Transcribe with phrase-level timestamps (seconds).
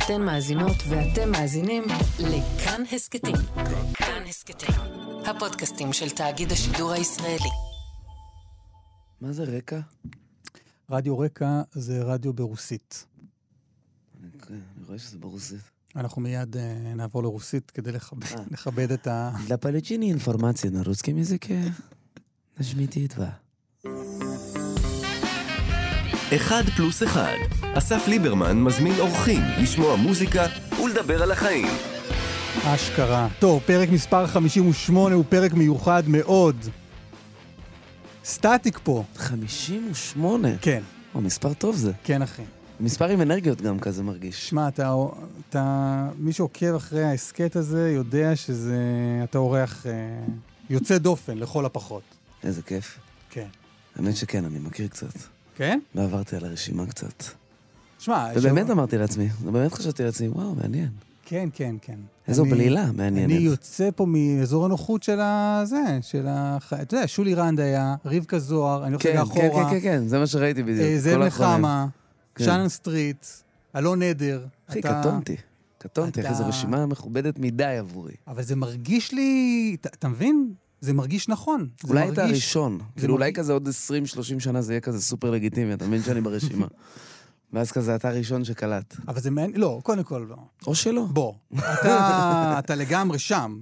[0.00, 1.84] אתן מאזינות ואתם מאזינים
[2.18, 3.36] לכאן הסכתים.
[3.94, 4.74] כאן הסכתים,
[5.26, 7.50] הפודקאסטים של תאגיד השידור הישראלי.
[9.20, 9.80] מה זה רקע?
[10.90, 13.06] רדיו רקע זה רדיו ברוסית.
[14.22, 15.60] אני אני רואה שזה ברוסית.
[15.96, 16.58] אנחנו מיד uh,
[16.96, 18.44] נעבור לרוסית כדי לכבד, אה.
[18.50, 19.32] לכבד את ה...
[19.46, 21.72] Для получения информации на русском языке
[22.58, 23.38] нажмите два.
[26.35, 27.35] אחד פלוס אחד.
[27.73, 30.45] אסף ליברמן מזמין אורחים לשמוע מוזיקה
[30.83, 31.67] ולדבר על החיים.
[32.65, 33.27] אשכרה.
[33.39, 36.55] טוב, פרק מספר 58 הוא פרק מיוחד מאוד.
[38.25, 39.03] סטטיק פה.
[39.15, 40.49] 58?
[40.61, 40.81] כן,
[41.15, 41.91] או, מספר טוב זה.
[42.03, 42.43] כן אחי.
[42.79, 44.49] מספר עם אנרגיות גם כזה מרגיש.
[44.49, 44.95] שמע, אתה,
[45.49, 48.79] אתה, מי שעוקב אחרי ההסכת הזה יודע שזה,
[49.23, 49.91] אתה אורח אה,
[50.69, 52.03] יוצא דופן לכל הפחות.
[52.43, 52.99] איזה כיף.
[53.29, 53.47] כן.
[53.95, 55.40] האמת שכן, אני מכיר קצת.
[55.61, 55.79] כן?
[55.95, 57.23] ועברתי על הרשימה קצת.
[57.99, 60.89] שמע, ובאמת שם- אמרתי לעצמי, באמת חשבתי לעצמי, וואו, מעניין.
[61.25, 61.95] כן, כן, כן.
[62.27, 63.31] איזו אני- בלילה מעניינת.
[63.31, 66.73] אני יוצא פה מאזור הנוחות של הזה, של הח...
[66.73, 70.07] אתה יודע, שולי רנד היה, רבקה זוהר, אני הולך כן, רגע כן, כן, כן, כן,
[70.07, 70.79] זה מה שראיתי בדיוק.
[70.79, 71.27] אה, האחרונים.
[71.27, 71.87] נחמה,
[72.35, 72.43] כן.
[72.43, 73.25] שאנן סטריט,
[73.75, 74.45] אלון עדר.
[74.69, 75.35] אחי, אתה- קטונתי.
[75.77, 78.13] קטונתי, אחי, זו אתה- רשימה מכובדת מדי עבורי.
[78.27, 79.31] אבל זה מרגיש לי,
[79.81, 80.53] אתה- אתה מבין?
[80.81, 81.67] זה מרגיש נכון.
[81.83, 82.79] זה אולי מרגיש- הראשון.
[82.97, 83.71] כאילו, אולי כזה עוד 20-30
[84.39, 86.67] שנה זה יהיה כזה סופר לגיטימי, אתה מבין שאני ברשימה.
[87.53, 88.95] ואז כזה אתה הראשון שקלט.
[89.07, 90.35] אבל זה מעניין, לא, קודם כל לא.
[90.67, 91.05] או שלא.
[91.09, 93.57] בוא, אתה, אתה לגמרי שם,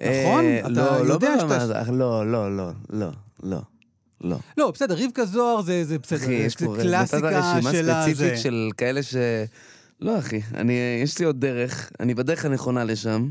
[0.00, 0.44] נכון?
[0.44, 1.90] אה, אתה לא, לא יודע ברמה שאתה...
[1.92, 3.08] לא, לא, לא, לא,
[3.42, 3.58] לא,
[4.20, 4.36] לא.
[4.58, 7.90] לא, בסדר, רבקה זוהר זה, זה בסדר, אחי, יש זה פה נתת קלאסיקה רשימה של
[7.90, 8.12] הזה.
[8.14, 9.16] ספציפית של כאלה ש...
[10.00, 10.72] לא, אחי, אני,
[11.02, 13.30] יש לי עוד דרך, אני בדרך הנכונה לשם,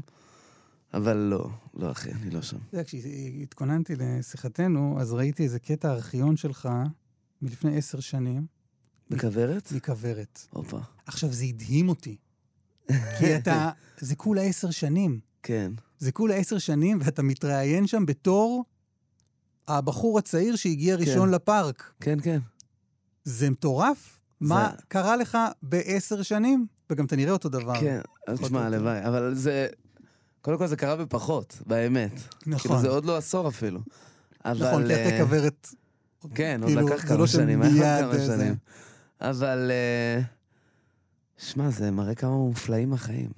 [0.93, 2.57] אבל לא, לא, אחי, אני לא שם.
[2.57, 6.69] אתה יודע, כשהתכוננתי לשיחתנו, אז ראיתי איזה קטע ארכיון שלך
[7.41, 8.45] מלפני עשר שנים,
[9.09, 9.71] בכוורת?
[9.71, 10.47] מכוורת.
[10.49, 10.79] הופה.
[11.05, 12.15] עכשיו, זה הדהים אותי.
[13.19, 15.19] כי אתה, זה כולה עשר שנים.
[15.43, 15.71] כן.
[15.99, 18.65] זה כולה עשר שנים, ואתה מתראיין שם בתור
[19.67, 21.35] הבחור הצעיר שהגיע ראשון כן.
[21.35, 21.93] לפארק.
[21.99, 22.39] כן, כן.
[23.23, 24.19] זה מטורף.
[24.41, 26.67] מה זה- קרה לך בעשר שנים?
[26.89, 27.79] וגם אתה נראה אותו דבר.
[27.79, 28.65] כן, אז תשמע.
[28.65, 29.67] הלוואי, אבל זה...
[30.47, 32.11] קודם כל זה קרה בפחות, באמת.
[32.39, 32.81] כאילו נכון.
[32.81, 33.79] זה עוד לא עשור אפילו.
[34.45, 34.67] אבל...
[34.69, 35.69] נכון, כי אה, אחרי כוורת...
[36.35, 38.55] כן, עוד כאילו, לקח זה כמה לא שנים, היה כמה זה- שנים.
[39.21, 39.71] אבל...
[39.71, 40.21] אה,
[41.37, 43.29] שמע, זה מראה כמה מופלאים החיים.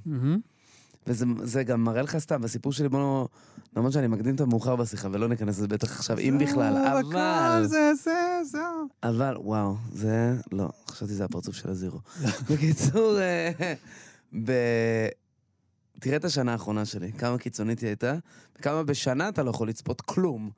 [1.08, 3.28] וזה זה גם מראה לך סתם, בסיפור שלי, בוא...
[3.76, 7.66] למרות שאני מקדים את המאוחר בשיחה, ולא ניכנס לזה בטח עכשיו, אם בכלל, אבל...
[7.66, 8.88] זה, זה, זהו.
[9.04, 10.34] אבל, וואו, זה...
[10.52, 12.00] לא, חשבתי זה הפרצוף של הזירו.
[12.50, 13.52] בקיצור, אה,
[14.44, 14.52] ב...
[16.00, 18.16] תראה את השנה האחרונה שלי, כמה קיצונית היא הייתה,
[18.60, 20.50] וכמה בשנה אתה לא יכול לצפות כלום.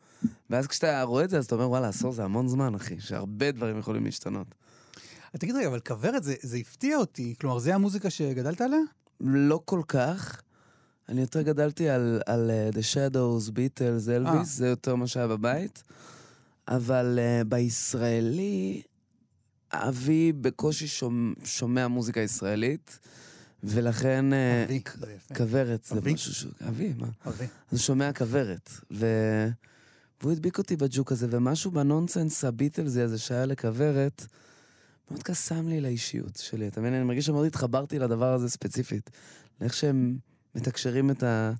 [0.49, 3.51] ואז כשאתה רואה את זה, אז אתה אומר, וואלה, עשור זה המון זמן, אחי, שהרבה
[3.51, 4.47] דברים יכולים להשתנות.
[5.39, 7.35] תגיד רגע, אבל כוורת זה, זה הפתיע אותי.
[7.41, 8.79] כלומר, זה המוזיקה שגדלת עליה?
[9.19, 10.41] לא כל כך.
[11.09, 14.15] אני יותר גדלתי על, על uh, The Shadows, Beatles, אה.
[14.15, 15.83] אלוויס, זה יותר מה שהיה בבית.
[16.67, 18.81] אבל uh, בישראלי,
[19.73, 22.99] אבי בקושי שומע, שומע מוזיקה ישראלית,
[23.63, 24.33] ולכן...
[24.33, 24.75] אה, אבי,
[25.15, 25.35] יפה.
[25.35, 26.11] כוורת, זה?
[26.13, 26.45] משהו ש...
[26.67, 27.07] אבי, מה?
[27.27, 27.43] אבי.
[27.43, 28.69] אז הוא שומע כוורת.
[28.91, 29.05] ו...
[30.21, 34.25] והוא הדביק אותי בג'וק הזה, ומשהו בנונסנס הביטלזי הזה שהיה לכוורת,
[35.11, 36.67] מאוד קסם לי לאישיות שלי.
[36.67, 36.93] אתה מבין?
[36.93, 39.09] אני מרגיש שמאוד התחברתי לדבר הזה ספציפית.
[39.61, 40.17] לאיך שהם
[40.55, 41.53] מתקשרים את ה...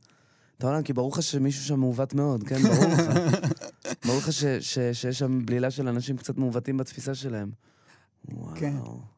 [0.57, 2.61] את העולם, כי ברור לך שמישהו שם מעוות מאוד, כן?
[2.61, 3.01] ברור לך.
[4.05, 7.51] ברור לך שיש שם בלילה של אנשים קצת מעוותים בתפיסה שלהם.
[8.29, 8.73] וואו, כן.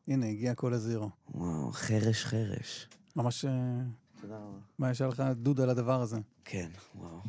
[0.07, 1.09] הנה, הגיע כל הזירו.
[1.35, 2.87] וואו, חרש חרש.
[3.15, 3.51] ממש, אה,
[4.21, 4.57] תודה רבה.
[4.79, 6.17] מה, יש לך דוד על הדבר הזה?
[6.45, 7.19] כן, וואו.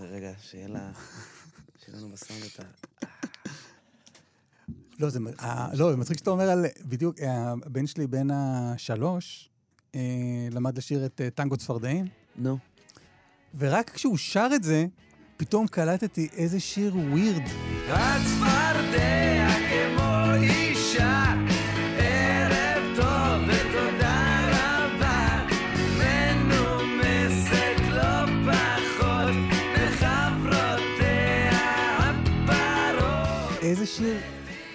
[0.00, 0.92] רגע, שיהיה לה...
[1.84, 2.62] שיהיה לנו בסאונד את ה...
[5.00, 9.50] לא, זה, אה, לא, מצחיק שאתה אומר על, בדיוק, אה, הבן שלי בן השלוש,
[9.94, 10.00] אה,
[10.50, 12.06] למד לשיר את אה, טנגו צפרדעים,
[12.36, 12.58] נו.
[13.58, 14.86] ורק כשהוא שר את זה,
[15.36, 17.42] פתאום קלטתי איזה שיר ווירד.
[17.88, 19.23] הצפרדע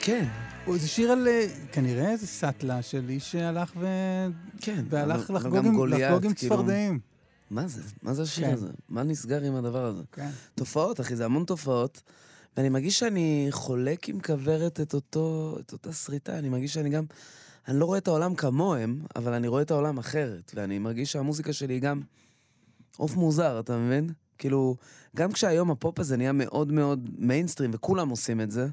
[0.09, 0.25] כן,
[0.67, 3.87] איזה שיר על, אה, כנראה איזה סאטלה של איש שהלך ו...
[4.61, 4.83] כן.
[4.89, 6.99] והלך אבל- אבל לחגוג גם עם, גוליית, לחגוג עם כאילו, צפרדעים.
[7.51, 7.81] מה זה?
[8.03, 8.53] מה זה השיר כן.
[8.53, 8.67] הזה?
[8.89, 10.03] מה נסגר עם הדבר הזה?
[10.11, 10.29] כן.
[10.55, 12.01] תופעות, אחי, זה המון תופעות.
[12.57, 16.39] ואני מרגיש שאני חולק עם כוורת את אותו, את אותה שריטה.
[16.39, 17.03] אני מרגיש שאני גם...
[17.67, 20.51] אני לא רואה את העולם כמוהם, אבל אני רואה את העולם אחרת.
[20.55, 22.01] ואני מרגיש שהמוזיקה שלי היא גם
[22.97, 24.09] עוף מוזר, אתה מבין?
[24.37, 24.75] כאילו,
[25.15, 28.67] גם כשהיום הפופ הזה נהיה מאוד מאוד מיינסטרים, וכולם עושים את זה,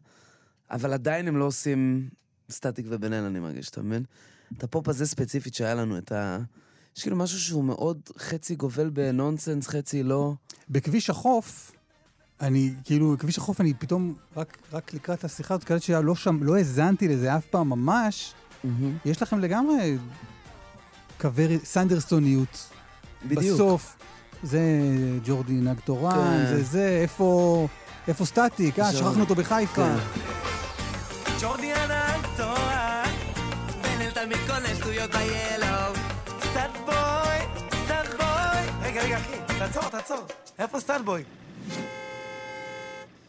[0.71, 2.09] אבל עדיין הם לא עושים
[2.51, 4.05] סטטיק אל, אני מרגיש, אתה מבין?
[4.59, 6.39] את הפופ הזה ספציפית שהיה לנו, את ה...
[6.97, 10.35] יש כאילו משהו שהוא מאוד חצי גובל בנונסנס, חצי לא.
[10.71, 11.73] בכביש החוף,
[12.41, 16.57] אני, כאילו, בכביש החוף אני פתאום, רק, רק לקראת השיחה הזאת, קלטתי שלא שם, לא
[16.57, 18.35] האזנתי לזה אף פעם ממש.
[19.05, 19.99] יש לכם לגמרי
[21.21, 22.71] קווי סנדרסוניות.
[23.25, 23.55] בדיוק.
[23.55, 23.97] בסוף,
[24.43, 24.61] זה
[25.25, 26.57] ג'ורדי נהג תורן, כן.
[26.57, 27.69] זה זה, איפה,
[28.09, 28.79] איפה סטטיק?
[28.79, 29.75] אה, שכחנו אותו בחיפה.
[29.75, 30.46] כן.
[39.67, 40.27] תעצור, תעצור.
[40.59, 41.23] איפה סטאט בוי?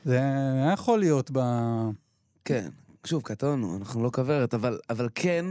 [0.06, 1.39] זה היה יכול להיות ב...
[2.45, 2.69] כן.
[3.06, 5.45] שוב, קטונו, אנחנו לא כוורת, אבל, אבל כן,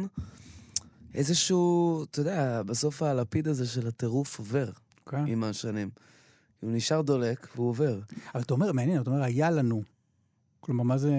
[1.14, 4.70] איזשהו, אתה יודע, בסוף הלפיד הזה של הטירוף עובר
[5.06, 5.26] כן.
[5.26, 5.90] עם השנים.
[6.60, 8.00] הוא נשאר דולק והוא עובר.
[8.34, 9.82] אבל אתה אומר, מעניין, אתה אומר, היה לנו.
[10.60, 11.12] כלומר, מה זה...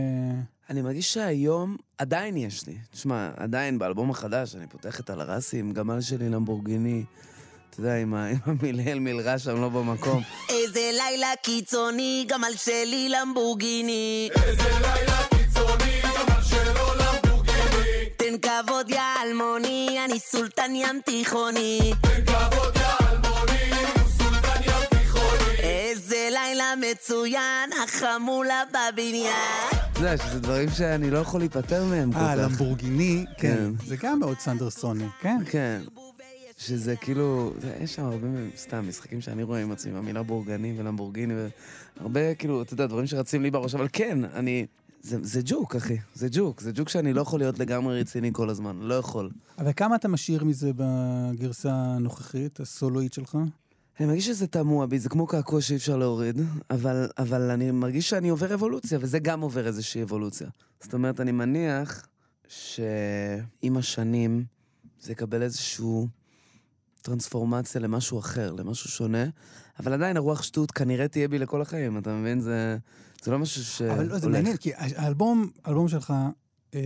[0.70, 2.78] אני מרגיש שהיום עדיין יש לי.
[2.92, 7.06] תשמע, עדיין באלבום החדש, אני פותח את הלרסי עם גמל שלי למבורגיני.
[7.70, 10.24] אתה יודע, עם ה- עם המלהל מלרע שם לא במקום.
[10.50, 14.30] איזה לילה קיצוני, גם על שלי למבורגיני.
[18.18, 21.92] תן כבוד יא אלמוני, אני סולטן ים תיכוני.
[22.02, 23.72] תן כבוד יא אלמוני,
[24.18, 25.58] סולטן ים תיכוני.
[25.60, 29.34] איזה לילה מצוין, החמולה בבניין.
[29.92, 32.42] אתה יודע, שזה דברים שאני לא יכול להיפטר מהם כל אה, כך.
[32.44, 33.56] למבורגיני, כן.
[33.56, 33.86] כן.
[33.88, 35.38] זה גם מאוד סנדרסוני, כן?
[35.52, 35.82] כן.
[36.58, 38.28] שזה כאילו, יש שם הרבה
[38.58, 41.34] סתם משחקים שאני רואה עם עצמי, המילה בורגני ולמבורגיני,
[41.98, 44.66] והרבה כאילו, אתה יודע, דברים שרצים לי בראש, אבל כן, אני...
[45.02, 48.50] זה, זה ג'וק, אחי, זה ג'וק, זה ג'וק שאני לא יכול להיות לגמרי רציני כל
[48.50, 49.30] הזמן, לא יכול.
[49.58, 53.38] אבל כמה אתה משאיר מזה בגרסה הנוכחית, הסולואית שלך?
[54.00, 58.10] אני מרגיש שזה תמוה בי, זה כמו קעקוע שאי אפשר להוריד, אבל, אבל אני מרגיש
[58.10, 60.48] שאני עובר אבולוציה, וזה גם עובר איזושהי אבולוציה.
[60.84, 62.08] זאת אומרת, אני מניח
[62.48, 64.46] שעם השנים
[65.00, 65.86] זה יקבל איזושהי
[67.08, 69.24] טרנספורמציה למשהו אחר, למשהו שונה,
[69.80, 72.40] אבל עדיין הרוח שטות כנראה תהיה בי לכל החיים, אתה מבין?
[72.40, 72.78] זה,
[73.24, 73.94] זה לא משהו שהולך.
[73.94, 76.14] אבל לא, זה מעניין, כי האלבום, האלבום שלך,
[76.76, 76.80] אה,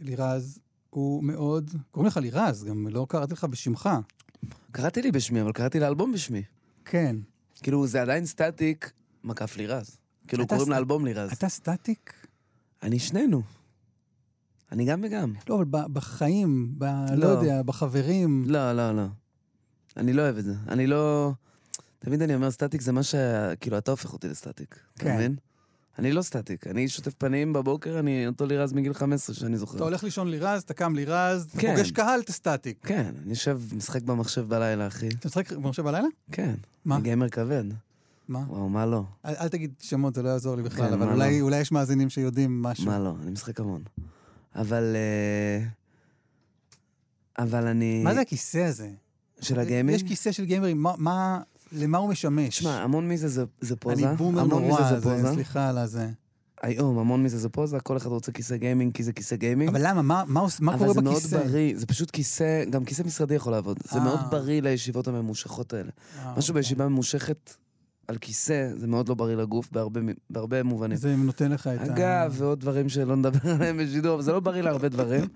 [0.00, 0.58] לירז,
[0.90, 1.70] הוא מאוד...
[1.90, 3.88] קוראים לך לירז, גם לא קראתי לך בשמך.
[4.72, 6.42] קראתי לי בשמי, אבל קראתי לאלבום בשמי.
[6.84, 7.16] כן.
[7.62, 8.92] כאילו, זה עדיין סטטיק,
[9.24, 9.96] מקף לירז.
[10.28, 11.30] כאילו, קוראים סט- לאלבום לירז.
[11.32, 12.12] אתה סטטיק?
[12.82, 13.42] אני שנינו.
[14.72, 15.32] אני גם וגם.
[15.48, 16.84] לא, אבל בחיים, ב...
[16.84, 17.26] לא לא.
[17.26, 18.44] יודע, בחברים.
[18.46, 19.06] לא, לא, לא.
[19.96, 20.54] אני לא אוהב את זה.
[20.68, 21.32] אני לא...
[21.98, 23.14] תמיד אני אומר, סטטיק זה מה ש...
[23.60, 24.78] כאילו, אתה הופך אותי לסטטיק.
[24.94, 25.14] אתה כן.
[25.14, 25.36] מבין?
[25.98, 26.66] אני לא סטטיק.
[26.66, 29.76] אני שוטף פנים בבוקר, אני אותו לירז מגיל 15 שאני זוכר.
[29.76, 31.74] אתה הולך לישון לירז, אתה קם לירז, אתה כן.
[31.76, 32.86] פוגש קהל, אתה סטטיק.
[32.86, 35.08] כן, אני יושב, משחק במחשב בלילה, אחי.
[35.08, 36.08] אתה משחק במחשב בלילה?
[36.32, 36.54] כן.
[36.84, 36.94] מה?
[36.94, 37.64] אני גיימר כבד.
[38.28, 38.38] מה?
[38.48, 39.04] וואו, מה לא?
[39.24, 41.44] אל, אל תגיד שמות, זה לא יעזור לי בכלל, כן, אבל אולי, לא?
[41.44, 42.86] אולי יש מאזינים שיודעים משהו.
[42.86, 43.14] מה לא?
[43.22, 43.82] אני משחק המון.
[44.54, 44.96] אבל...
[44.96, 45.66] אה,
[47.38, 48.02] אבל אני...
[48.04, 48.90] מה זה הכיסא הזה?
[49.40, 49.96] של הגיימינג?
[49.96, 51.40] יש כיסא של גיימרים, מה, מה,
[51.72, 52.58] למה הוא משמש?
[52.58, 54.08] שמע, המון מזה זה, זה פוזה.
[54.08, 55.32] אני בומר נורא, זה זה.
[55.32, 56.08] סליחה על הזה.
[56.62, 59.70] היום, המון מזה זה פוזה, כל אחד רוצה כיסא גיימינג כי זה כיסא גיימינג.
[59.70, 60.02] אבל למה?
[60.02, 61.36] מה, מה, מה אבל קורה זה בכיסא?
[61.36, 63.78] מאוד בריא, זה פשוט כיסא, גם כיסא משרדי יכול לעבוד.
[63.90, 64.04] זה אה.
[64.04, 65.90] מאוד בריא לישיבות הממושכות האלה.
[66.18, 66.62] אה, משהו אוקיי.
[66.62, 67.54] בישיבה ממושכת
[68.08, 70.00] על כיסא, זה מאוד לא בריא לגוף בהרבה,
[70.30, 70.96] בהרבה מובנים.
[70.96, 71.84] זה נותן לך את ה...
[71.84, 75.24] אגב, ועוד דברים שלא נדבר עליהם בשידור, אבל זה לא בריא להרבה דברים.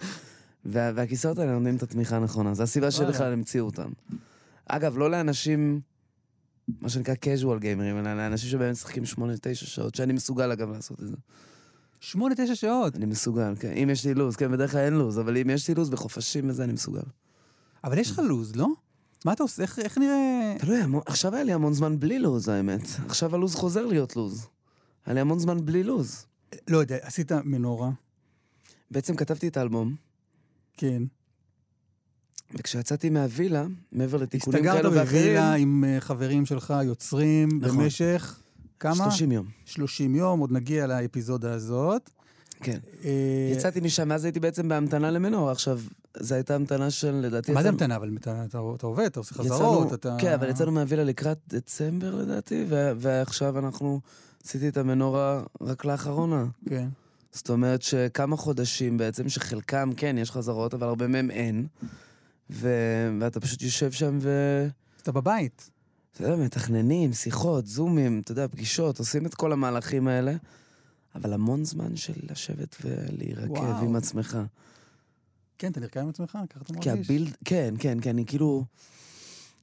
[0.67, 2.91] וה, והכיסאות האלה נותנים את התמיכה הנכונה, זו הסיבה.
[2.91, 3.91] שבכלל המציאו אותם.
[4.67, 5.81] אגב, לא לאנשים,
[6.81, 9.17] מה שנקרא casual גיימרים, אלא לאנשים שבאמת משחקים 8-9
[9.55, 11.17] שעות, שאני מסוגל אגב לעשות את זה.
[12.01, 12.97] שמונה, תשע שעות.
[12.97, 13.73] אני מסוגל, כן.
[13.73, 16.49] אם יש לי לו"ז, כן, בדרך כלל אין לו"ז, אבל אם יש לי לו"ז בחופשים
[16.49, 17.03] וזה, אני מסוגל.
[17.85, 18.69] אבל יש לך לו"ז, לא?
[19.25, 19.63] מה אתה עושה?
[19.63, 20.55] איך, איך נראה...
[20.59, 22.81] תלוי, המון- עכשיו היה לי המון זמן בלי לו"ז, האמת.
[23.07, 24.47] עכשיו הלו"ז חוזר להיות לו"ז.
[25.07, 26.27] היה לי המון זמן בלי לו"ז.
[26.69, 27.91] לא יודע, עשית מנורה,
[28.91, 29.95] בעצם כתבתי את האלבום,
[30.77, 31.03] כן.
[32.55, 37.79] וכשיצאתי מהווילה, מעבר לתיקונים כאלו הסתגרת ואחרים, בווילה עם אה, חברים שלך יוצרים נכון.
[37.79, 38.39] במשך
[38.81, 38.95] כמה?
[38.95, 39.47] 30 יום.
[39.65, 42.11] 30 יום, עוד נגיע לאפיזודה הזאת.
[42.61, 42.79] כן.
[43.05, 45.51] אה, יצאתי משם, אז הייתי בעצם בהמתנה למנור.
[45.51, 45.81] עכשיו,
[46.21, 47.53] זו הייתה המתנה של, לדעתי...
[47.53, 47.97] מה זה המתנה?
[47.97, 50.17] אבל אתה, אתה, אתה עובד, אתה עושה יצאנו- חזרות, אתה...
[50.21, 52.65] כן, אבל יצאנו מהווילה לקראת דצמבר לדעתי,
[52.99, 54.01] ועכשיו אנחנו...
[54.47, 56.47] עשיתי את המנורה רק לאחרונה.
[56.69, 56.89] כן.
[57.35, 61.67] זאת אומרת שכמה חודשים בעצם, שחלקם, כן, יש חזרות, אבל הרבה מהם אין.
[62.51, 64.31] ו- ואתה פשוט יושב שם ו...
[65.03, 65.71] אתה בבית.
[66.13, 70.35] אתה יודע, מתכננים, שיחות, זומים, אתה יודע, פגישות, עושים את כל המהלכים האלה,
[71.15, 73.85] אבל המון זמן של לשבת ולהירקב וואו.
[73.85, 74.39] עם עצמך.
[75.59, 76.31] כן, אתה נרקם עם עצמך?
[76.31, 77.07] ככה אתה כי מרגיש?
[77.07, 78.65] הבילד, כן, כן, כי אני כאילו...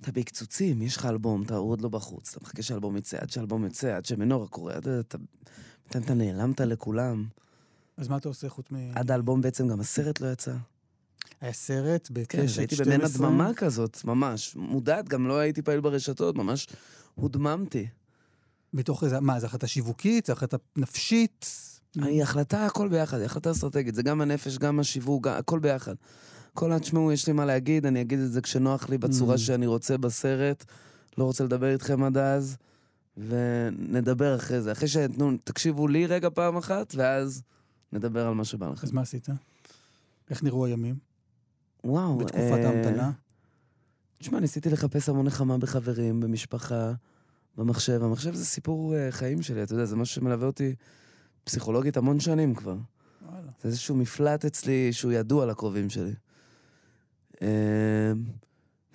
[0.01, 3.65] אתה בהקצוצים, יש לך אלבום, אתה עוד לא בחוץ, אתה מחכה שהאלבום יצא, עד שהאלבום
[3.65, 5.17] יצא, עד שמנורה קורה, אתה, אתה,
[5.89, 7.25] אתה, אתה נעלמת לכולם.
[7.97, 8.75] אז מה אתה עושה חוץ מ...
[8.95, 10.53] עד האלבום בעצם גם הסרט לא יצא.
[11.41, 12.61] היה סרט כן, בקשת 12.
[12.61, 14.55] הייתי במעין הדממה כזאת, ממש.
[14.55, 16.67] מודעת, גם לא הייתי פעיל ברשתות, ממש
[17.15, 17.87] הודממתי.
[18.73, 20.25] מתוך איזה, מה, זו החלטה שיווקית?
[20.25, 21.45] זו החלטה נפשית?
[21.95, 23.95] היא החלטה, הכל ביחד, היא החלטה אסטרטגית.
[23.95, 25.95] זה גם הנפש, גם השיווק, הכל ביחד.
[26.53, 26.79] כל.
[26.79, 29.37] תשמעו, יש לי מה להגיד, אני אגיד את זה כשנוח לי, בצורה Mm.
[29.37, 30.65] שאני רוצה בסרט.
[31.17, 32.57] לא רוצה לדבר איתכם עד אז,
[33.17, 34.71] ונדבר אחרי זה.
[34.71, 37.41] אחרי שתנו, תקשיבו לי רגע פעם אחת, ואז
[37.93, 38.87] נדבר על מה שבא לכם.
[38.87, 39.27] אז מה עשית?
[40.29, 40.95] איך נראו הימים?
[41.83, 42.17] וואו.
[42.17, 43.11] בתקופת אה, ההמתנה?
[44.17, 46.93] תשמע, ניסיתי לחפש המון נחמה בחברים, במשפחה,
[47.57, 48.03] במחשב.
[48.03, 50.75] המחשב זה סיפור uh, חיים שלי, אתה יודע, זה משהו שמלווה אותי
[51.43, 52.75] פסיכולוגית המון שנים כבר.
[53.21, 53.51] וואלה.
[53.61, 56.13] זה איזשהו מפלט אצלי שהוא ידוע לקרובים שלי.
[57.35, 57.41] Uh,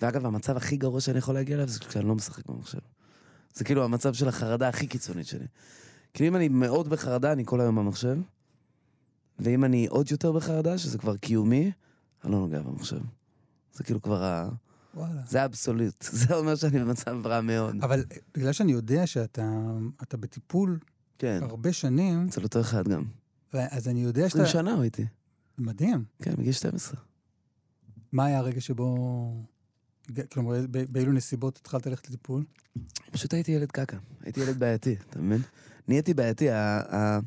[0.01, 2.79] ואגב, המצב הכי גרוע שאני יכול להגיע אליו זה כשאני לא משחק במחשב.
[3.53, 5.45] זה כאילו המצב של החרדה הכי קיצונית שלי.
[6.13, 8.17] כאילו אם אני מאוד בחרדה, אני כל היום במחשב,
[9.39, 11.71] ואם אני עוד יותר בחרדה, שזה כבר קיומי,
[12.23, 12.99] אני לא נוגע במחשב.
[13.73, 14.49] זה כאילו כבר ה...
[14.93, 15.21] וואלה.
[15.27, 16.05] זה אבסולוט.
[16.27, 17.75] זה אומר שאני במצב רע מאוד.
[17.81, 19.61] אבל אה, בגלל שאני יודע שאתה
[20.03, 20.79] אתה בטיפול
[21.19, 21.39] כן.
[21.41, 23.03] הרבה שנים, אצל אותו אחד גם.
[23.53, 24.59] אז אני יודע 20 שאתה...
[24.59, 25.05] שנה הוא איתי.
[25.57, 26.03] מדהים.
[26.21, 26.99] כן, בגיל 12.
[28.11, 29.43] מה היה הרגע שבו...
[30.31, 32.45] כלומר, באילו נסיבות התחלת ללכת לטיפול?
[33.11, 33.97] פשוט הייתי ילד קקה.
[34.21, 35.41] הייתי ילד בעייתי, אתה מבין?
[35.87, 36.49] נהייתי בעייתי.
[36.49, 37.19] ה-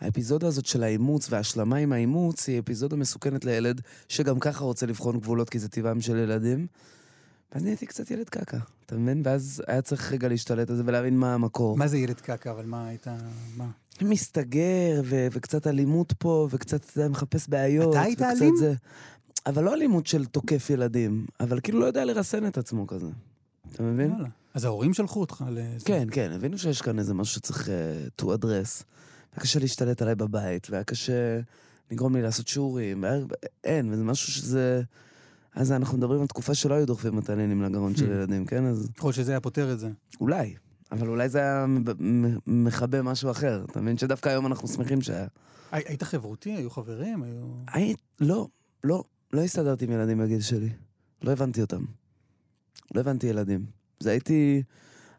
[0.00, 5.20] האפיזודה הזאת של האימוץ וההשלמה עם האימוץ היא אפיזודה מסוכנת לילד שגם ככה רוצה לבחון
[5.20, 6.66] גבולות כי זה טבעם של ילדים.
[7.52, 9.22] ואז נהייתי קצת ילד קקה, אתה מבין?
[9.24, 11.76] ואז היה צריך רגע להשתלט על זה ולהבין מה המקור.
[11.76, 13.06] מה זה ילד קקה, אבל מה היית...
[13.56, 13.66] מה?
[14.02, 17.90] מסתגר, ו- וקצת אלימות פה, וקצת, אתה מחפש בעיות.
[17.94, 18.56] אתה היית אלים?
[18.56, 18.74] זה.
[19.46, 23.06] אבל לא אלימות של תוקף ילדים, אבל כאילו לא יודע לרסן את עצמו כזה.
[23.72, 24.10] אתה מבין?
[24.10, 24.28] וואלה.
[24.54, 25.84] אז ההורים שלחו אותך לזה.
[25.84, 28.84] כן, כן, הבינו שיש כאן איזה משהו שצריך uh, to address.
[29.32, 31.40] היה קשה להשתלט עליי בבית, והיה קשה
[31.90, 33.24] לגרום לי לעשות שיעורים, והיה-
[33.64, 34.82] אין, וזה משהו שזה...
[35.54, 38.10] אז אנחנו מדברים על תקופה שלא היו דוחפים מטענים לגרון של Hmm.
[38.10, 38.64] ילדים, כן?
[38.64, 39.90] אז יכול להיות שזה היה פותר את זה.
[40.20, 40.54] אולי.
[40.92, 41.66] אבל אולי זה היה
[42.46, 43.64] מכבה משהו אחר.
[43.70, 45.26] אתה מבין שדווקא היום אנחנו שמחים שהיה.
[45.72, 46.50] הי- היית חברותי?
[46.52, 47.22] היו חברים?
[47.22, 47.44] היו...
[47.72, 48.48] היית, לא,
[48.84, 50.68] לא, לא הסתדרתי עם ילדים בגיל שלי.
[51.22, 51.84] לא הבנתי אותם.
[52.94, 53.66] לא הבנתי ילדים.
[54.00, 54.62] זה הייתי...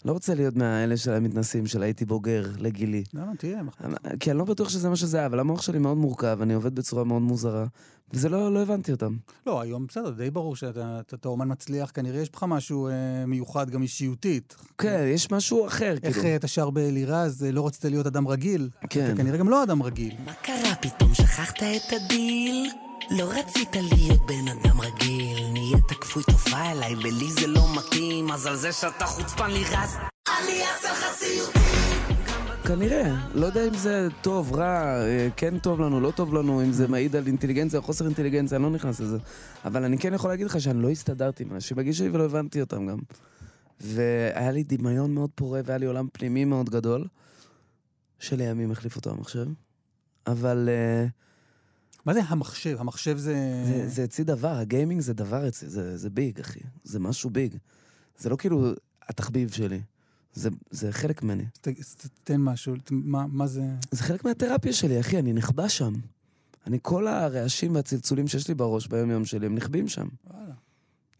[0.06, 3.04] לא רוצה להיות מהאלה של המתנסים של הייתי בוגר לגילי.
[3.14, 3.64] לא, לא, תהיה.
[3.64, 4.12] מה אכפת לך?
[4.20, 6.76] כי אני לא בטוח שזה מה שזה היה, אבל המוח שלי מאוד מורכב, אני עובד
[6.76, 7.66] בצורה מאוד מוזרה,
[8.14, 9.16] וזה לא, לא הבנתי אותם.
[9.48, 12.94] לא, היום בסדר, די ברור שאתה אתה- אתה אומן מצליח, כנראה יש בך משהו אה,
[13.28, 14.56] מיוחד גם אישיותית.
[14.78, 16.28] כן, יש משהו אחר, איך כאילו.
[16.30, 18.70] אה, אתה שר בלירז, אה, לא רצית להיות אדם רגיל?
[18.90, 19.06] כן.
[19.12, 20.16] אתה כנראה גם לא אדם רגיל.
[20.26, 22.70] מה קרה פתאום שכחת את הדיל?
[23.12, 28.46] לא רצית להיות בן אדם רגיל נהיית כפוי טובה אליי ולי זה לא מתאים אז
[28.46, 29.96] על זה שאתה חוצפן לירז
[30.28, 31.56] אני אעשה לך סיוט
[32.68, 33.16] כנראה.
[33.34, 36.88] לא יודע אם זה טוב, רע, אה, כן טוב לנו, לא טוב לנו, אם זה
[36.88, 39.18] מעיד על אינטליגנציה או חוסר אינטליגנציה, אני לא נכנס לזה.
[39.66, 42.62] אבל אני כן יכול להגיד לך שאני לא הסתדרתי עם אנשים בגיל שלי ולא הבנתי
[42.62, 42.98] אותם גם.
[43.82, 47.08] והיה לי דמיון מאוד פורה והיה לי עולם פנימי מאוד גדול,
[48.20, 49.46] שלימים החליף אותו המחשב.
[50.28, 51.06] אבל אה,
[52.06, 52.76] מה זה המחשב?
[52.80, 53.64] המחשב זה...
[53.68, 56.60] זה, זה אצלי דבר, הגיימינג זה דבר אצלי, זה, זה ביג, אחי.
[56.84, 57.56] זה משהו ביג.
[58.18, 58.72] זה לא כאילו
[59.08, 59.82] התחביב שלי.
[60.34, 61.46] זה, זה חלק ממני.
[61.62, 63.62] ת- ת- תן משהו, ת- מה מה זה...
[63.92, 65.94] זה חלק מהתרפיה שלי, אחי, אני נחבא שם.
[66.68, 70.08] אני, כל הרעשים והצלצולים שיש לי בראש ביום-יום שלי, הם נחבים שם.
[70.28, 70.54] וואלה.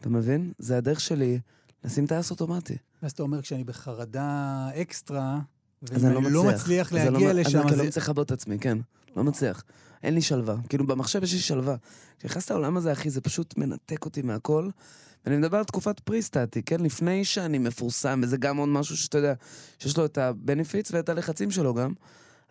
[0.02, 0.52] אתה מבין?
[0.60, 1.40] זה הדרך שלי
[1.84, 2.78] לשים טייס אוטומטי.
[3.04, 5.40] ואז אתה אומר, כשאני בחרדה אקסטרה,
[5.92, 6.22] אז אני לא.
[6.32, 8.78] לא מצליח אז להגיע לא, לשם, אז אז אני לא מצליח לכבות את עצמי, כן.
[9.16, 9.64] לא מצליח.
[10.04, 10.56] אין לי שלווה.
[10.70, 11.76] כאילו, במחשב יש לי שלווה.
[12.20, 14.70] כשנכנס לעולם הזה, אחי, זה פשוט מנתק אותי מהכל.
[15.26, 16.80] ואני מדבר על תקופת פריסטטי, כן?
[16.80, 19.34] לפני שאני מפורסם, וזה גם עוד משהו שאתה יודע,
[19.80, 21.94] שיש לו את ה-benefits ואת הלחצים שלו גם.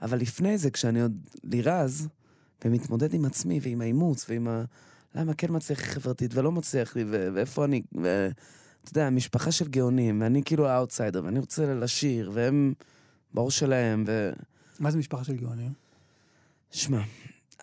[0.03, 1.13] אבל לפני זה, כשאני עוד
[1.45, 2.09] לירז,
[2.65, 4.65] ומתמודד עם עצמי ועם האימוץ ועם ה...
[5.15, 7.83] למה כן מצליח לי חברתית ולא מצליח לי, ו- ואיפה אני...
[8.03, 8.29] ו-
[8.83, 12.73] אתה יודע, משפחה של גאונים, ואני כאילו האוטסיידר, ואני רוצה לשיר, והם
[13.35, 14.31] בראש שלהם, ו...
[14.81, 15.73] מה זה משפחה של גאונים?
[16.71, 17.01] שמע,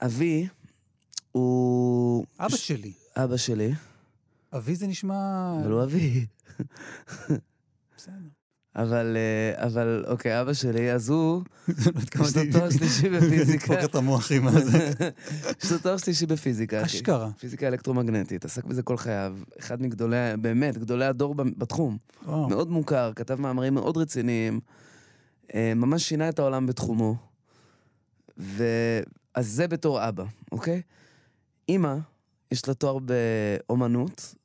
[0.02, 0.48] אבי
[1.32, 2.26] הוא...
[2.40, 2.94] אבא שלי.
[3.16, 3.74] אבא שלי,
[4.56, 5.54] אבי זה נשמע...
[5.64, 6.26] אבל הוא אבי.
[7.98, 8.14] בסדר.
[8.76, 11.42] אבל, אה, אבל, אוקיי, אבא שלי, אז הוא,
[12.22, 13.74] יש לו תואר שלישי בפיזיקה.
[13.74, 14.92] לדפוק את המוח עם הזה.
[15.64, 16.86] יש לו תואר שלישי בפיזיקה.
[16.86, 17.30] אשכרה.
[17.40, 19.38] פיזיקה אלקטרומגנטית, עסק בזה כל חייו.
[19.60, 21.98] אחד מגדולי, באמת, גדולי הדור בתחום.
[22.26, 24.60] מאוד מוכר, כתב מאמרים מאוד רציניים,
[25.54, 27.16] אה, ממש שינה את העולם בתחומו.
[29.36, 30.82] אז זה בתור אבא, אוקיי?
[31.70, 31.96] אימא,
[32.52, 34.36] יש לה תואר באומנות,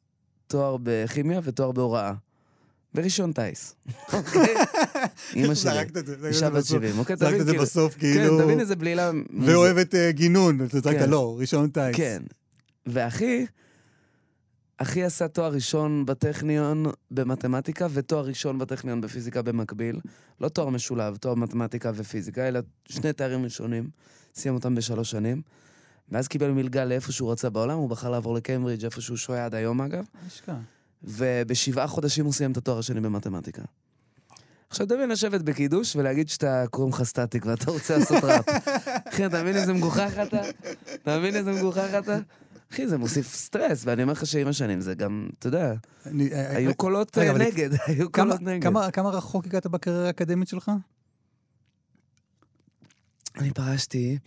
[0.46, 2.14] תואר בכימיה ותואר בהוראה.
[2.94, 3.74] ורישיון טיס,
[4.12, 4.54] אוקיי?
[5.36, 5.72] אימא שלי,
[6.28, 6.70] אישה בת בסוף.
[6.70, 7.16] 70, אוקיי?
[7.16, 8.42] זרקת את זה כאילו- בסוף, כן, כאילו...
[8.42, 9.10] תבין איזה בלילה...
[9.46, 11.10] ואוהבת אה, גינון, אתה זרקת כן.
[11.10, 11.96] לא, ראשון טייס.
[11.96, 12.22] כן.
[12.86, 13.46] ואחי,
[14.82, 20.00] אחי עשה תואר ראשון בטכניון במתמטיקה ותואר ראשון בטכניון בפיזיקה במקביל.
[20.40, 23.90] לא תואר משולב, תואר מתמטיקה ופיזיקה, אלא שני תארים ראשונים.
[24.34, 25.42] סיים אותם בשלוש שנים.
[26.08, 29.54] ואז קיבל מלגה לאיפה שהוא רצה בעולם, הוא בחר לעבור לקיימברידג' איפה שהוא שוהה עד
[29.54, 30.04] היום אגב.
[30.28, 30.58] אשכרה.
[31.04, 33.62] ובשבעה חודשים הוא סיים את התואר השני במתמטיקה.
[34.70, 38.44] עכשיו דמיין לשבת בקידוש ולהגיד שאתה קוראים לך סטטיק ואתה רוצה לעשות ראפ.
[39.08, 40.40] אחי, אתה מבין איזה מגוחך אתה?
[40.94, 42.18] אתה מבין איזה מגוחך אתה?
[42.72, 45.74] אחי, זה מוסיף סטרס, ואני אומר לך שעם השנים זה גם, אתה יודע,
[46.32, 48.62] היו קולות נגד, היו קולות נגד.
[48.62, 50.70] כמה- כמה רחוק הגעת בקריירה האקדמית שלך?
[53.36, 54.18] אני פרשתי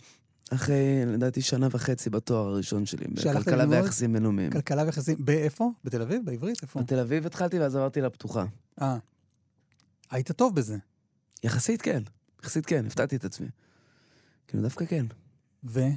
[0.50, 3.64] אחרי, לדעתי, שנה וחצי בתואר הראשון שלי, בכלכלה?
[3.68, 4.50] ויחסים בינלאומיים.
[4.50, 5.70] כלכלה ויחסים, באיפה?
[5.84, 6.22] בתל אביב?
[6.24, 6.62] בעברית?
[6.62, 6.80] איפה?
[6.82, 8.44] בתל אביב התחלתי ואז עברתי לפתוחה.
[8.82, 8.96] אה.
[10.10, 10.76] היית טוב בזה.
[11.44, 12.02] יחסית כן,
[12.42, 13.46] יחסית כן, הפתעתי את עצמי.
[14.48, 15.06] כאילו, דווקא כן.
[15.64, 15.88] ומה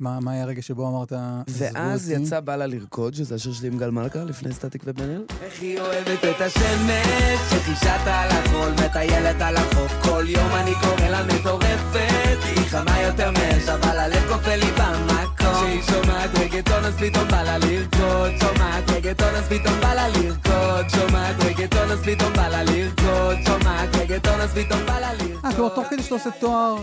[0.00, 1.12] מה היה הרגע שבו אמרת...
[1.12, 2.22] "עזבו ואז אותי"?
[2.22, 5.24] יצא בא לה לרקוד, שזה השיר שלי עם גל מלכה, לפני סטטיק ובן אל.
[5.42, 7.40] איך היא אוהבת את השמש,
[7.80, 13.30] שטה על החול, מטיילת על החוף, כל יום אני קורא לה מטורפת, היא חמה יותר
[13.30, 15.28] מאש, אבל הלב כופה לי במקום.
[15.38, 20.88] כשהיא שומעת רגטון אז פתאום בא לה לרקוד, שומעת רגטון אז פתאום בא לה לרקוד,
[20.88, 25.44] שומעת רגטון אז פתאום בא לה לרקוד, שומעת רגטון אז פתאום בא לה לרקוד.
[25.44, 26.76] אה, כלומר, תוך כדי שאתה עושה תואר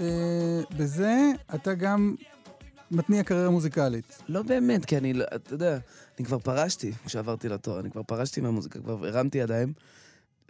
[0.00, 0.06] אה,
[0.76, 1.16] בזה,
[1.54, 2.14] אתה גם
[2.90, 4.18] מתניע קריירה מוזיקלית.
[4.28, 5.78] לא באמת, כי אני, לא- אתה יודע,
[6.18, 9.72] אני כבר פרשתי כשעברתי לתואר, אני כבר פרשתי מהמוזיקה, כבר הרמתי ידיים,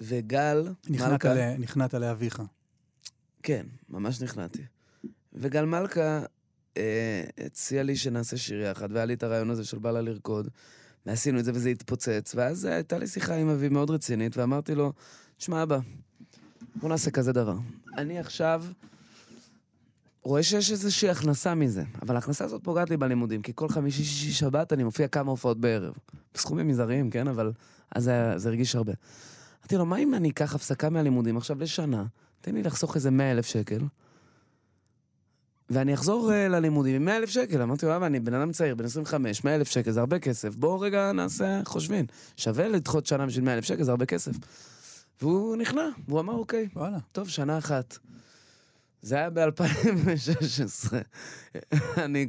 [0.00, 2.42] וגל נכנעת מלכה, ל- נכנעת לאביך.
[3.42, 4.62] כן, ממש נכנעתי.
[5.32, 6.22] וגל מלכה
[6.76, 10.48] אה, הציע לי שנעשה שיר יחד, והיה לי את הרעיון הזה של בא לה לרקוד,
[11.06, 14.92] ועשינו את זה וזה התפוצץ, ואז הייתה לי שיחה עם אבי מאוד רצינית, ואמרתי לו,
[15.36, 15.78] תשמע אבא,
[16.76, 17.56] בוא נעשה כזה דבר.
[17.96, 18.64] אני עכשיו
[20.26, 24.32] רואה שיש איזושהי הכנסה מזה, אבל ההכנסה הזאת פוגעת לי בלימודים, כי כל חמישי, שישי,
[24.32, 25.94] שבת אני מופיע כמה הופעות בערב.
[26.34, 27.28] בסכומים מזעריים, כן?
[27.28, 27.52] אבל
[27.94, 28.92] אז זה, הרגיש הרבה.
[29.60, 32.04] אמרתי לו, מה אם אני אקח הפסקה מהלימודים עכשיו לשנה,
[32.40, 33.80] תן לי לחסוך איזה 100 אלף שקל,
[35.70, 37.62] ואני אחזור uh, ללימודים עם 100 אלף שקל.
[37.62, 40.54] אמרתי לו, אבא, אני בן אדם צעיר, בן 25, 100 אלף שקל זה הרבה כסף,
[40.54, 42.06] בואו רגע נעשה חושבים.
[42.36, 44.32] שווה לדחות שנה בשביל 100 אלף שקל, זה הרבה כסף.
[45.22, 46.98] והוא נכנע, והוא אמר, אוקיי, וואלה.
[47.12, 47.98] טוב, שנה אחת.
[49.06, 50.94] זה היה ב-2016.
[52.04, 52.26] אני.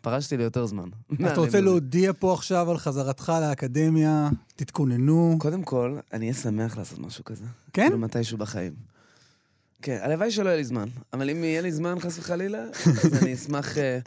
[0.00, 0.88] פרשתי לי יותר זמן.
[1.14, 5.36] אתה רוצה להודיע פה עכשיו על חזרתך לאקדמיה, תתכוננו.
[5.38, 7.44] קודם כל, אני אהיה שמח לעשות משהו כזה.
[7.72, 7.82] כן?
[7.82, 8.72] כאילו מתישהו בחיים.
[9.82, 10.88] כן, הלוואי שלא יהיה לי זמן.
[11.12, 12.64] אבל אם יהיה לי זמן, חס וחלילה,
[13.04, 13.98] אז אני אשמח אה,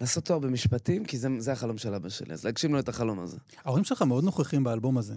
[0.00, 3.20] לעשות תואר במשפטים, כי זה, זה החלום של אבא שלי, אז להגשים לו את החלום
[3.20, 3.36] הזה.
[3.64, 5.14] ההורים שלך מאוד נוכחים באלבום הזה.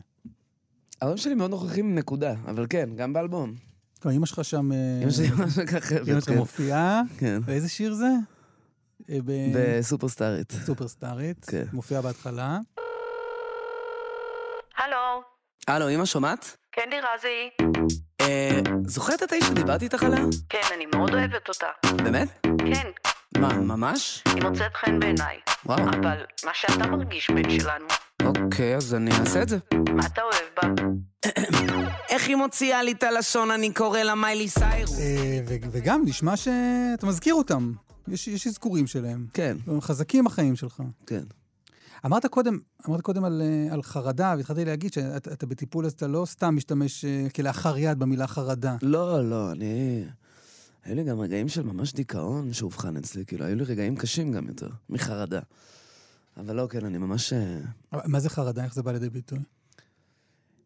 [1.02, 2.34] ההורים שלי מאוד נוכחים, נקודה.
[2.46, 3.75] אבל כן, גם באלבום.
[4.06, 4.72] כלומר, אמא שלך שם...
[4.72, 6.30] אה, אמא שלי ממש מככבת, אמא שלך.
[6.30, 7.02] מופיעה.
[7.20, 7.40] כן.
[7.46, 8.06] ואיזה שיר זה?
[9.10, 10.52] אה, ב- בסופרסטארית.
[10.66, 11.46] סופרסטארית.
[11.46, 11.64] כן.
[11.74, 12.58] מופיעה בהתחלה.
[14.78, 15.22] הלו,
[15.68, 16.58] הלו, אמא שומעת?
[16.72, 17.50] כן לירזי?
[18.22, 20.20] אה, זוכרת את האיש שדיברתי איתך עליה?
[20.50, 21.68] כן, אני מאוד אוהבת אותה.
[22.04, 22.28] באמת?
[22.44, 22.90] כן,
[23.38, 24.24] מה, ממש?
[24.36, 25.38] היא מוצאת חן בעיניי.
[25.66, 25.80] וואו.
[25.80, 27.86] אבל מה שאתה מרגיש בן שלנו,
[28.24, 29.58] אוקיי, אז אני אעשה את זה.
[29.96, 30.84] מה אתה אוהב בה?
[32.10, 35.00] איך היא מוציאה לי את הלשון, אני קורא לה מיילי סיירוס.
[35.00, 37.74] אה, ו- וגם נשמע שאתה מזכיר אותם.
[38.08, 39.26] יש יש אזכורים שלהם.
[39.34, 40.84] כן, הם חזקים החיים שלך.
[41.08, 41.24] כן.
[42.06, 42.60] אמרת קודם,
[42.90, 46.56] אמרת קודם על, אה, על חרדה, והתחלתי להגיד שאתה אתה בטיפול אז אתה לא סתם
[46.56, 48.76] משתמש אה, כלאחר יד במילה חרדה.
[48.82, 50.04] לא, לא, אני...
[50.84, 54.48] היו לי גם רגעים של ממש דיכאון שאובחן אצלי, כאילו, היו לי רגעים קשים גם
[54.48, 55.40] יותר, מחרדה.
[56.38, 57.34] אבל לא, כן, אני ממש...
[57.92, 58.64] מה זה חרדה?
[58.64, 59.40] איך זה בא לידי ביטוי?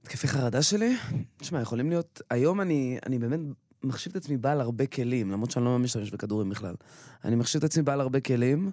[0.10, 0.98] התקפי חרדה שלי?
[1.38, 2.22] תשמע, יכולים להיות...
[2.30, 3.40] היום אני, אני באמת
[3.84, 6.76] מחשיב את עצמי בעל הרבה כלים, למרות שאני לא משתמש בכדורים בכלל.
[7.26, 8.72] אני מחשיב את עצמי בעל הרבה כלים,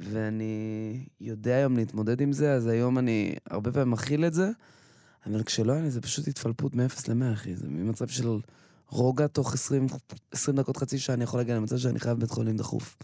[0.00, 4.50] ואני יודע היום להתמודד עם זה, אז היום אני הרבה פעמים מכיל את זה,
[5.26, 7.56] אבל כשלא היה לי זה פשוט התפלפות מ-0 ל-100, אחי.
[7.56, 8.28] זה ממצב של
[8.88, 9.86] רוגע תוך 20,
[10.30, 12.96] 20 דקות, חצי שעה, אני יכול להגיע למצב שאני חייב בית חולים דחוף.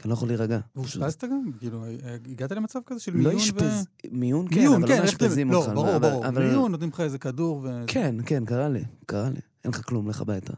[0.00, 0.58] כי אני לא יכול להירגע.
[0.76, 1.50] ואושפזת גם?
[1.58, 1.90] כאילו, אה,
[2.30, 3.38] הגעת למצב כזה של לא מיון ו...
[3.38, 3.86] אשפז...
[4.10, 5.70] מיון כן, אבל כן, לא אתה- מאשפזים לא, אותך.
[5.74, 6.28] ברור, אבל- ברור.
[6.28, 7.82] אבל- מיון, נותנים לך איזה כדור ו...
[7.86, 9.40] כן, כן, קרה לי, קרה לי.
[9.64, 10.52] אין לך כלום, לך הביתה.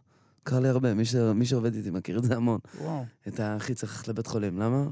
[0.45, 0.95] קרה לי הרבה,
[1.35, 2.59] מי, שעובד איתי מכיר את זה המון.
[2.81, 3.05] וואו.
[3.29, 4.87] את האחי צריך ללכת לבית חולים, למה?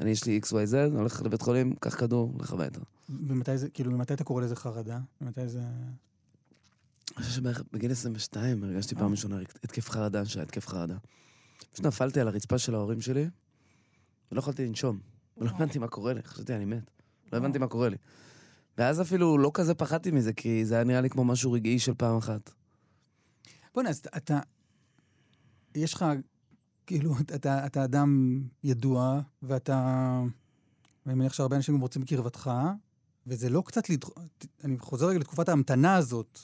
[0.00, 2.80] אני, יש לי XYZ, אני הולך לבית חולים, קח כדור, לך הביתה.
[3.26, 4.98] ומתי זה, כאילו, ממתי אתה קורא לזה חרדה?
[5.20, 5.60] ממתי זה...
[7.16, 10.96] אני חושב שבערך בגיל 22 הרגשתי פעם ראשונה התקף חרדה, שהיה התקף חרדה.
[11.72, 13.26] פשוט נפלתי על הרצפה של ההורים שלי,
[14.34, 14.98] ולא יכולתי לנשום.
[15.38, 16.90] ולא הבנתי מה קורה לי, חשבתי אני מת.
[17.32, 17.96] לא הבנתי מה קורה לי.
[18.78, 21.94] ואז אפילו לא כזה פחדתי מזה, כי זה היה נראה לי כמו משהו רגעי של
[21.94, 22.50] פעם אחת.
[23.74, 24.40] בוא'נה, אז אתה-.
[25.74, 26.04] יש לך,
[26.86, 30.20] כאילו, אתה, אתה אדם ידוע, ואתה
[31.06, 32.50] ואני מניח שהרבה אנשים גם רוצים בקרבתך,
[33.26, 34.08] וזה לא קצת לדח...
[34.64, 36.38] אני חוזר רגע לתקופת ההמתנה הזאת,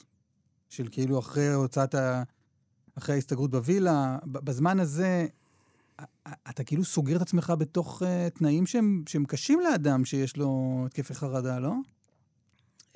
[0.69, 2.23] של כאילו אחרי הוצאת ה...
[2.95, 5.27] אחרי ההסתגרות בווילה, בזמן הזה,
[6.49, 8.05] אתה כאילו סוגר את עצמך בתוך uh,
[8.37, 11.73] תנאים שהם, שהם קשים לאדם שיש לו התקפי חרדה, לא?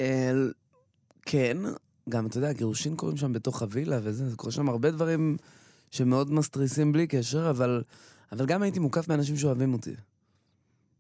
[0.02, 0.54] אל...
[1.22, 1.58] כן,
[2.10, 5.38] גם, אתה יודע, גירושין קורים שם בתוך הווילה וזה, זה קורה שם הרבה דברים
[5.92, 7.84] שמאוד מסטריסים בלי קשר, אבל,
[8.32, 9.96] אבל גם הייתי מוקף באנשים שאוהבים אותי,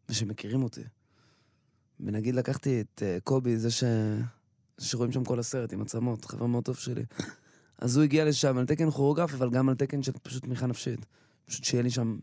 [0.09, 0.83] ושמכירים אותי.
[1.99, 3.83] ונגיד לקחתי את uh, קובי, זה ש...
[4.79, 7.03] שרואים שם כל הסרט עם עצמות, חבר מאוד טוב שלי.
[7.77, 11.05] אז הוא הגיע לשם על תקן כוריאוגרף, אבל גם על תקן של פשוט תמיכה נפשית.
[11.45, 12.17] פשוט שיהיה לי שם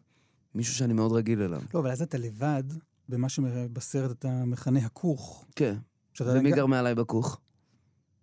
[0.55, 1.63] מישהו שאני מאוד רגיל אליו.
[1.75, 2.63] לא, אבל אז אתה לבד,
[3.09, 5.45] במה שבסרט אתה מכנה הכוך.
[5.57, 5.77] כן.
[6.21, 7.41] ומי גר מעליי בכוך?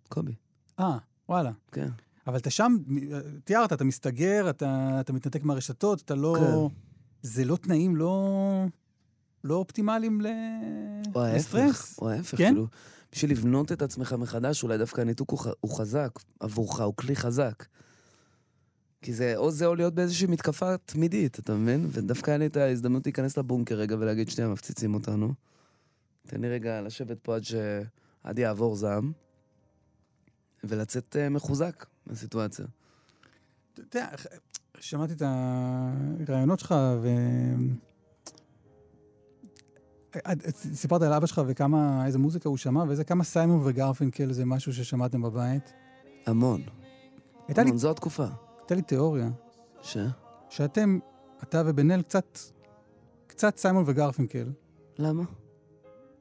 [0.08, 0.34] קובי.
[0.80, 1.52] אה, וואלה.
[1.72, 1.88] כן.
[2.26, 2.76] אבל אתה שם,
[3.44, 6.36] תיארת, אתה מסתגר, אתה, אתה מתנתק מהרשתות, אתה לא...
[6.38, 6.76] כן.
[7.22, 8.64] זה לא תנאים לא,
[9.44, 10.26] לא אופטימליים ל...
[11.14, 11.98] או לסטרס.
[11.98, 12.44] או ההפך, כן?
[12.44, 12.66] כאילו,
[13.12, 16.10] בשביל לבנות את עצמך מחדש, אולי דווקא הניתוק הוא, הוא חזק
[16.40, 17.64] עבורך, הוא כלי חזק.
[19.02, 21.86] כי זה או זה או להיות באיזושהי מתקפה תמידית, אתה מבין?
[21.90, 25.34] ודווקא היה לי את ההזדמנות להיכנס לבונקר רגע ולהגיד, שנייה, מפציצים אותנו.
[26.26, 27.54] תן לי רגע לשבת פה עד, ש...
[28.24, 29.12] עד יעבור זעם,
[30.64, 32.66] ולצאת uh, מחוזק מהסיטואציה.
[33.74, 34.08] אתה יודע,
[34.80, 35.22] שמעתי את
[36.28, 37.08] הרעיונות שלך, ו...
[40.10, 44.32] את- את סיפרת על אבא שלך וכמה, איזה מוזיקה הוא שמע, ואיזה כמה סיימון וגרפינקל
[44.32, 45.72] זה משהו ששמעתם בבית.
[46.26, 46.62] המון.
[47.48, 48.26] הייתה לי, המון, זו התקופה.
[48.70, 49.28] הייתה לי תיאוריה,
[49.82, 49.96] ש?
[50.48, 50.98] שאתם,
[51.42, 52.38] אתה ובן אל, קצת,
[53.26, 54.46] קצת סיימון וגרפינקל.
[54.98, 55.22] למה?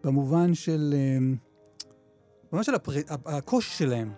[0.03, 0.93] במובן של...
[0.97, 1.35] אמ,
[2.51, 2.91] במובן של הפר...
[3.25, 4.12] הקושי שלהם.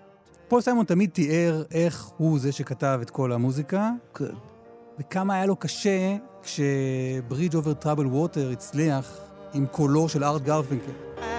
[0.48, 4.36] פול סיימון תמיד תיאר איך הוא זה שכתב את כל המוזיקה, כן.
[5.00, 9.18] וכמה היה לו קשה כש Bridge Over Troubled Water הצליח
[9.54, 11.31] עם קולו של ארט גרפינקל.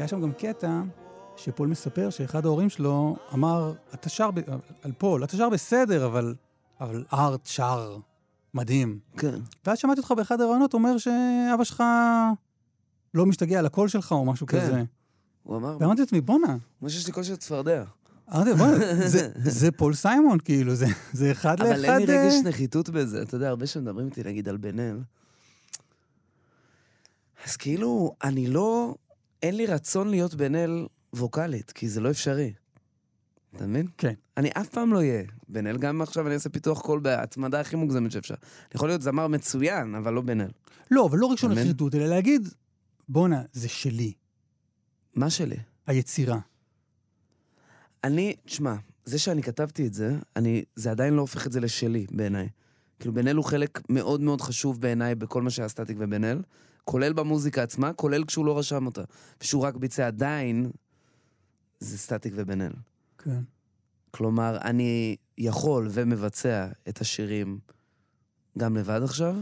[0.00, 0.82] והיה שם גם קטע
[1.36, 4.40] שפול מספר שאחד ההורים שלו אמר, אתה שר, ב...
[4.82, 6.34] על פול, אתה שר בסדר, אבל,
[6.80, 7.96] אבל ארט שר
[8.54, 8.98] מדהים.
[9.16, 9.34] כן.
[9.66, 11.82] ואז שמעתי אותך באחד הראיונות אומר שאבא שלך
[13.14, 14.60] לא משתגע על הקול שלך או משהו כן.
[14.60, 14.82] כזה.
[15.42, 17.84] הוא אמר, ואמרתי לעצמי, בואנה, כמו שיש לי קול של צפרדע.
[18.34, 21.72] אמרתי, בואנה, זה, זה פול סיימון, כאילו, זה, זה אחד לאחד...
[21.72, 23.22] אבל אין לי אה, רגש נחיתות בזה.
[23.22, 25.00] אתה יודע, הרבה שמדברים איתי, נגיד, על בן אל.
[27.46, 28.94] אז כאילו, אני לא...
[29.42, 32.52] אין לי רצון להיות בן אל ווקאלית, כי זה לא אפשרי.
[33.56, 33.86] אתה מבין?
[33.98, 34.14] כן.
[34.36, 37.76] אני אף פעם לא אהיה בן אל, גם עכשיו אני אעשה פיתוח קול בהתמדה הכי
[37.76, 38.34] מוגזמת שאפשר.
[38.34, 40.50] אני יכול להיות זמר מצוין, אבל לא בן אל.
[40.90, 41.60] לא, אבל לא ראשון אמן.
[41.60, 42.48] נחיתות, אלא להגיד,
[43.08, 44.12] בואנה, זה שלי,
[45.14, 45.56] מה שלי?
[45.86, 46.38] היצירה.
[48.04, 48.74] אני, תשמע,
[49.04, 52.48] זה שאני כתבתי את זה, אני, זה עדיין לא הופך את זה לשלי, בעיניי.
[52.98, 56.42] כאילו, בן אל הוא חלק מאוד מאוד חשוב בעיניי בכל מה שהיה סטטיק ובן אל,
[56.90, 59.02] כולל במוזיקה עצמה, כולל כשהוא לא רשם אותה.
[59.40, 60.70] ושהוא רק ביצע עדיין,
[61.80, 62.72] זה סטטיק ובן אל.
[63.18, 63.40] כן.
[64.10, 67.58] כלומר, אני יכול ומבצע את השירים
[68.58, 69.36] גם לבד עכשיו,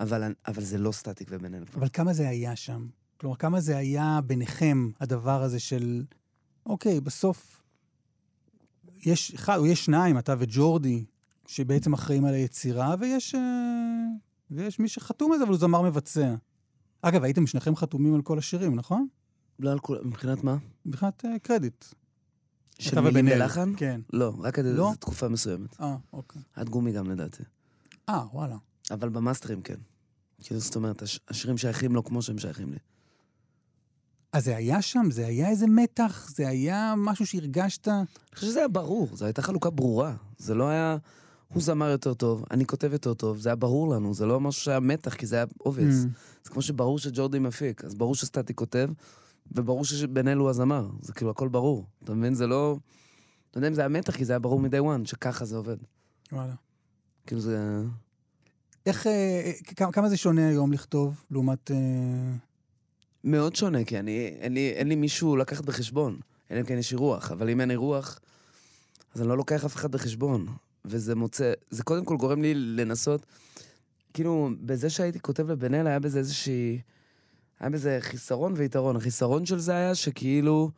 [0.00, 1.64] אבל, אבל זה לא סטטיק ובן אל.
[1.74, 2.86] אבל כמה זה היה שם?
[3.16, 6.04] כלומר, כמה זה היה ביניכם, הדבר הזה של,
[6.66, 7.62] אוקיי, בסוף
[9.06, 11.04] יש אחד, או יש שניים, אתה וג'ורדי,
[11.46, 13.40] שבעצם אחראים על היצירה, ויש, אה,
[14.50, 16.34] ויש מי שחתום על זה, אבל הוא זמר מבצע.
[17.02, 19.06] אגב, הייתם שניכם חתומים על כל השירים, נכון?
[19.58, 20.56] לא על כול, מבחינת מה?
[20.86, 21.84] מבחינת אה, קרדיט.
[22.78, 23.26] של מילים.
[23.26, 23.72] ולחן?
[23.76, 24.00] כן.
[24.12, 24.92] לא, רק עד לא?
[25.00, 25.80] תקופה מסוימת.
[25.80, 26.42] אה, אוקיי.
[26.56, 27.42] עד גומי גם לדעתי.
[28.08, 28.56] אה, וואלה.
[28.90, 29.74] אבל במאסטרים כן.
[30.42, 32.78] כאילו, זאת אומרת, הש- השירים שייכים לו כמו שהם שייכים לי.
[34.32, 35.06] אז זה היה שם?
[35.10, 36.30] זה היה איזה מתח?
[36.34, 37.88] זה היה משהו שהרגשת?
[37.88, 40.14] אני חושב שזה היה ברור, זו הייתה חלוקה ברורה.
[40.38, 40.96] זה לא היה,
[41.52, 44.62] הוא זמר יותר טוב, אני כותב יותר טוב, זה היה ברור לנו, זה לא משהו
[44.62, 46.04] שהיה מתח, כי זה היה obvious.
[46.04, 46.08] Mm.
[46.44, 48.90] זה כמו שברור שג'ורדי מפיק, אז ברור שסטטיק כותב,
[49.52, 50.88] וברור שבן אל הוא הזמר.
[51.00, 51.86] זה כאילו הכל ברור.
[52.04, 52.34] אתה מבין?
[52.34, 52.76] זה לא...
[53.54, 55.76] לא יודע אם זה היה מתח, כי זה היה ברור מ-day one, שככה זה עובד.
[56.32, 56.54] וואלה.
[57.26, 57.82] כאילו זה...
[58.86, 61.70] איך, אה, כמה, כמה זה שונה היום לכתוב לעומת...
[61.70, 61.76] אה,
[63.24, 66.20] מאוד שונה, כי אני, אין לי, אין לי מישהו לקחת בחשבון.
[66.50, 68.20] אלא אם כן יש אירוח, אבל אם אין אירוח,
[69.14, 70.46] אז אני לא לוקח אף אחד בחשבון.
[70.84, 73.26] וזה מוצא, זה קודם כל גורם לי לנסות,
[74.14, 76.80] כאילו, בזה שהייתי כותב לבן אל, היה בזה איזושהי...
[77.60, 78.96] היה בזה חיסרון ויתרון.
[78.96, 80.70] החיסרון של זה היה שכאילו,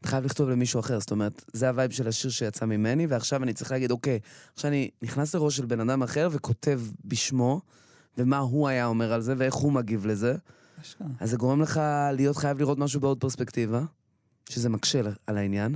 [0.00, 1.00] אתה חייב לכתוב למישהו אחר.
[1.00, 4.18] זאת אומרת, זה ה vibe של השיר שיצא ממני, ועכשיו אני צריך להגיד, אוקיי,
[4.54, 7.60] עכשיו אני נכנס לראש של בן אדם אחר וכותב בשמו,
[8.18, 10.36] ומה הוא היה אומר על זה, ואיך הוא מגיב לזה.
[10.82, 11.08] אשכרה.
[11.20, 11.80] אז זה גורם לך
[12.12, 13.82] להיות חייב לראות משהו בעוד פרספקטיבה,
[14.48, 15.74] שזה מקשה על העניין.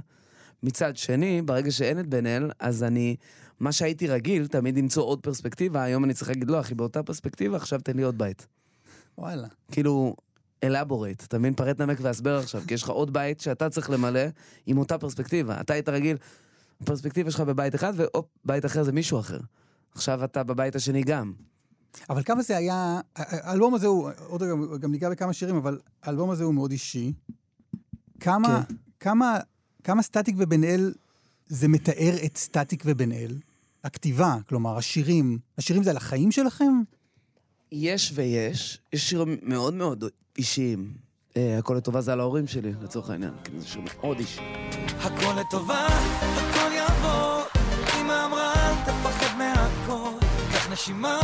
[0.62, 3.16] מצד שני, ברגע שאין את בן אל, אז אני,
[3.60, 7.56] מה שהייתי רגיל, תמיד למצוא עוד פרספקטיבה, היום אני צריך להגיד, לא, אחי, באותה פרספקטיבה,
[7.56, 8.46] עכשיו תן לי עוד בית.
[9.18, 9.48] וואלה.
[9.72, 10.16] כאילו,
[10.64, 11.54] אלבורייט, אתה מבין?
[11.54, 14.20] פרט נמק והסבר עכשיו, כי יש לך עוד בית שאתה צריך למלא
[14.66, 15.60] עם אותה פרספקטיבה.
[15.60, 16.16] אתה היית רגיל,
[16.80, 19.38] הפרספקטיבה שלך בבית אחד, והופ, בית אחר זה מישהו אחר.
[19.94, 21.32] עכשיו אתה בבית השני גם.
[22.10, 26.30] אבל כמה זה היה, האלבום הזה הוא, עוד רגע, גם ניגע בכמה שירים, אבל האלבום
[26.30, 27.12] הזה הוא מאוד אישי.
[28.20, 28.74] כמה, כן.
[29.00, 29.38] כמה,
[29.84, 30.94] כמה סטטיק ובן אל
[31.46, 33.38] זה מתאר את סטטיק ובן אל?
[33.86, 36.82] הכתיבה, כלומר, השירים, השירים זה על החיים שלכם?
[37.72, 40.04] יש ויש, יש שירים מאוד מאוד
[40.38, 40.92] אישיים.
[41.36, 43.32] אה, הכל לטובה זה על ההורים שלי, לצורך העניין.
[43.44, 44.40] כאילו, זה שיר מאוד אישי.
[45.00, 45.86] הכל לטובה,
[46.20, 47.42] הכל יעבור.
[48.00, 50.26] אמא אמרה, אל תפחד מהכל.
[50.52, 51.20] קח נשימה,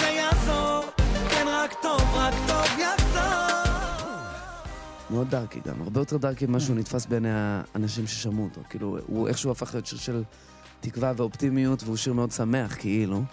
[0.00, 0.84] זה יעזור.
[1.30, 3.26] כן, רק טוב, רק טוב יחזור.
[5.10, 8.60] מאוד דארקי גם, הרבה יותר דארקי ממה שהוא נתפס בעיני האנשים ששמעו אותו.
[8.70, 10.22] כאילו, הוא איכשהו הפך להיות שיר של
[10.90, 13.16] תקווה ואופטימיות, והוא שיר מאוד שמח, כאילו.
[13.16, 13.24] הוא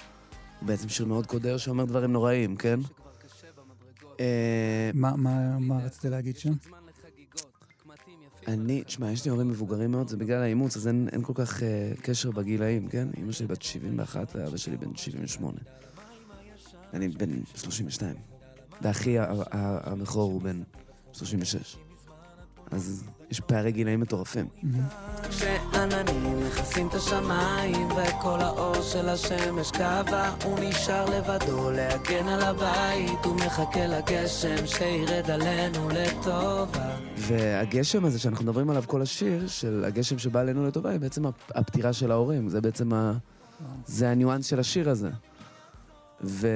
[0.67, 2.79] בעצם שיר מאוד קודר שאומר דברים נוראים, כן?
[4.19, 6.53] אה, מה, רצית להגיד שם?
[8.47, 11.59] אני, תשמע, יש לי הורים מבוגרים מאוד, זה בגלל האימוץ, אז אין, אין כל כך
[11.59, 11.63] uh,
[12.01, 13.07] קשר בגילאים, כן?
[13.17, 15.57] אמא שלי בת 71 ואבא שלי בן 78.
[16.93, 18.15] אני בן 32.
[18.81, 20.61] ואחי ה- ה- הבכור הוא בן
[21.13, 21.77] 36.
[22.71, 24.45] אז יש פערי גילאים מטורפים.
[25.29, 33.25] כשעננים מכסים את השמיים וכל האור של השמש קבע הוא נשאר לבדו להגן על הבית
[33.25, 40.17] הוא מחכה לגשם שירד עלינו לטובה והגשם הזה שאנחנו מדברים עליו כל השיר, של הגשם
[40.19, 42.49] שבא עלינו לטובה, היא בעצם הפ- הפטירה של ההורים.
[42.49, 43.13] זה בעצם ה...
[43.85, 45.09] זה הניואנס של השיר הזה.
[46.23, 46.47] ו...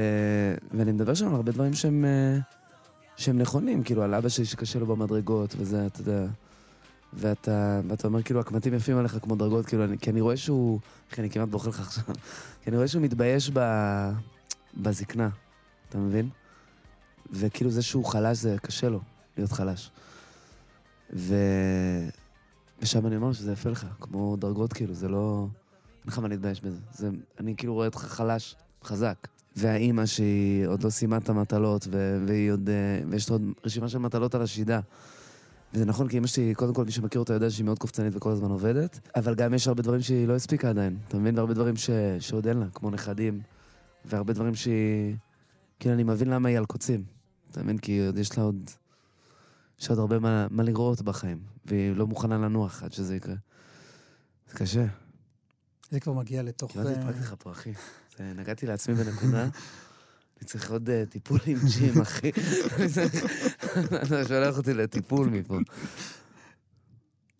[0.73, 2.37] ואני מדבר שם על הרבה דברים שהם, אה,
[3.17, 6.25] שהם נכונים, כאילו על אבא שלי שקשה לו במדרגות, וזה, אתה יודע.
[7.13, 10.79] ואתה, ואתה אומר, כאילו, הקמטים יפים עליך כמו דרגות, כאילו, אני, כי אני רואה שהוא...
[11.11, 12.03] אחי, אני כמעט בוכה לך עכשיו.
[12.61, 13.59] כי אני רואה שהוא מתבייש ב...
[14.77, 15.29] בזקנה,
[15.89, 16.29] אתה מבין?
[17.31, 18.99] וכאילו זה שהוא חלש, זה קשה לו
[19.37, 19.91] להיות חלש.
[21.13, 21.35] ו...
[22.81, 25.47] ושם אני אומר שזה יפה לך, כמו דרגות כאילו, זה לא...
[26.03, 26.79] אין לך מה להתבייש בזה.
[26.93, 27.09] זה...
[27.39, 29.27] אני כאילו רואה אותך חלש, חזק.
[29.55, 32.23] והאימא שהיא עוד לא סיימה את המטלות, ו...
[32.27, 32.69] והיא עוד...
[32.69, 34.79] אה, ויש לה עוד רשימה של מטלות על השידה.
[35.73, 38.31] וזה נכון, כי אמא שלי, קודם כל, מי שמכיר אותה יודע שהיא מאוד קופצנית וכל
[38.31, 41.37] הזמן עובדת, אבל גם יש הרבה דברים שהיא לא הספיקה עדיין, אתה מבין?
[41.37, 41.89] והרבה דברים ש...
[42.19, 43.41] שעוד אין לה, כמו נכדים,
[44.05, 45.15] והרבה דברים שהיא...
[45.79, 47.03] כאילו, אני מבין למה היא על קוצים,
[47.51, 47.77] אתה מבין?
[47.77, 48.69] כי יש לה עוד...
[49.81, 53.35] יש עוד הרבה מה, מה לראות בחיים, והיא לא מוכנה לנוח עד שזה יקרה.
[54.49, 54.85] זה קשה.
[55.91, 56.71] זה כבר מגיע לתוך...
[56.71, 57.73] כמעט אה, התפרקתי לך פה, אחי.
[58.19, 59.47] נגעתי לעצמי בנקודה.
[60.37, 62.31] אני צריך עוד uh, טיפול עם ג'ים, אחי.
[64.03, 65.57] אתה שולח אותי לטיפול מפה.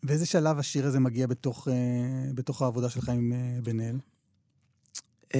[0.04, 1.74] באיזה שלב השיר הזה מגיע בתוך, אה,
[2.34, 3.98] בתוך העבודה שלך עם אה, בן אל?
[5.24, 5.34] Um,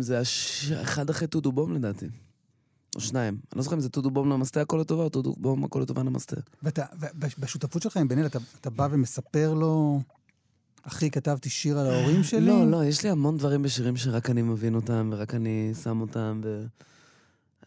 [0.00, 0.70] זה הש...
[0.72, 2.06] אחד אחרי טודו בום לדעתי.
[2.94, 3.34] או שניים.
[3.34, 6.02] אני לא זוכר אם זה טודו בום נמסטה הכל לטובה, או טודו בום הכל לטובה
[6.02, 6.36] נמסטה.
[6.62, 6.84] ואתה,
[7.38, 10.00] בשותפות שלך עם בן אל, אתה, אתה בא ומספר לו,
[10.82, 12.46] אחי, כתבתי שיר על ההורים שלי?
[12.46, 16.40] לא, לא, יש לי המון דברים בשירים שרק אני מבין אותם, ורק אני שם אותם,
[16.44, 16.66] ו...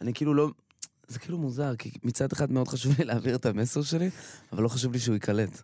[0.04, 0.48] אני כאילו לא...
[1.08, 4.10] זה כאילו מוזר, כי מצד אחד מאוד חשוב לי להעביר את המסר שלי,
[4.52, 5.62] אבל לא חשוב לי שהוא ייקלט.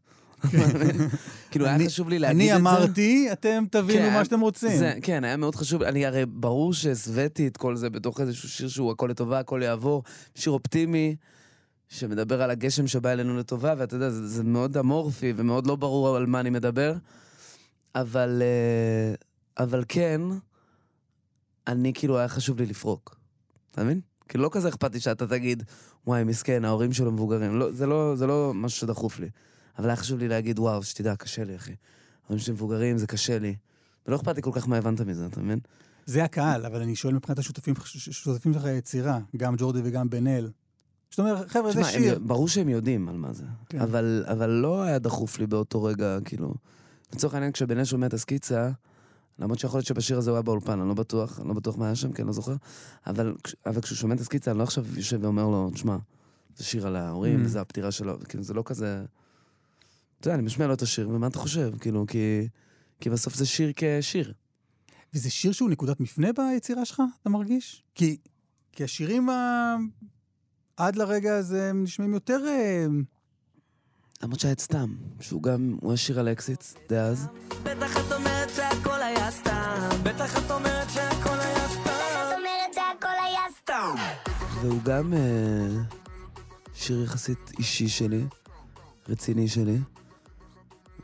[1.51, 2.55] כאילו, היה חשוב לי להגיד את זה.
[2.55, 4.83] אני אמרתי, אתם תבינו כן, מה שאתם רוצים.
[5.03, 5.83] כן, היה מאוד חשוב.
[5.83, 10.03] אני הרי, ברור שהסוויתי את כל זה בתוך איזשהו שיר שהוא הכל לטובה, הכל יעבור.
[10.35, 11.17] שיר אופטימי,
[11.89, 16.17] שמדבר על הגשם שבא אלינו לטובה, ואתה יודע, זה, זה מאוד אמורפי ומאוד לא ברור
[16.17, 16.95] על מה אני מדבר.
[17.95, 19.15] אבל, אה,
[19.65, 20.21] אבל כן,
[21.67, 23.17] אני כאילו, היה חשוב לי לפרוק.
[23.71, 24.01] אתה מבין?
[24.31, 25.63] כאילו, לא כזה אכפת לי שאתה תגיד,
[26.07, 27.59] וואי, מסכן, ההורים שלו מבוגרים.
[27.59, 29.29] לא, זה, לא, זה לא משהו שדחוף לי.
[29.79, 31.75] אבל היה חשוב לי להגיד, וואו, שתדע, קשה לי, אחי.
[32.25, 33.57] ההורים שלי מבוגרים, זה קשה לי.
[34.07, 35.59] ולא אכפת לי כל כך מה הבנת מזה, אתה מבין?
[36.07, 37.75] זה הקהל, אבל אני שואל מבחינת השותפים
[38.09, 40.51] השותפים שלך ליצירה, גם ג'ורדי וגם בן אל.
[41.11, 42.17] זאת אומרת, חבר'ה, זה שיר.
[42.17, 43.45] הם, ברור שהם יודעים על מה זה.
[43.69, 43.81] כן.
[43.81, 46.55] אבל, אבל לא היה דחוף לי באותו רגע, כאילו...
[47.13, 48.71] לצורך העניין, כשבן שומע את הסקיצה,
[49.41, 51.87] למרות שיכול להיות שבשיר הזה הוא היה באולפן, אני לא בטוח, אני לא בטוח מה
[51.87, 52.55] היה שם, כי אני לא זוכר,
[53.07, 53.35] אבל,
[53.67, 55.97] אבל כשהוא שומע את הסקיצה, אני לא עכשיו יושב ואומר לו, תשמע,
[56.57, 57.49] זה שיר על ההורים, Mm.
[57.49, 59.05] זה הפטירה שלו, כאילו, זה לא כזה...
[60.21, 61.73] אתה יודע, אני משמיע לו את השיר, ומה אתה חושב?
[61.81, 62.49] כאילו, כי,
[63.01, 64.33] כי בסוף זה שיר כשיר.
[65.15, 67.83] וזה שיר שהוא נקודת מפנה ביצירה שלך, אתה מרגיש?
[67.95, 68.17] כי,
[68.73, 69.77] כי השירים ה...
[70.77, 72.45] עד לרגע הזה הם נשמעים יותר...
[72.47, 72.87] אה,
[74.23, 77.27] למרות שהיה את סתם, שהוא גם, הוא השיר על אקזיט, דאז.
[77.63, 78.30] בטח את אומרת שהכל היה סתם
[80.15, 81.39] בטח את אומרת שהכל
[83.27, 83.95] היה סתם
[84.61, 85.83] והוא גם אה,
[86.75, 88.25] שיר יחסית אישי שלי,
[89.09, 89.79] רציני שלי.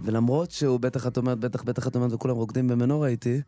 [0.01, 3.41] ולמרות שהוא, בטח את אומרת, בטח, בטח את אומרת, וכולם רוקדים במנורה איתי,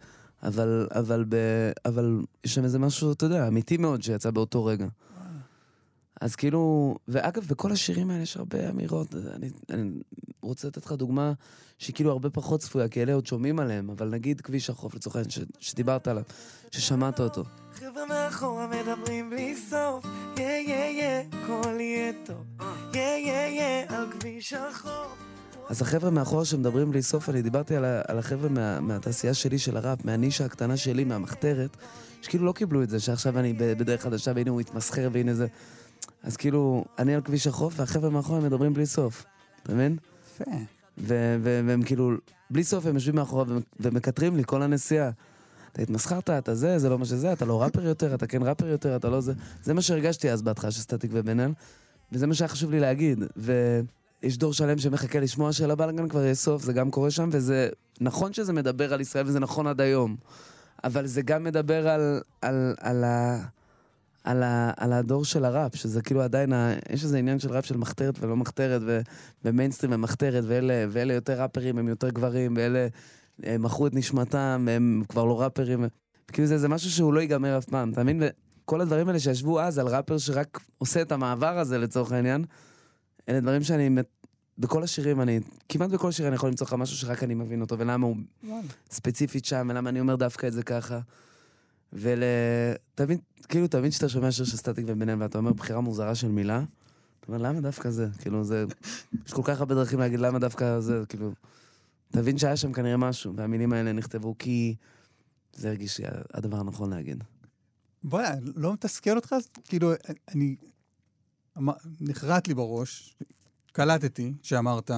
[0.43, 1.37] אבל, אבל, ב,
[1.85, 4.87] אבל יש שם איזה משהו, אתה יודע, אמיתי מאוד שיצא באותו רגע.
[6.21, 9.15] אז כאילו, ואגב, בכל השירים האלה יש הרבה אמירות.
[9.35, 9.91] אני, אני
[10.43, 11.33] רוצה לתת לך דוגמה
[11.79, 15.17] שהיא כאילו הרבה פחות צפויה, כי אלה עוד שומעים עליהם, אבל נגיד כביש החוף, לצורך
[15.17, 16.23] העניין, ש- שדיברת עליו,
[16.71, 17.45] ששמעת אותו.
[17.75, 20.05] חבר'ה מאחורה מדברים בלי סוף,
[20.39, 22.45] יא יא יא, הכל יהיה טוב,
[22.95, 25.19] יא יא יא, על כביש החוף.
[25.71, 29.59] אז החבר'ה מאחורה שמדברים בלי סוף, אני דיברתי על, ה- על החבר'ה מה, מהתעשייה שלי
[29.59, 31.77] של הראפ, מהנישה הקטנה שלי, מהמחתרת,
[32.23, 35.47] שכאילו לא קיבלו את זה, שעכשיו אני בדרך חדשה, והנה הוא התמסחר, והנה זה.
[36.23, 39.25] אז כאילו, אני על כביש החוף, והחבר'ה מאחורה מדברים בלי סוף,
[39.63, 39.97] אתה מבין?
[40.27, 40.51] יפה.
[40.99, 42.13] והם כאילו,
[42.51, 45.11] בלי סוף הם יושבים מאחורה ו- ומקטרים לי כל הנסיעה.
[45.73, 48.67] אתה התמסחרת, אתה זה, זה לא מה שזה, אתה לא ראפר יותר, אתה כן ראפר
[48.67, 49.33] יותר, אתה לא זה.
[49.63, 51.53] זה מה שהרגשתי אז בהתחלה של סטטיק ובן אל,
[52.13, 53.25] וזה מה שהיה חשוב לי להגיד.
[53.37, 57.69] ויש דור שלם שמחכה לשמוע שלבלאגן כבר יש סוף, זה גם קורה שם, וזה
[58.01, 60.17] נכון שזה מדבר על ישראל, וזה נכון עד היום.
[60.85, 63.45] אבל זה גם מדבר על, על, על, ה,
[64.25, 67.67] על, ה, על הדור של הראפ, שזה כאילו עדיין, ה, יש איזה עניין של ראפ
[67.67, 69.01] של מחתרת ולא מחתרת, ו,
[69.45, 72.87] ומיינסטרים ומחתרת, ואלה, ואלה יותר ראפרים, הם יותר גברים, ואלה
[73.43, 75.85] הם מכרו את נשמתם, הם כבר לא ראפרים.
[76.33, 78.23] כאילו זה, זה משהו שהוא לא ייגמר אף פעם, אתה מבין?
[78.65, 82.45] וכל הדברים האלה שישבו אז על ראפר שרק עושה את המעבר הזה לצורך העניין,
[83.29, 83.91] אלה דברים שאני,
[84.59, 87.79] בכל השירים אני, כמעט בכל שיר אני יכול למצוא לך משהו שרק אני מבין אותו,
[87.79, 88.17] ולמה הוא
[88.91, 91.01] ספציפית שם, ולמה אני אומר דווקא את זה ככה.
[91.93, 92.23] ול...
[92.95, 96.29] תבין, כאילו, תבין שאתה שומע שיר של סטטיק ובן אל, ואתה אומר בחירה מוזרה של
[96.29, 96.65] מילה,
[97.21, 98.09] אתה אומר, למה דווקא זה?
[98.19, 98.65] כאילו, זה...
[99.27, 101.33] יש כל כך הרבה דרכים להגיד למה דווקא זה, כאילו...
[102.11, 104.75] תבין שהיה שם כנראה משהו, והמילים האלה נכתבו כי
[105.53, 107.25] זה הרגיש לי הדבר הנכון להגיד.
[108.05, 109.35] בוא'נה, לא מתסכל אותך?
[109.65, 109.93] כאילו,
[110.29, 110.57] אני...
[111.59, 113.17] אמר- נחרט לי בראש,
[113.73, 114.91] קלטתי שאמרת,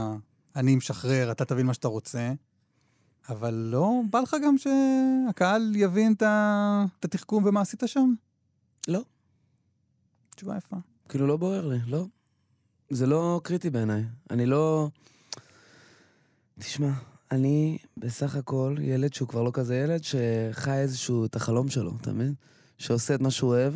[0.56, 2.32] אני משחרר, אתה תבין מה שאתה רוצה,
[3.30, 8.14] אבל לא בא לך גם שהקהל יבין את התחכום ומה עשית שם?
[8.88, 9.00] לא.
[10.36, 10.76] תשובה יפה.
[11.08, 12.06] כאילו, לא בוער לי, לא.
[12.90, 14.04] זה לא קריטי בעיניי.
[14.30, 14.88] אני לא...
[16.58, 16.90] תשמע,
[17.30, 22.12] אני בסך הכל ילד שהוא כבר לא כזה ילד, שחי איזשהו, את החלום שלו, אתה
[22.12, 22.34] מבין?
[22.78, 23.74] שעושה את מה שהוא אוהב,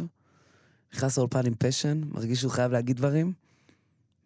[0.95, 3.33] נכנס לאולפן עם פשן, מרגיש שהוא חייב להגיד דברים,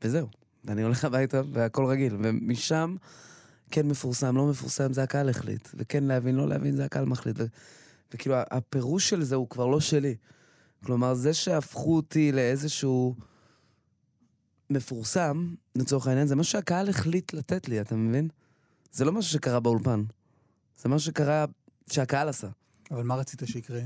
[0.02, 0.28] וזהו.
[0.64, 2.16] ואני הולך הביתה והכל רגיל.
[2.18, 2.96] ומשם,
[3.70, 5.68] כן מפורסם, לא מפורסם, זה הקהל החליט.
[5.74, 7.36] וכן להבין, לא להבין, זה הקהל מחליט.
[7.38, 7.46] ו-
[8.14, 10.14] וכאילו, הפירוש של זה הוא כבר לא שלי.
[10.84, 13.14] כלומר, זה שהפכו אותי לאיזשהו
[14.70, 18.28] מפורסם, לצורך העניין, זה משהו שהקהל החליט לתת לי, אתה מבין?
[18.92, 20.04] זה לא משהו שקרה באולפן.
[20.82, 21.44] זה משהו שקרה,
[21.90, 22.48] שהקהל עשה.
[22.90, 23.80] אבל מה רצית שיקרה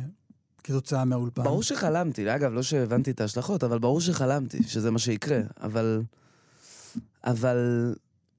[0.65, 1.43] כתוצאה מהאולפן?
[1.43, 5.41] ברור שחלמתי, אגב, לא שהבנתי את ההשלכות, אבל ברור שחלמתי שזה מה שיקרה.
[5.61, 6.03] אבל...
[7.25, 7.57] אבל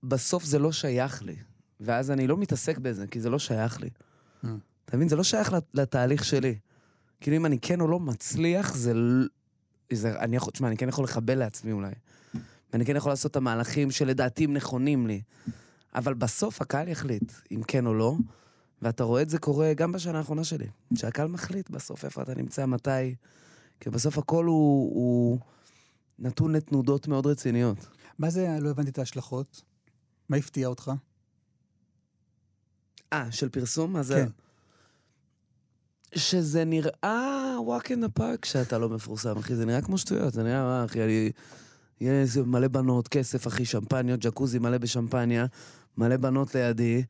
[0.03, 1.35] בסוף זה לא שייך לי.
[1.79, 3.89] ואז אני לא מתעסק בזה, כי זה לא שייך לי.
[4.43, 4.47] Mm.
[4.85, 5.09] אתה מבין?
[5.09, 6.55] זה לא שייך לת- לתהליך שלי.
[7.21, 8.93] כאילו, אם אני כן או לא מצליח, זה...
[8.93, 9.27] ל-
[9.93, 10.51] זה אני יכול...
[10.53, 11.91] תשמע, אני כן יכול לחבל לעצמי אולי.
[12.73, 15.21] ואני כן יכול לעשות את המהלכים שלדעתי הם נכונים לי.
[15.95, 18.15] אבל בסוף הקהל יחליט אם כן או לא,
[18.81, 20.67] ואתה רואה את זה קורה גם בשנה האחרונה שלי.
[20.95, 23.15] שהקהל מחליט בסוף איפה אתה נמצא, מתי.
[23.79, 25.39] כי בסוף הכל הוא, הוא
[26.19, 27.87] נתון לתנודות מאוד רציניות.
[28.19, 29.61] מה זה, לא הבנתי את ההשלכות?
[30.33, 30.91] מה הפתיע אותך?
[33.13, 33.93] אה, של פרסום?
[33.93, 34.15] מה זה?
[34.15, 34.27] כן.
[36.19, 39.55] שזה נראה walk in the park כשאתה לא מפורסם, אחי.
[39.55, 40.33] זה נראה כמו שטויות.
[40.33, 41.31] זה נראה, מה, אחי, אני...
[42.01, 45.45] יהיה איזה מלא בנות, כסף, אחי, שמפניות, ג'קוזי מלא בשמפניה,
[45.97, 46.95] מלא בנות לידי.
[46.95, 47.03] אני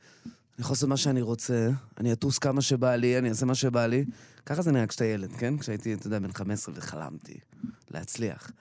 [0.60, 4.06] יכול לעשות מה שאני רוצה, אני אטוס כמה שבא לי, אני אעשה מה שבא לי.
[4.46, 5.58] ככה זה נראה כשאתה ילד, כן?
[5.58, 7.40] כשהייתי, אתה יודע, בן 15 וחלמתי
[7.92, 8.52] להצליח.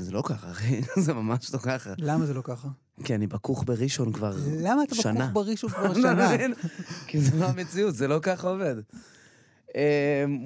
[0.00, 1.90] וזה לא ככה, אחי, זה ממש לא ככה.
[1.98, 2.68] למה זה לא ככה?
[3.04, 5.12] כי אני בכוך בראשון כבר למה אתה שנה.
[5.24, 6.34] בכוך בראשון כבר אתה שנה?
[6.34, 6.54] מבין?
[7.06, 8.74] כי זה לא המציאות, זה לא ככה עובד.
[9.74, 9.80] אמ,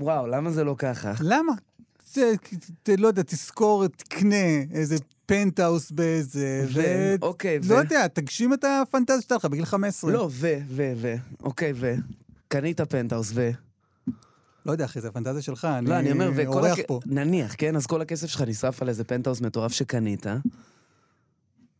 [0.02, 1.12] וואו, למה זה לא ככה?
[1.20, 1.52] למה?
[2.12, 2.32] זה,
[2.98, 4.36] לא יודע, תזכור, תקנה
[4.70, 4.96] איזה
[5.26, 6.66] פנטהאוס באיזה...
[6.74, 6.82] ו...
[7.22, 7.72] אוקיי, ו...
[7.72, 10.12] לא יודע, תגשים את הפנטזיה שלך בגיל 15.
[10.12, 11.14] לא, ו, ו, ו.
[11.42, 11.94] אוקיי, ו.
[12.48, 13.50] קנית פנטהאוס, ו.
[14.66, 16.46] לא יודע, אחי, זה הפנטזיה שלך, אני לא, אני אומר.
[16.46, 17.00] אורח הכ- פה.
[17.06, 17.76] נניח, כן?
[17.76, 20.26] אז כל הכסף שלך נשרף על איזה פנטהאוס מטורף שקנית,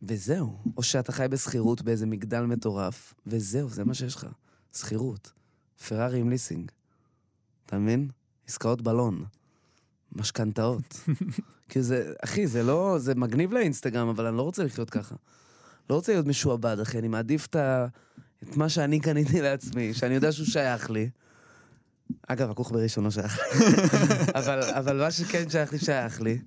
[0.01, 0.57] וזהו.
[0.77, 4.27] או שאתה חי בשכירות באיזה מגדל מטורף, וזהו, זה מה שיש לך.
[4.77, 5.31] שכירות.
[5.87, 6.71] פרארי עם ליסינג.
[7.65, 8.09] אתה מבין?
[8.47, 9.25] עסקאות בלון.
[10.11, 10.99] משכנתאות.
[11.69, 15.15] כי זה, אחי, זה לא, זה מגניב לאינסטגרם, אבל אני לא רוצה לחיות ככה.
[15.89, 17.87] לא רוצה להיות משועבד, אחי, אני מעדיף את, ה...
[18.43, 21.09] את מה שאני קניתי לעצמי, שאני יודע שהוא שייך לי.
[22.27, 23.65] אגב, הכוך בראשון לא שייך לי.
[24.39, 26.39] אבל, אבל מה שכן שייך לי, שייך לי.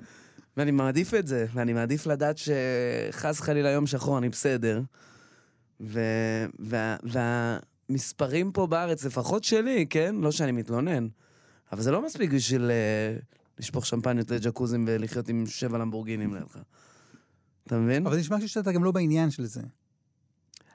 [0.57, 4.83] ואני מעדיף את זה, ואני מעדיף לדעת שחס חלילה יום שחור, אני בסדר.
[5.81, 10.15] ו- וה- והמספרים פה בארץ, לפחות שלי, כן?
[10.21, 11.07] לא שאני מתלונן,
[11.73, 13.17] אבל זה לא מספיק בשביל אה,
[13.59, 16.59] לשפוך שמפניות לג'קוזים ולחיות עם שבע למבורגינים לידך.
[17.67, 18.07] אתה מבין?
[18.07, 19.61] אבל נשמע שאתה גם לא בעניין של זה.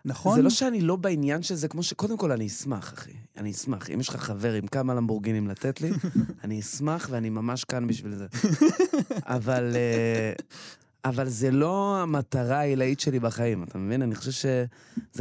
[0.05, 0.35] נכון?
[0.35, 1.93] זה לא שאני לא בעניין של זה, כמו ש...
[1.93, 3.11] קודם כל, אני אשמח, אחי.
[3.37, 3.89] אני אשמח.
[3.89, 5.91] אם יש לך חבר עם כמה למבורגינים לתת לי,
[6.43, 8.27] אני אשמח ואני ממש כאן בשביל זה.
[9.25, 9.71] אבל...
[9.75, 10.33] אה,
[11.05, 14.01] אבל זה לא המטרה העילאית שלי בחיים, אתה מבין?
[14.01, 14.65] אני חושב שזה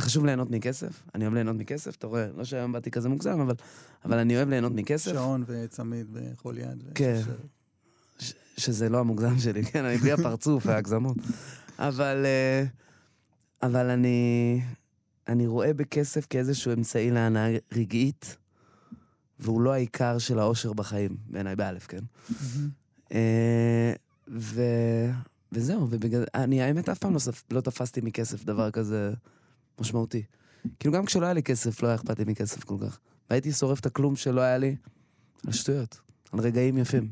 [0.03, 1.03] חשוב ליהנות מכסף.
[1.15, 2.27] אני אוהב ליהנות מכסף, אתה רואה?
[2.37, 3.55] לא שהיום באתי כזה מוגזם, אבל,
[4.05, 5.13] אבל אני אוהב ליהנות מכסף.
[5.13, 6.83] שעון וצמיד בכל יד.
[6.95, 7.21] כן.
[8.19, 11.17] ש- שזה לא המוגזם שלי, כן, אני בלי הפרצוף וההגזמות.
[11.79, 12.65] אבל, אה,
[13.63, 14.61] אבל אני,
[15.29, 18.37] אני רואה בכסף כאיזשהו אמצעי להנאה רגעית,
[19.39, 22.05] והוא לא העיקר של האושר בחיים, בעיניי, באלף, כן?
[23.13, 23.93] אה,
[24.29, 24.63] ו...
[25.53, 26.25] וזהו, ובגלל...
[26.35, 27.45] אני האמת אף פעם לא, ספ...
[27.51, 29.13] לא תפסתי מכסף דבר כזה
[29.81, 30.23] משמעותי.
[30.81, 32.99] כאילו גם כשלא היה לי כסף, לא היה אכפת לי מכסף כל כך.
[33.31, 34.77] והייתי שורף את הכלום שלא היה לי
[35.47, 36.01] על שטויות,
[36.33, 37.11] על רגעים יפים.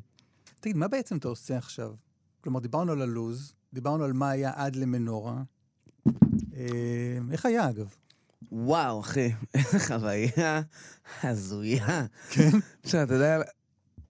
[0.60, 1.94] תגיד, מה בעצם אתה עושה עכשיו?
[2.40, 5.42] כלומר, דיברנו על הלוז, דיברנו על מה היה עד למנורה.
[6.56, 6.62] אה,
[7.32, 7.86] איך היה, אגב?
[8.52, 10.60] וואו, אחי, איזה חוויה
[11.22, 12.06] הזויה.
[12.30, 12.50] כן?
[12.84, 13.40] עכשיו, אתה יודע,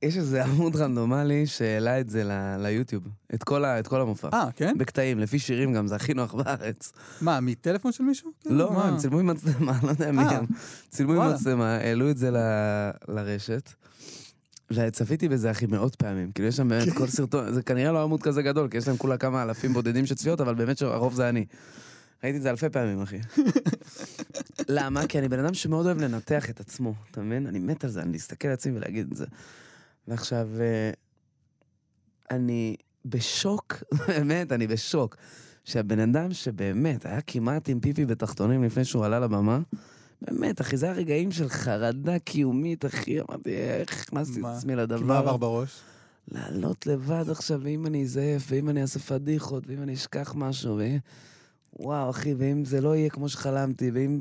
[0.02, 3.78] יש איזה עמוד רנדומלי שהעלה את זה ל- ליוטיוב, את כל, ה...
[3.78, 4.28] את כל המופע.
[4.32, 4.74] אה, כן?
[4.78, 6.92] בקטעים, לפי שירים גם, זה הכי נוח בארץ.
[7.20, 8.30] מה, מטלפון של מישהו?
[8.40, 8.84] כן, לא, מה?
[8.88, 10.44] הם צילמו עם מצלמה, לא יודע מי אה, הם.
[10.90, 11.32] צילמו עם.
[11.34, 13.70] מצלמה, העלו את זה ל- לרשת.
[14.72, 16.32] וצפיתי בזה, אחי, מאות פעמים.
[16.32, 18.96] כאילו, יש שם באמת כל סרטון, זה כנראה לא עמוד כזה גדול, כי יש להם
[18.96, 21.44] כולה כמה אלפים בודדים של צפיות, אבל באמת שהרוב זה אני.
[22.24, 23.18] ראיתי את זה אלפי פעמים, אחי.
[24.68, 25.06] למה?
[25.06, 27.46] כי אני בן אדם שמאוד אוהב לנתח את עצמו, אתה מבין?
[27.46, 29.26] אני מת על זה, אני להסתכל על עצמי ולהגיד את זה.
[30.08, 30.90] ועכשיו, אה,
[32.30, 33.74] אני בשוק,
[34.08, 35.16] באמת, אני בשוק,
[35.64, 39.58] שהבן אדם שבאמת היה כמעט עם פיפי בתחתונים לפני שהוא עלה לבמה,
[40.22, 44.44] באמת, אחי, זה הרגעים של חרדה קיומית, אחי, אמרתי, איך הכנסתי את?
[44.44, 45.14] עצמי כי מה לדבר?
[45.14, 45.80] עבר בראש?
[46.32, 50.98] לעלות לבד עכשיו, ואם אני אזייף, ואם אני אעשה פדיחות, ואם אני אשכח משהו, ואם...
[51.80, 54.18] וואו, אחי, ואם זה לא יהיה כמו שחלמתי, ואם...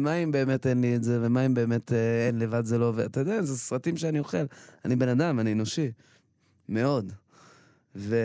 [0.00, 2.92] מה אם באמת אין לי את זה, ומה אם באמת אה, אין לבד זה לא...
[2.96, 4.44] ואתה יודע, זה סרטים שאני אוכל.
[4.84, 5.90] אני בן אדם, אני אנושי.
[6.68, 7.12] מאוד.
[7.96, 8.16] ו...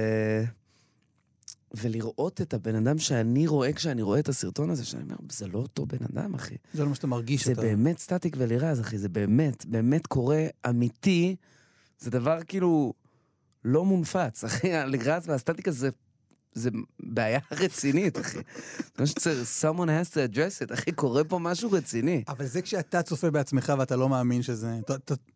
[1.74, 5.60] ולראות את הבן אדם שאני רואה כשאני רואה את הסרטון הזה, שאני אומר, זה לא
[5.60, 6.56] אותו בן אדם, אחי.
[6.74, 7.62] זה לא מה שאתה מרגיש זה אותה.
[7.62, 11.36] באמת סטטיק ולירז, אחי, זה באמת, באמת קורה אמיתי.
[12.00, 12.94] זה דבר כאילו
[13.66, 15.90] לא מונפץ, אחי, הלירז והסטטיק הזה,
[16.54, 16.70] זה
[17.00, 18.38] בעיה רצינית, אחי.
[18.38, 18.44] זה
[19.00, 22.24] מה שצריך, someone has to address it, אחי, קורה פה משהו רציני.
[22.28, 24.80] אבל זה כשאתה צופה בעצמך ואתה לא מאמין שזה...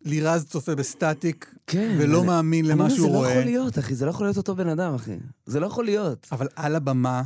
[0.01, 1.95] לירז צופה בסטטיק כן.
[1.99, 3.29] ולא אני- מאמין למה שהוא זה לא רואה.
[3.31, 5.17] יכול להיות, אחי, זה לא יכול להיות אותו בן אדם, אחי.
[5.45, 6.27] זה לא יכול להיות.
[6.31, 7.21] אבל על הבמה,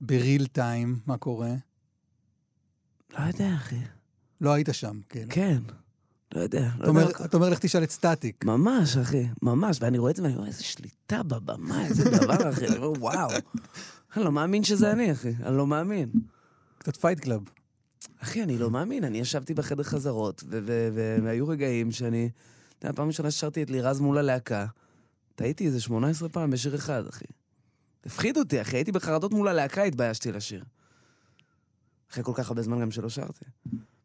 [0.00, 1.52] בריל טיים, מה קורה?
[3.18, 3.78] לא יודע, אחי.
[4.40, 5.26] לא היית שם, כן.
[5.30, 5.58] כן.
[6.34, 6.60] לא יודע.
[6.60, 7.24] לא אתה אומר-.
[7.24, 8.44] אתה אומר, לך תשאל את סטטיק.
[8.44, 9.78] ממש, אחי, ממש.
[9.80, 12.66] ואני רואה את זה ואני אומר, איזה שליטה בבמה, איזה דבר, אחי.
[12.66, 13.30] אני אומר, וואו.
[14.16, 15.32] אני לא מאמין שזה אני, אחי.
[15.42, 16.10] אני לא מאמין.
[16.78, 17.40] קצת Fight Club.
[18.18, 19.04] אחי, אני לא מאמין.
[19.04, 20.44] אני ישבתי בחדר חזרות,
[21.24, 22.30] והיו רגעים שאני...
[22.78, 24.66] אתה יודע, פעם ראשונה ששרתי את לירז מול הלהקה,
[25.34, 27.24] טעיתי איזה 18 פעם בשיר אחד, אחי.
[28.06, 28.76] הפחיד אותי, אחי.
[28.76, 30.64] הייתי בחרדות מול הלהקה, התביישתי לשיר.
[32.10, 33.44] אחרי כל כך הרבה זמן גם שלא שרתי.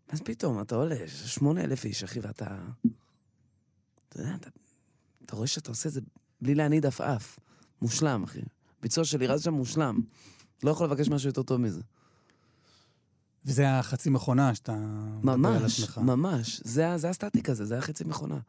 [0.10, 2.57] אז פתאום, אתה עולה, שמונה אלף איש, אחי, ואתה...
[4.10, 4.49] אתה יודע, אתה,
[5.26, 6.01] אתה רואה שאתה עושה את זה
[6.41, 7.39] בלי להניד עפעף.
[7.82, 8.41] מושלם, אחי.
[8.82, 9.99] ביצוע של לירז שם מושלם.
[10.64, 11.82] לא יכול לבקש משהו יותר טוב מזה.
[13.45, 14.76] וזה החצי מכונה שאתה
[15.24, 15.97] מדבר על ממש, עצמך.
[15.97, 16.62] ממש.
[16.64, 18.39] זה, זה הסטטיק הזה, זה החצי מכונה.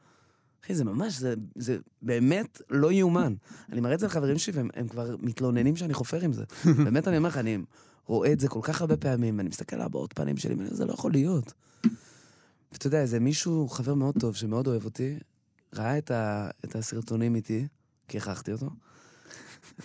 [0.65, 3.35] אחי, זה ממש, זה, זה באמת לא יאומן.
[3.73, 6.45] אני מראה את זה לחברים שלי והם הם כבר מתלוננים שאני חופר עם זה.
[6.85, 7.59] באמת, אני אומר לך, אני
[8.07, 10.77] רואה את זה כל כך הרבה פעמים, ואני מסתכל על הבעות פנים שלי, ואני אומר,
[10.77, 11.53] זה לא יכול להיות.
[12.73, 15.19] ואתה יודע, איזה מישהו, חבר מאוד טוב, שמאוד אוהב אותי,
[15.75, 17.67] ראה את, ה, את הסרטונים איתי,
[18.09, 18.71] כי הכרחתי אותו,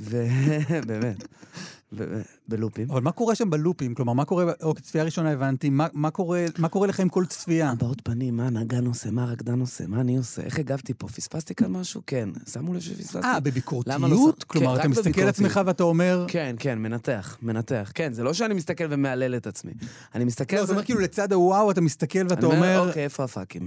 [0.01, 1.17] ובאמת,
[1.93, 2.91] ב- בלופים.
[2.91, 3.93] אבל מה קורה שם בלופים?
[3.95, 4.45] כלומר, מה קורה...
[4.63, 5.69] אוקיי, צפייה ראשונה הבנתי.
[5.69, 7.69] מה, מה, קורה, מה קורה לך עם כל צפייה?
[7.71, 11.55] הבעות פנים, מה הנגן עושה, מה הרקדן עושה, מה אני עושה, איך הגבתי פה, פספסתי
[11.55, 12.01] כאן משהו?
[12.07, 12.29] כן.
[12.51, 13.17] שמו לב שפספסתי?
[13.27, 13.97] אה, לא בביקורתיות?
[14.41, 15.27] שם- כלומר, כן, אתה מסתכל על.
[15.29, 16.25] עצמך ואתה אומר...
[16.27, 17.91] כן, כן, מנתח, מנתח.
[17.95, 19.71] כן, זה לא שאני מסתכל ומהלל את עצמי.
[20.15, 20.55] אני מסתכל...
[20.55, 22.87] לא, אתה זה- אומר כאילו לצד הוואו, אתה מסתכל ואתה אני אומר, אומר...
[22.87, 23.61] אוקיי, איפה הפאקים?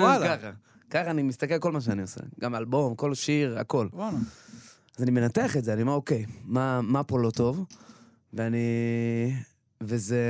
[0.00, 0.36] וואלה.
[0.36, 0.50] ככה.
[1.10, 2.20] אני מסתכל כל מה שאני עושה.
[2.40, 3.86] גם אלבום, כל שיר, הכל.
[3.92, 4.16] וואלה.
[4.96, 7.64] אז אני מנתח את זה, אני אומר, אוקיי, מה, מה פה לא טוב?
[8.32, 8.58] ואני...
[9.80, 10.20] וזה...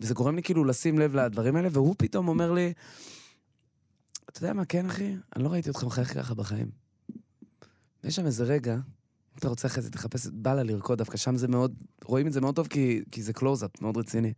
[0.00, 2.72] וזה גורם לי כאילו לשים לב לדברים האלה, והוא פתאום אומר לי,
[4.30, 5.16] אתה יודע מה, כן, אחי?
[5.36, 6.70] אני לא ראיתי אותך מחייך ככה בחיים.
[8.04, 11.16] ויש שם איזה רגע, אם אתה רוצה אחרי זה, תחפש את בא לה לרקוד, דווקא
[11.16, 14.32] שם זה מאוד, רואים את זה מאוד טוב כי, כי זה קלוז-אפ, מאוד רציני.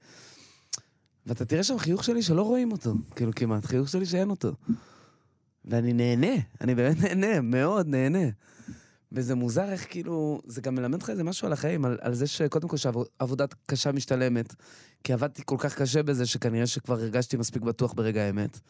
[1.27, 4.53] ואתה תראה שם חיוך שלי שלא רואים אותו, כאילו כמעט, חיוך שלי שאין אותו.
[5.65, 8.29] ואני נהנה, אני באמת נהנה, מאוד נהנה.
[9.15, 12.27] וזה מוזר איך כאילו, זה גם מלמד לך איזה משהו על החיים, על, על זה
[12.27, 14.55] שקודם כל שעבודה קשה משתלמת,
[15.05, 18.61] כי עבדתי כל כך קשה בזה, שכנראה שכבר הרגשתי מספיק בטוח ברגע האמת.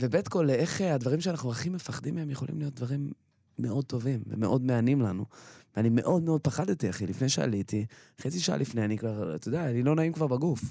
[0.00, 3.12] ובית כל, איך אה, הדברים שאנחנו הכי מפחדים מהם יכולים להיות דברים
[3.58, 5.24] מאוד טובים ומאוד מהנים לנו.
[5.76, 7.86] ואני מאוד מאוד פחדתי, אחי, לפני שעליתי,
[8.20, 10.62] חצי שעה לפני, אני כבר, אתה יודע, אני לא נעים כבר בגוף.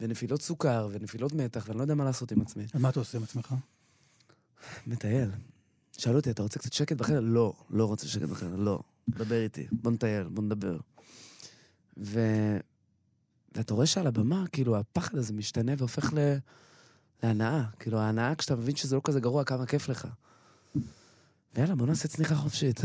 [0.00, 2.64] ונפילות סוכר, ונפילות מתח, ואני לא יודע מה לעשות עם עצמי.
[2.74, 3.54] מה אתה עושה עם עצמך?
[4.86, 5.28] מטייל.
[5.98, 7.20] שאלו אותי, אתה רוצה קצת שקט בחדר?
[7.20, 8.80] לא, לא רוצה שקט בחדר, לא.
[9.08, 10.76] דבר איתי, בוא נטייל, בוא נדבר.
[11.96, 12.20] ו...
[13.54, 16.36] ואתה רואה שעל הבמה, כאילו, הפחד הזה משתנה והופך ל...
[17.22, 17.64] להנאה.
[17.78, 20.08] כאילו, ההנאה כשאתה מבין שזה לא כזה גרוע, כמה כיף לך.
[21.54, 22.80] ויאללה, בוא נעשה צניחה חופשית.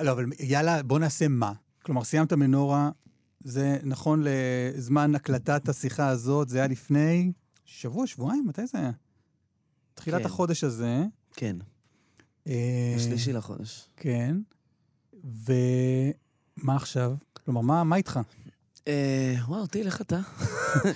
[0.00, 1.52] לא, אבל יאללה, בוא נעשה מה.
[1.82, 2.90] כלומר, סיימת מנורה,
[3.44, 7.32] זה נכון לזמן הקלטת השיחה הזאת, זה היה לפני
[7.64, 8.46] שבוע, שבועיים?
[8.48, 8.90] מתי זה היה?
[9.94, 10.26] תחילת כן.
[10.26, 11.04] החודש הזה.
[11.32, 11.56] כן,
[12.46, 13.88] אה, השלישי לחודש.
[13.96, 14.36] כן.
[15.24, 17.14] ומה עכשיו?
[17.32, 18.20] כלומר, מה, מה איתך?
[18.88, 20.20] אה, וואו, טיל, איך אתה?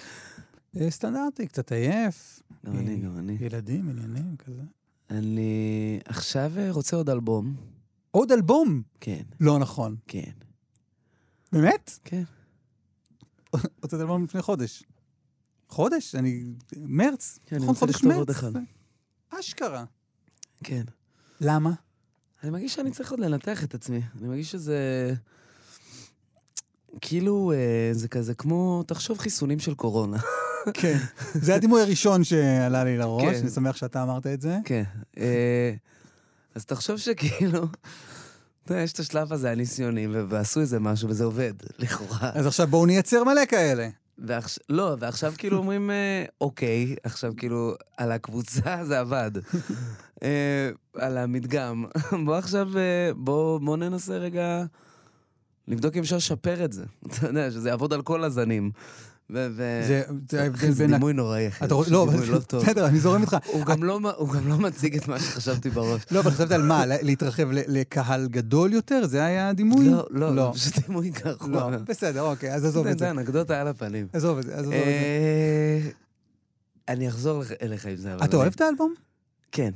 [0.76, 2.42] אה, סטנדרטי, קצת עייף.
[2.66, 3.36] גם אני, גם אני.
[3.40, 4.62] ילדים, עניינים, כזה.
[5.10, 7.56] אני עכשיו רוצה עוד אלבום.
[8.10, 8.82] עוד אלבום!
[9.00, 9.96] כן, לא נכון.
[10.06, 10.30] כן,
[11.52, 11.98] באמת?
[12.04, 12.22] כן.
[13.82, 14.82] הוצאת אלבום לפני חודש.
[15.68, 16.14] חודש?
[16.14, 16.44] אני...
[16.76, 17.38] מרץ?
[17.46, 18.18] כן, אני נכון, רוצה חודש לכתוב מרץ.
[18.18, 18.50] עוד אחד.
[19.30, 19.84] אשכרה.
[20.64, 20.82] כן.
[21.40, 21.70] למה?
[22.42, 24.00] אני מרגיש שאני צריך עוד לנתח את עצמי.
[24.18, 25.14] אני מרגיש שזה...
[27.00, 30.16] כאילו, אה, זה כזה כמו, תחשוב חיסונים של קורונה.
[30.74, 30.98] כן.
[31.34, 33.40] זה הדימוי הראשון שעלה לי לראש, כן.
[33.40, 34.58] אני שמח שאתה אמרת את זה.
[34.64, 34.82] כן.
[35.18, 35.74] אה,
[36.54, 37.66] אז תחשוב שכאילו,
[38.70, 42.30] יש את השלב הזה, הניסיונים, ו- ועשו איזה משהו וזה עובד, לכאורה.
[42.34, 43.88] אז עכשיו בואו נייצר מלא כאלה.
[44.18, 49.30] ועכשיו, לא, ועכשיו כאילו אומרים, אה, אוקיי, עכשיו כאילו, על הקבוצה זה עבד.
[50.22, 51.84] אה, על המדגם.
[52.26, 54.64] בוא עכשיו, אה, בוא, בוא ננסה רגע
[55.68, 56.84] לבדוק אם אפשר לשפר את זה.
[57.06, 58.70] אתה יודע, שזה יעבוד על כל הזנים.
[59.32, 59.48] זה
[60.30, 60.94] זה ההבדל זה בין...
[60.94, 61.64] ה- דימוי נוראי, אחי.
[61.68, 62.62] זה לא, לא טוב.
[62.62, 63.36] בסדר, אני זורם איתך.
[63.46, 66.02] הוא גם לא הוא גם לא מציג את מה שחשבתי בראש.
[66.10, 66.84] לא, אבל חשבת על מה?
[66.86, 69.06] להתרחב לקהל גדול יותר?
[69.06, 69.88] זה היה הדימוי?
[69.88, 70.52] לא, לא, לא.
[70.56, 71.70] זה דימוי גרוע.
[71.76, 73.10] בסדר, אוקיי, אז עזוב את זה זה.
[73.10, 74.06] אנקדוטה על הפנים.
[74.12, 74.84] עזוב את זה, עזוב את זה.
[74.84, 75.90] אה,
[76.88, 78.14] אני אחזור אליך עם זה.
[78.24, 78.94] אתה אוהב את האלבום?
[79.52, 79.70] כן,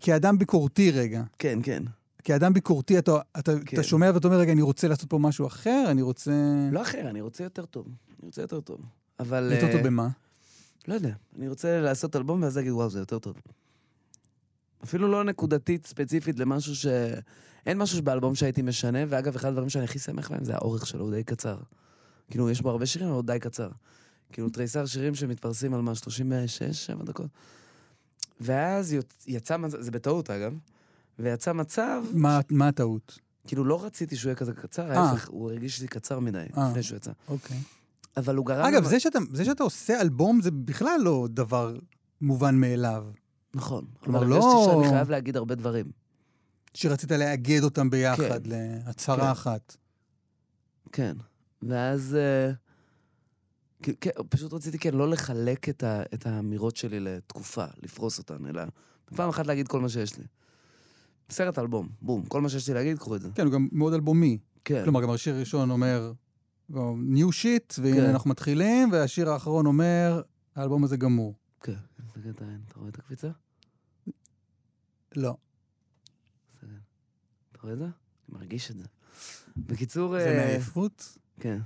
[0.00, 1.22] כאדם ביקורתי רגע.
[1.38, 1.82] כן, כן.
[2.28, 3.76] כאדם ביקורתי, אתה, אתה, כן.
[3.76, 6.32] אתה שומע ואתה אומר, רגע, אני רוצה לעשות פה משהו אחר, אני רוצה...
[6.72, 7.86] לא אחר, אני רוצה יותר טוב.
[7.86, 8.80] אני רוצה יותר טוב.
[9.20, 9.52] אבל...
[9.52, 10.08] יותר אה, טוב במה?
[10.88, 11.12] לא יודע.
[11.38, 13.36] אני רוצה לעשות אלבום ואז להגיד, וואו, זה יותר טוב.
[14.84, 16.86] אפילו לא נקודתית, ספציפית, למשהו ש...
[17.66, 21.04] אין משהו באלבום שהייתי משנה, ואגב, אחד הדברים שאני הכי שמח בהם זה האורך שלו,
[21.04, 21.56] הוא די קצר.
[22.30, 23.68] כאילו, יש בו הרבה שירים, אבל הוא די קצר.
[24.32, 27.30] כאילו, תריסר שירים שמתפרסים על מה, 36, 7 דקות?
[28.40, 30.54] ואז יצא מצב, זה בטעות אגב,
[31.18, 33.18] ויצא מצב, מה- מה הטעות?
[33.46, 35.00] כאילו לא רציתי שהוא יהיה כזה קצר, אה.
[35.00, 36.68] ההפך, הוא הרגיש לי קצר מדי, אה.
[36.70, 37.12] לפני שהוא יצא.
[37.28, 37.56] אוקיי.
[38.16, 38.64] אבל הוא גרם...
[38.64, 41.76] אגב, זה שאתה, זה שאתה עושה אלבום זה בכלל לא דבר
[42.20, 43.04] מובן מאליו.
[43.54, 43.84] נכון.
[44.00, 45.86] כלומר, לא- הרגשתי שאני חייב להגיד הרבה דברים.
[46.74, 48.50] שרצית לאגד אותם ביחד כן.
[48.86, 49.30] להצהרה כן.
[49.30, 49.76] אחת.
[50.92, 51.16] כן.
[51.62, 52.14] ואז...
[52.20, 52.52] אה,
[54.00, 58.62] כן, פשוט רציתי כן לא לחלק את, ה, את האמירות שלי לתקופה, לפרוס אותן, אלא
[59.16, 60.24] פעם אחת להגיד כל מה שיש לי.
[61.30, 63.28] סרט אלבום, בום, כל מה שיש לי להגיד, קחו את זה.
[63.34, 64.38] כן, הוא גם מאוד אלבומי.
[64.64, 64.84] כן.
[64.84, 66.12] כלומר, גם השיר הראשון אומר,
[66.96, 68.04] ניו שיט, והנה כן.
[68.10, 70.22] אנחנו מתחילים, והשיר האחרון אומר,
[70.56, 71.34] האלבום הזה גמור.
[71.60, 71.74] כן.
[72.06, 73.28] תסתכל את העין, אתה רואה את הקפיצה?
[75.16, 75.36] לא.
[76.58, 76.66] אתה
[77.62, 77.84] רואה את זה?
[77.84, 77.92] אני
[78.28, 78.84] מרגיש את זה.
[79.56, 80.18] בקיצור...
[80.18, 81.18] זה אה, מעייפות?
[81.40, 81.58] כן.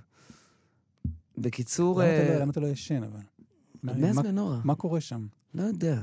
[1.38, 2.02] בקיצור...
[2.02, 3.20] למה אתה אה, לא- אתה לא ישן, אבל?
[3.82, 4.60] מה- מנורה.
[4.64, 5.26] מה קורה שם?
[5.54, 6.02] לא יודע.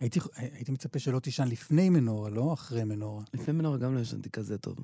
[0.00, 3.22] הייתי, הייתי מצפה שלא תישן לפני מנורה, לא אחרי מנורה.
[3.34, 4.76] לפני מנורה גם לא ישנתי כזה טוב.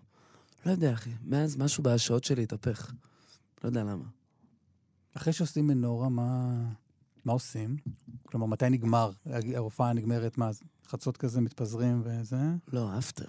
[0.67, 1.11] לא יודע, אחי.
[1.25, 2.93] מאז משהו בשעות שלי התהפך.
[3.65, 4.05] לא יודע למה.
[5.17, 6.63] אחרי שעושים מנורה, מה,
[7.25, 7.77] מה עושים?
[8.27, 9.11] כלומר, מתי נגמר?
[9.55, 10.51] ההופעה נגמרת, מה,
[10.87, 12.37] חצות כזה מתפזרים וזה?
[12.73, 13.27] לא, אפטר.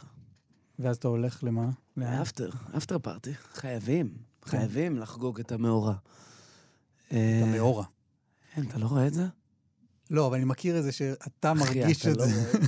[0.80, 1.70] ואז אתה הולך למה?
[1.98, 2.22] לאן?
[2.78, 3.34] אפטר, פארטי.
[3.34, 4.18] חייבים.
[4.46, 5.96] חייבים לחגוג את המאורע.
[7.12, 7.86] אה, המאורה.
[8.54, 9.28] כן, אתה לא רואה את זה?
[10.12, 12.34] לא, אבל אני מכיר את זה שאתה מרגיש את לא זה.
[12.36, 12.60] רואה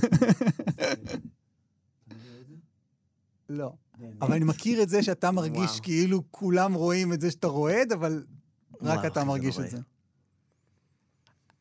[3.58, 3.72] לא.
[4.20, 5.80] אבל אני מכיר את זה שאתה מרגיש.
[5.80, 8.24] כאילו כולם רואים את זה שאתה רועד, אבל
[8.82, 9.58] רק אתה זה מרגיש.
[9.58, 9.78] את זה.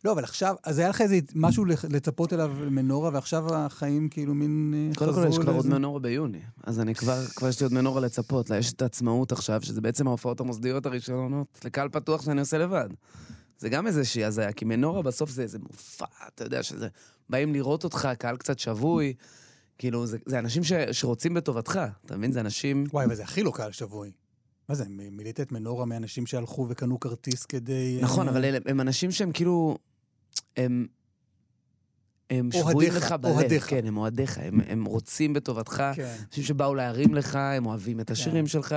[0.04, 4.74] לא, אבל עכשיו, אז היה לך איזה משהו לצפות אליו מנורה, ועכשיו החיים כאילו מין
[4.90, 6.42] אה, קודם כל, יש כבר עוד מנורה ביוני.
[6.64, 8.50] אז אני כבר, כבר יש לי עוד מנורה לצפות.
[8.50, 8.58] לה.
[8.58, 12.90] יש את העצמאות עכשיו, שזה בעצם ההופעות המוסדיות הראשונות לקהל פתוח שאני עושה לבד.
[13.64, 16.88] זה גם איזושהי הזיה, כי מנורה בסוף זה איזה מופע, אתה יודע, שזה...
[17.30, 19.14] באים לראות אותך, קהל קצת שבוי.
[19.78, 22.32] כאילו, זה, זה אנשים ש, שרוצים בטובתך, אתה מבין?
[22.32, 22.84] זה אנשים...
[22.94, 24.12] וואי, אבל זה הכי לא קהל שבוי.
[24.70, 27.98] מה זה, מילאת את מנורה מאנשים שהלכו וקנו כרטיס כדי...
[27.98, 29.78] אה, נכון, אבל אלה, הם אנשים שהם כאילו...
[30.58, 30.88] הם...
[32.30, 33.32] הם שבויים לך בלב.
[33.32, 33.70] אוהדיך.
[33.70, 35.84] כן, הם אוהדיך, הם, הם רוצים בטובתך.
[35.96, 36.16] כן.
[36.30, 38.50] אנשים שבאו להרים לך, הם אוהבים את השירים כן.
[38.50, 38.76] שלך.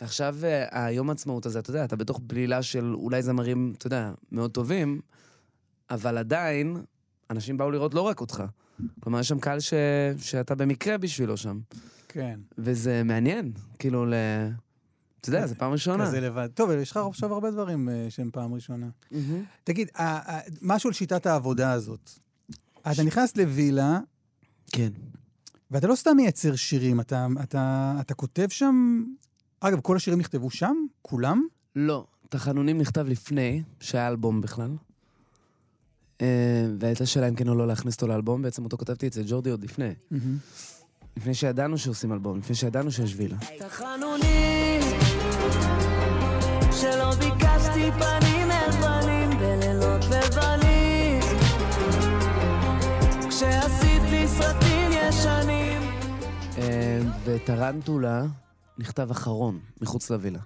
[0.00, 4.12] ועכשיו, אה, היום העצמאות הזה, אתה יודע, אתה בתוך בלילה של אולי זמרים, אתה יודע,
[4.32, 5.00] מאוד טובים,
[5.90, 6.76] אבל עדיין,
[7.30, 8.42] אנשים באו לראות לא רק אותך.
[9.00, 9.74] כלומר, יש שם קהל ש...
[10.18, 11.60] שאתה במקרה בשבילו שם.
[12.08, 12.40] כן.
[12.58, 14.14] וזה מעניין, כאילו, ל...
[15.20, 16.06] אתה יודע, זו פעם ראשונה.
[16.06, 16.48] כזה לבד.
[16.54, 18.88] טוב, יש לך עכשיו הרבה דברים אה, שהם פעם ראשונה.
[19.64, 19.90] תגיד,
[20.62, 22.10] משהו על שיטת העבודה הזאת.
[22.92, 23.98] אתה נכנס לווילה,
[24.72, 24.90] כן.
[25.70, 29.04] ואתה לא סתם מייצר שירים, אתה, אתה, אתה כותב שם...
[29.68, 30.76] אגב, כל השירים נכתבו שם?
[31.02, 31.46] כולם?
[31.76, 34.70] לא, תחנונים נכתב לפני, שהיה אלבום בכלל.
[36.20, 39.50] אה, והייתה שאלה אם כן או לא להכניס אותו לאלבום, בעצם אותו כתבתי אצל ג'ורדי
[39.50, 39.90] עוד לפני.
[41.16, 43.36] לפני שידענו שעושים אלבום, לפני שידענו שיש וילה.
[43.58, 44.80] תחנונים
[46.72, 51.20] שלא ביקשתי פנים אל פנים בלילות לבנים
[53.28, 55.80] כשעשית לי סרטים ישנים
[56.58, 58.24] אה, וטרנטולה
[58.78, 60.38] נכתב אחרון, מחוץ לווילה.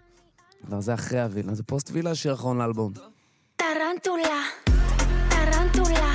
[0.66, 2.92] כבר זה אחרי הווילה, זה פוסט וילה, שיר אחרון לאלבום.
[3.56, 4.42] טרנטולה,
[5.28, 6.14] טרנטולה,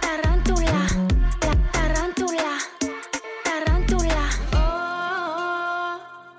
[0.00, 0.86] טרנטולה,
[1.72, 2.56] טרנטולה,
[3.44, 4.28] טרנטולה.
[4.52, 4.58] או,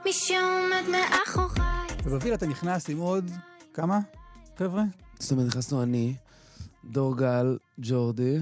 [0.06, 1.88] מי שעומד מאחוריי.
[2.04, 3.32] ובווילה אתה נכנס עם עוד...
[3.74, 4.00] כמה?
[4.58, 4.84] חבר'ה?
[5.20, 6.16] זאת אומרת, נכנסנו אני,
[6.86, 8.38] דור גל, ג'ורדי,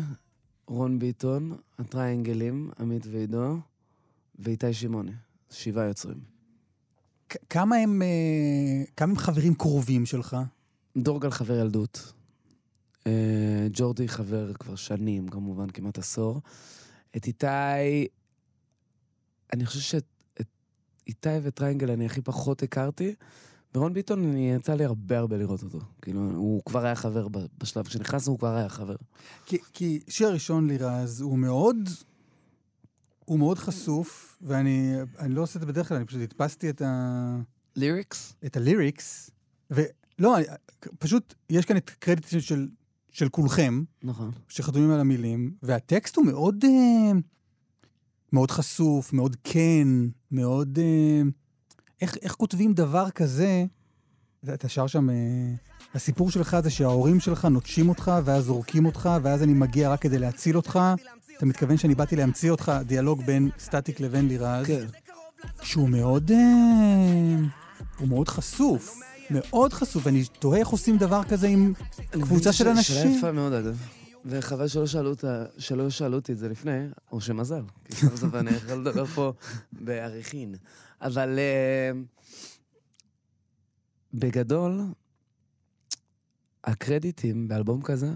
[0.67, 3.57] רון ביטון, הטריינגלים, עמית ועידו,
[4.39, 5.11] ואיתי שמעוני.
[5.51, 6.36] שבעה יוצרים.
[7.49, 10.37] כמה הם, אה, כמה הם חברים קרובים שלך?
[10.97, 12.13] דור גל חבר ילדות.
[13.07, 16.41] אה, ג'ורדי חבר כבר שנים, כמובן, כמעט עשור.
[17.17, 18.07] את איתי,
[19.53, 20.05] אני חושב שאת
[20.41, 20.47] את
[21.07, 23.15] איתי וטריינגל אני הכי פחות הכרתי.
[23.75, 25.79] ורון ביטון, אני, יצא לי הרבה הרבה לראות אותו.
[26.01, 28.95] כאילו, הוא כבר היה חבר בשלב, כשנכנסנו הוא כבר היה חבר.
[29.45, 31.77] כי, כי שיר הראשון לירז הוא מאוד,
[33.27, 36.81] הוא מאוד חשוף, ואני אני לא עושה את זה בדרך כלל, אני פשוט הדפסתי את,
[36.81, 37.37] ה,
[37.75, 38.33] ליריקס?
[38.45, 39.31] את הליריקס,
[39.71, 40.35] ולא,
[40.99, 42.67] פשוט יש כאן את קרדיט של,
[43.11, 44.31] של כולכם, נכון.
[44.49, 47.11] שחתומים על המילים, והטקסט הוא מאוד, אה,
[48.33, 49.87] מאוד חשוף, מאוד כן,
[50.31, 50.79] מאוד...
[50.81, 51.21] אה,
[52.01, 53.65] איך, איך כותבים דבר כזה?
[54.43, 55.09] אתה- אתה שר שם...
[55.09, 55.15] אה,
[55.93, 60.19] הסיפור שלך זה שההורים שלך נוטשים אותך, ואז זורקים אותך, ואז אני מגיע רק כדי
[60.19, 60.79] להציל אותך.
[61.37, 64.85] אתה מתכוון שאני באתי להמציא אותך דיאלוג בין סטטיק לבין לירז, כן.
[65.61, 66.31] שהוא מאוד...
[66.31, 67.35] אה,
[67.99, 68.99] הוא מאוד חשוף.
[69.29, 71.73] מאוד חשוף, ואני תוהה איך עושים דבר כזה עם
[72.11, 73.17] קבוצה של שאלה אנשים.
[73.17, 73.81] יפה מאוד, אגב.
[74.25, 77.61] וחבל שלא שאלו, אותה, שלא שאלו אותי את זה לפני, או שמזל.
[77.85, 79.33] כי זה ואני יכול לדבר פה
[79.71, 80.55] בעריכין.
[81.01, 81.99] אבל אה,
[84.13, 84.81] בגדול,
[86.63, 88.11] הקרדיטים באלבום כזה,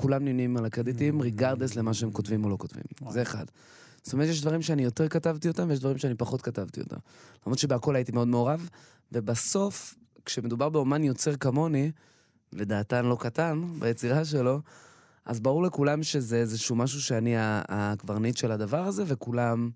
[0.00, 2.84] כולם נמנים על הקרדיטים, ריגרדס למה שהם כותבים או לא כותבים.
[3.10, 3.44] זה אחד.
[4.02, 6.96] זאת אומרת, יש דברים שאני יותר כתבתי אותם, ויש דברים שאני פחות כתבתי אותם.
[7.46, 8.68] למרות שבהכל הייתי מאוד מעורב,
[9.12, 9.94] ובסוף,
[10.24, 11.90] כשמדובר באומן יוצר כמוני,
[12.52, 14.60] ודעתן לא קטן ביצירה שלו,
[15.24, 19.70] אז ברור לכולם שזה איזשהו משהו שאני הקברניט של הדבר הזה, וכולם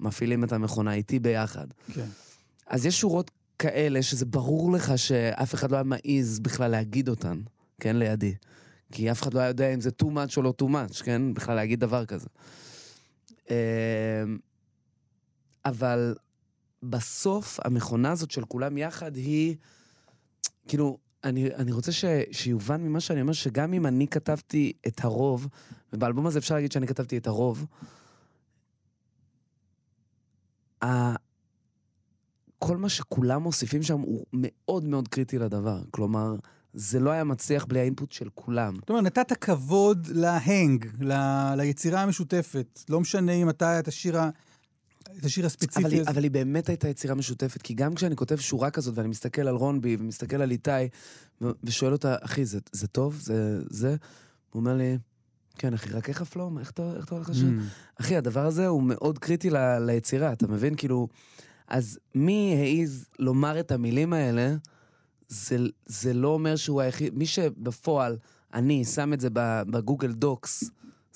[0.00, 1.66] מפעילים את המכונה איתי ביחד.
[1.94, 2.06] כן.
[2.66, 7.40] אז יש שורות כאלה שזה ברור לך שאף אחד לא היה מעז בכלל להגיד אותן,
[7.80, 8.34] כן, לידי.
[8.94, 11.34] כי אף אחד לא היה יודע אם זה too much או לא too much, כן?
[11.34, 12.28] בכלל להגיד דבר כזה.
[13.50, 13.54] אמ,
[15.64, 16.14] אבל
[16.82, 19.56] בסוף, המכונה הזאת של כולם יחד היא,
[20.68, 25.48] כאילו, אני, אני רוצה ש, שיובן ממה שאני אומר, שגם אם אני כתבתי את הרוב,
[25.92, 27.66] ובאלבום הזה אפשר להגיד שאני כתבתי את הרוב,
[30.84, 31.16] ה-
[32.58, 35.82] כל מה שכולם מוסיפים שם הוא מאוד מאוד קריטי לדבר.
[35.90, 36.36] כלומר,
[36.74, 38.74] זה לא היה מצליח בלי האינפוט של כולם.
[38.74, 41.12] זאת אומרת, נתת כבוד להנג, ל...
[41.56, 42.80] ליצירה המשותפת.
[42.88, 44.30] לא משנה אם אתה את השיר, ה...
[45.18, 46.10] את השיר הספציפי אבל הזה.
[46.10, 49.54] אבל היא באמת הייתה יצירה משותפת, כי גם כשאני כותב שורה כזאת ואני מסתכל על
[49.54, 50.70] רונבי ומסתכל על איתי
[51.42, 53.18] ו- ושואל אותה, אחי, זה, זה טוב?
[53.20, 53.60] זה...
[53.70, 53.96] זה?
[54.50, 54.98] הוא אומר לי,
[55.58, 56.58] כן, אחי, רק איך הפלום?
[56.58, 57.48] איך אתה, איך אתה הולך לשיר?
[57.48, 58.00] Mm.
[58.00, 60.74] אחי, הדבר הזה הוא מאוד קריטי ל, ליצירה, אתה מבין?
[60.74, 61.08] כאילו,
[61.68, 64.54] אז מי העז לומר את המילים האלה,
[65.28, 65.56] זה,
[65.86, 68.16] זה לא אומר שהוא היחיד, מי שבפועל
[68.54, 69.28] אני שם את זה
[69.66, 70.64] ב Google Docs,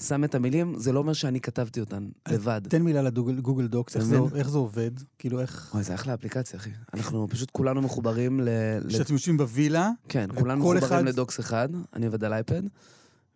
[0.02, 2.61] שם את המילים, זה לא אומר שאני כתבתי אותן לבד.
[2.68, 4.36] תן מילה ל Google Docs, איך אתה זה-?
[4.38, 4.90] איך זה עובד?
[5.18, 5.70] כאילו איך...
[5.74, 6.70] אוי, זה אחלה אפליקציה, אחי.
[6.94, 8.48] אנחנו פשוט כולנו מחוברים ל...
[8.88, 12.62] כשאתם יושבים בווילה, כן, כולנו מחוברים אחד- ל Docs אחד, אני עובד על אייפד,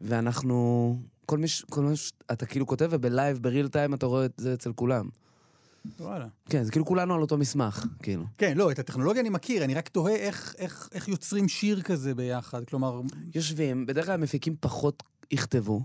[0.01, 0.99] ואנחנו...
[1.27, 1.65] כל מי ש...
[1.71, 4.73] כל מה שאתה כאילו כותב, וב live, ב real time, אתה רואה את זה אצל
[4.73, 5.09] כולם.
[6.01, 6.27] וואלה.
[6.49, 8.25] כן, זה כאילו כולנו על אותו מסמך, כאילו.
[8.39, 12.15] כן, לא, את הטכנולוגיה אני מכיר, אני רק תוהה איך, איך, איך יוצרים שיר כזה
[12.15, 12.65] ביחד.
[12.65, 13.01] כלומר,
[13.35, 15.83] יושבים, בדרך כלל המפיקים פחות יכתבו.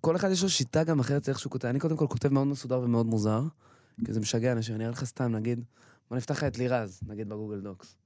[0.00, 1.68] כל אחד יש לו שיטה גם אחרת איך שהוא כותב.
[1.68, 3.42] אני קודם כל כותב מאוד מסודר ומאוד מוזר,
[4.04, 4.74] כי זה משגע אנשים.
[4.74, 5.64] אני אראה לך סתם, נגיד,
[6.10, 7.96] בוא נפתח לך את לירז, נגיד ב Google Docs.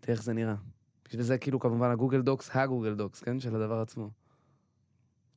[0.00, 0.54] תראה איך זה נראה.
[1.04, 3.40] בשביל זה כאילו כמובן ה Google Docs, ה Google Docs, כן?
[3.40, 4.10] של הדבר עצמו.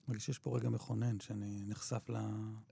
[0.08, 2.16] מרגיש שיש פה רגע מכונן שאני נחשף ל...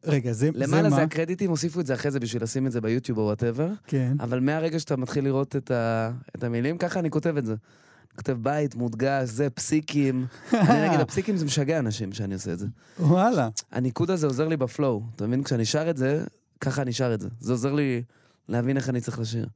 [0.04, 1.02] רגע, זה, למעלה זה זה מה?
[1.02, 4.16] הקרדיטים, הוסיפו את זה אחרי זה בשביל לשים את זה ביוטיוב או whatever, כן.
[4.20, 6.12] אבל מהרגע שאתה מתחיל לראות את, ה...
[6.36, 7.52] את המילים, ככה אני כותב את זה.
[7.52, 10.26] אני כותב בית, מודגש, זה, פסיקים.
[10.54, 12.68] אני נגיד, הפסיקים זה משגע אנשים שאני עושה את זה.
[13.00, 13.50] וואלה.
[13.72, 15.04] הניקוד הזה עוזר לי ב flow.
[15.16, 15.44] אתה מבין?
[15.44, 16.24] כשאני שר את זה,
[16.62, 17.30] ככה אני שר את זה.
[17.40, 18.04] זה עוזר לי
[18.50, 19.48] להבין איך אני צריך לשיר.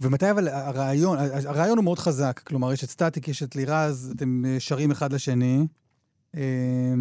[0.00, 2.40] ומתי אבל הרעיון, הרעיון הוא מאוד חזק.
[2.44, 5.66] כלומר, יש את סטטיק, יש את לירז, אתם אה, שרים אחד לשני.
[6.36, 6.94] אה,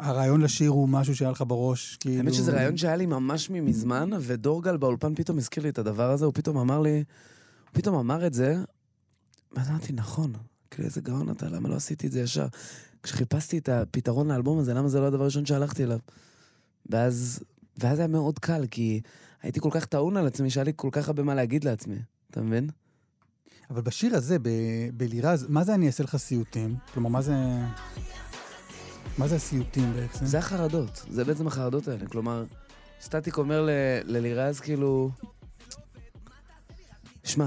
[0.00, 2.16] הרעיון לשיר הוא משהו שהיה לך בראש, כאילו...
[2.16, 6.24] האמת שזה רעיון שהיה לי ממש ממזמן, ודורגל באולפן פתאום הזכיר לי את הדבר הזה,
[6.24, 8.56] הוא פתאום אמר לי, הוא פתאום אמר את זה,
[9.52, 10.32] ואמרתי, נכון,
[10.70, 12.46] כאילו איזה גאון אתה, למה לא עשיתי את זה ישר?
[13.02, 15.98] כשחיפשתי את הפתרון לאלבום הזה, למה זה לא הדבר הראשון שהלכתי אליו?
[16.90, 17.40] ואז,
[17.78, 19.00] ואז היה מאוד קל, כי
[19.42, 21.98] הייתי כל כך טעון על עצמי, שהיה לי כל כך הרבה מה להגיד לעצמי,
[22.30, 22.70] אתה מבין?
[23.70, 24.36] אבל בשיר הזה,
[24.96, 26.76] בלירז, מה זה אני אעשה לך סיוטים?
[26.94, 27.34] כלומר, מה זה...
[29.18, 30.26] מה זה הסיוטים בעצם?
[30.26, 32.06] זה החרדות, זה בעצם החרדות האלה.
[32.06, 32.44] כלומר,
[33.00, 33.68] סטטיק אומר
[34.04, 35.10] ללירז, כאילו,
[37.24, 37.46] שמע,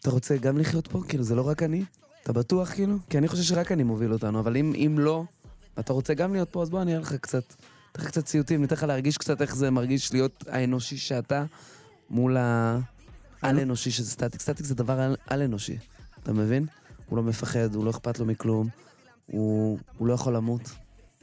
[0.00, 1.00] אתה רוצה גם לחיות פה?
[1.08, 1.84] כאילו, זה לא רק אני?
[2.22, 2.96] אתה בטוח, כאילו?
[3.10, 5.24] כי אני חושב שרק אני מוביל אותנו, אבל אם, אם לא,
[5.76, 7.44] ואתה רוצה גם להיות פה, אז בוא אני אראה לך קצת,
[7.92, 11.44] אתן לך קצת ציוטים, ניתן לך להרגיש קצת איך זה מרגיש להיות האנושי שאתה
[12.10, 12.36] מול
[13.42, 14.40] העל-אנושי שזה סטטיק.
[14.40, 15.78] סטטיק זה דבר על- על-אנושי,
[16.22, 16.66] אתה מבין?
[17.08, 18.68] הוא לא מפחד, הוא לא אכפת לו מכלום,
[19.26, 20.70] הוא, הוא לא יכול למות,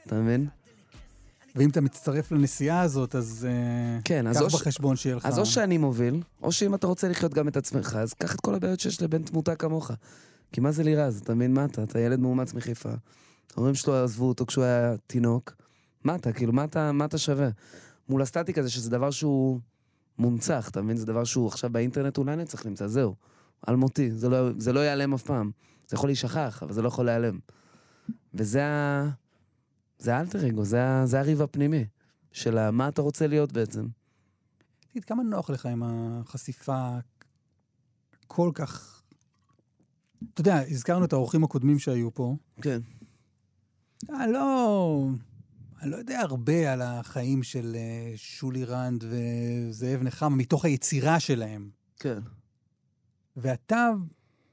[0.05, 0.47] אתה מבין?
[1.55, 5.25] ואם אתה מצטרף לנסיעה הזאת, אז אה, כן, אז קח ש- בחשבון שיהיה לך...
[5.25, 8.41] אז או שאני מוביל, או שאם אתה רוצה לחיות גם את עצמך, אז קח את
[8.41, 9.91] כל הבעיות שיש לבן תמותה כמוך.
[10.51, 11.19] כי מה זה לירז?
[11.23, 11.83] אתה מבין מה אתה?
[11.83, 12.89] אתה ילד מאומץ מחיפה.
[13.57, 15.53] ההורים שלו עזבו אותו כשהוא היה תינוק.
[16.03, 16.33] מה אתה?
[16.33, 17.49] כאילו, מה אתה, מה אתה שווה?
[18.09, 19.59] מול הסטטיק הזה, שזה דבר שהוא
[20.19, 20.97] מונצח, אתה מבין?
[20.97, 23.15] זה דבר שהוא עכשיו באינטרנט אולי נצטרך למצוא, זהו.
[23.69, 25.51] אלמותי, זה לא, זה לא ייעלם אף פעם.
[25.87, 27.39] זה יכול להישכח, אבל זה לא יכול להיעלם.
[28.33, 29.09] וזה ה...
[29.99, 31.05] זה האלטר אגו, זה, ה...
[31.05, 31.85] זה הריב הפנימי.
[32.31, 33.87] של ה- מה אתה רוצה להיות בעצם.
[34.89, 36.97] תגיד, כמה נוח לך עם החשיפה
[38.27, 39.01] כל כך...
[40.33, 42.35] אתה יודע, הזכרנו את האורחים הקודמים שהיו פה.
[42.61, 42.79] כן.
[44.09, 45.07] אני לא...
[45.81, 51.69] אני לא יודע הרבה על החיים של אה, שולי רנד וזאב נחמה, מתוך היצירה שלהם.
[51.99, 52.19] כן.
[53.37, 53.89] ואתה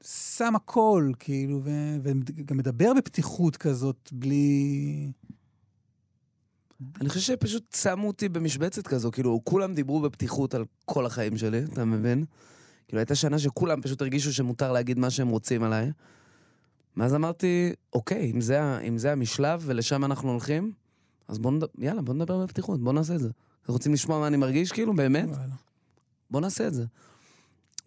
[0.03, 5.11] שם הכל, כאילו, ו- וגם מדבר בפתיחות כזאת, בלי...
[7.01, 11.63] אני חושב שפשוט שמו אותי במשבצת כזו, כאילו, כולם דיברו בפתיחות על כל החיים שלי,
[11.63, 12.25] אתה מבין?
[12.87, 15.91] כאילו, הייתה שנה שכולם פשוט הרגישו שמותר להגיד מה שהם רוצים עליי.
[16.97, 20.71] ואז אמרתי, אוקיי, אם זה, אם זה המשלב ולשם אנחנו הולכים,
[21.27, 23.29] אז בוא נדבר, יאללה, בוא נדבר בפתיחות, בוא נעשה את זה.
[23.63, 25.29] אתם רוצים לשמוע מה אני מרגיש, כאילו, באמת?
[25.29, 25.53] וואלה.
[26.31, 26.85] בוא נעשה את זה.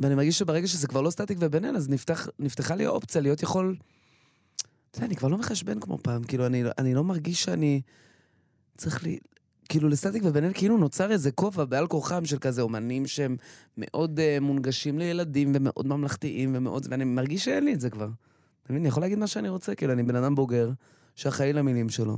[0.01, 3.43] ואני מרגיש שברגע שזה כבר לא סטטיק ובן אל, אז נפתח, נפתחה לי האופציה להיות
[3.43, 3.77] יכול...
[4.91, 7.81] אתה יודע, אני כבר לא מחשבן כמו פעם, כאילו, אני, אני לא מרגיש שאני
[8.77, 9.19] צריך לי...
[9.69, 13.37] כאילו, לסטטיק ובן אל כאילו נוצר איזה כובע בעל כורחם של כזה אומנים שהם
[13.77, 16.87] מאוד uh, מונגשים לילדים ומאוד ממלכתיים ומאוד...
[16.91, 18.09] ואני מרגיש שאין לי את זה כבר.
[18.63, 18.83] אתה מבין?
[18.83, 20.71] אני יכול להגיד מה שאני רוצה, כאילו, אני בן אדם בוגר,
[21.17, 22.17] שאחראי למילים שלו.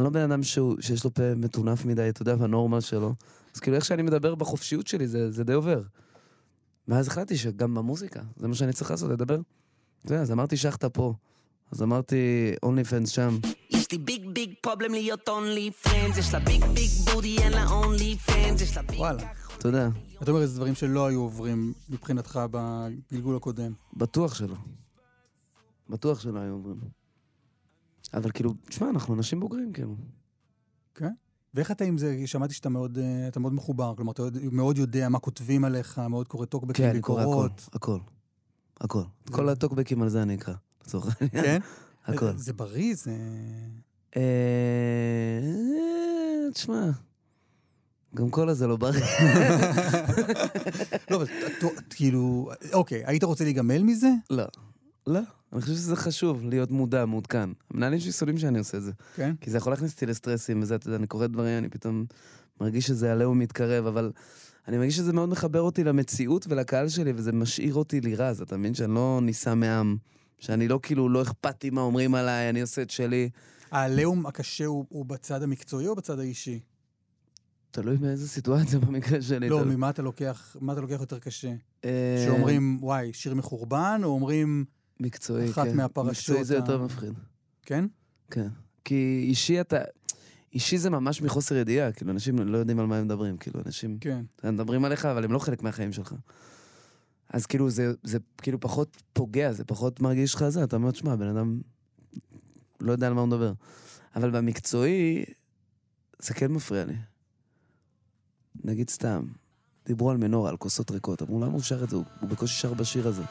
[0.00, 3.14] אני לא בן אדם שהוא, שיש לו פה מטונף מדי, אתה יודע, בנורמה שלו.
[3.54, 5.82] אז כאילו, איך שאני מדבר בחופשיות שלי, זה, זה די עובר.
[6.88, 9.40] ואז החלטתי שגם במוזיקה, זה מה שאני צריך לעשות, לדבר.
[10.04, 11.14] אתה יודע, אז אמרתי שחטה פה.
[11.72, 13.38] אז אמרתי, OnlyFans שם.
[13.70, 17.66] יש לי big big problem להיות only friends, יש לה big big body, אין לה
[17.70, 18.98] OnlyFans, יש לה big...
[18.98, 19.22] וואלה.
[19.58, 19.88] אתה יודע,
[20.22, 23.72] אתה אומר איזה דברים שלא היו עוברים מבחינתך בגלגול הקודם.
[23.96, 24.56] בטוח שלא.
[25.88, 26.99] בטוח שלא היו עוברים.
[28.14, 29.96] אבל כאילו, תשמע, אנחנו אנשים בוגרים, כאילו.
[31.54, 34.22] ואיך אתה עם זה, שמעתי שאתה מאוד, אה, אתה מאוד מחובר, כלומר, אתה
[34.52, 37.68] מאוד יודע מה כותבים עליך, מאוד קורא טוקבקים, כן, אני קורא הכל, ביקורות.
[37.72, 37.98] הכל.
[38.80, 39.02] הכל.
[39.30, 41.44] כל הטוקבקים על זה אני אקרא, לצורך העניין.
[41.44, 41.60] כן?
[42.12, 42.36] הכל.
[42.36, 43.16] זה בריא, זה...
[44.16, 44.22] אה...
[46.54, 46.90] תשמע,
[48.14, 49.04] גם כל הזה לא בריא.
[51.10, 51.26] לא, אבל
[51.90, 54.10] כאילו, אוקיי, היית רוצה להיגמל מזה?
[54.30, 54.44] לא.
[55.06, 55.20] לא.
[55.52, 57.50] אני חושב שזה חשוב, להיות מודע, מעודכן.
[57.70, 58.92] המנהלים שלי סולים שאני עושה את זה.
[59.16, 59.34] כן?
[59.40, 62.04] כי זה יכול להכניס אותי לסטרסים וזה, אתה יודע, אני קורא דברים, אני פתאום
[62.60, 64.12] מרגיש שזה עליהו מתקרב, אבל
[64.68, 68.74] אני מרגיש שזה מאוד מחבר אותי למציאות ולקהל שלי, וזה משאיר אותי לירז, אתה מבין?
[68.74, 69.96] שאני לא נישא מעם,
[70.38, 73.30] שאני לא כאילו, לא אכפת לי מה אומרים עליי, אני עושה את שלי.
[73.70, 76.60] העליהום הקשה הוא, הוא בצד המקצועי או בצד האישי?
[77.70, 79.48] תלוי באיזה סיטואציה במקרה שלי.
[79.48, 79.76] לא, תלוי.
[79.76, 81.52] ממה אתה לוקח, מה אתה לוקח יותר קשה?
[81.84, 84.64] אה, שאומרים, וואי, שיר מחורבן, או אומרים,
[85.00, 85.76] מקצועי, אחת כן.
[85.76, 87.12] מהפרשות מקצועי זה יותר מפחיד.
[87.62, 87.84] כן?
[88.30, 88.48] כן.
[88.84, 89.76] כי אישי אתה...
[90.52, 93.98] אישי זה ממש מחוסר ידיעה, כאילו, אנשים לא יודעים על מה הם מדברים, כאילו, אנשים...
[94.00, 94.24] כן.
[94.42, 96.14] הם מדברים עליך, אבל הם לא חלק מהחיים שלך.
[97.28, 101.16] אז כאילו, זה, זה כאילו פחות פוגע, זה פחות מרגיש לך זה, אתה אומר, שמע,
[101.16, 101.60] בן אדם
[102.80, 103.52] לא יודע על מה הוא מדבר.
[104.16, 105.24] אבל במקצועי,
[106.18, 106.96] זה כן מפריע לי.
[108.64, 109.22] נגיד סתם,
[109.86, 111.96] דיברו על מנורה, על כוסות ריקות, אמרו, למה הוא שר את זה?
[111.96, 113.22] הוא בקושי שר בשיר הזה.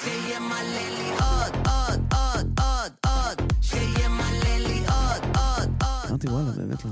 [0.00, 6.08] אז שימלא לי עוד, עוד, עוד, עוד, עוד, שימלא לי עוד, עוד, עוד.
[6.08, 6.90] אמרתי, וואלה, באמת לא.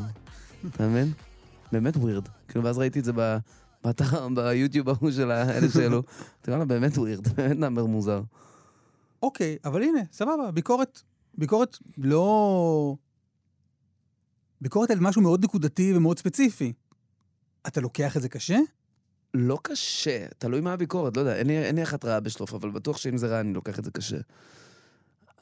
[0.68, 1.12] אתה מבין?
[1.72, 2.28] באמת ווירד.
[2.48, 3.12] כאילו, ואז ראיתי את זה
[3.84, 5.96] באתר, ביוטיוב ההוא של האלה שהעלו.
[5.96, 8.22] אמרתי, וואלה, באמת ווירד, באמת נאמר מוזר.
[9.22, 11.02] אוקיי, אבל הנה, סבבה, ביקורת,
[11.34, 12.96] ביקורת לא...
[14.61, 16.72] ביקורת על משהו מאוד נקודתי ומאוד ספציפי.
[17.66, 18.59] אתה לוקח את זה קשה?
[19.34, 22.70] לא קשה, תלוי מה הביקורת, לא יודע, אין לי, אין לי אחת רעה בשלוף, אבל
[22.70, 24.18] בטוח שאם זה רע אני לוקח את זה קשה.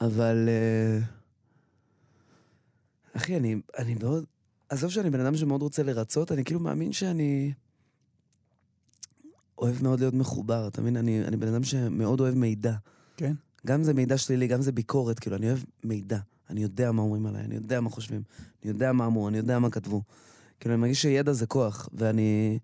[0.01, 0.49] אבל...
[0.49, 0.99] אה,
[3.13, 4.25] אחי, אני, אני מאוד...
[4.69, 7.53] עזוב שאני בן אדם שמאוד רוצה לרצות, אני כאילו מאמין שאני...
[9.57, 10.97] אוהב מאוד להיות מחובר, אתה מבין?
[10.97, 12.73] אני, אני בן אדם שמאוד אוהב מידע.
[13.17, 13.33] כן.
[13.67, 16.17] גם זה מידע שלילי, גם זה ביקורת, כאילו, אני אוהב מידע.
[16.49, 18.21] אני יודע מה אומרים עליי, אני יודע מה חושבים,
[18.63, 20.01] אני יודע מה אמרו, אני יודע מה כתבו.
[20.59, 22.59] כאילו, אני מרגיש שידע זה כוח, ואני...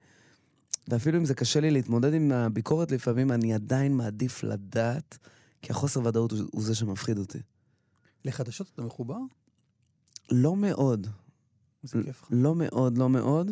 [0.88, 5.18] ואפילו אם זה קשה לי להתמודד עם הביקורת לפעמים, אני עדיין מעדיף לדעת,
[5.62, 7.40] כי החוסר ודאות הוא, הוא זה שמפחיד אותי.
[8.26, 9.18] לחדשות אתה מחובר?
[10.32, 11.08] לא מאוד,
[11.84, 12.28] זה כיף לך.
[12.32, 13.52] לא מאוד, לא מאוד.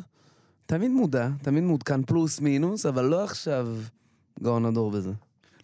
[0.66, 3.78] תמיד מודע, תמיד מעודכן פלוס מינוס, אבל לא עכשיו
[4.44, 5.12] גאון הדור בזה.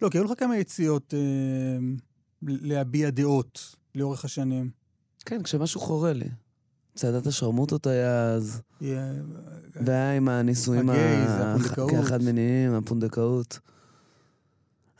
[0.02, 1.78] לא, כי היו לך כמה יציאות אה,
[2.42, 4.70] להביע דעות לאורך השנים.
[5.24, 6.28] כן, כשמשהו חורה לי.
[6.98, 9.12] צעדת השרמוטות היה אז, אה,
[9.74, 10.90] והיה עם הנישואים.
[11.90, 13.58] כאחד מיניים, הפונדקאות.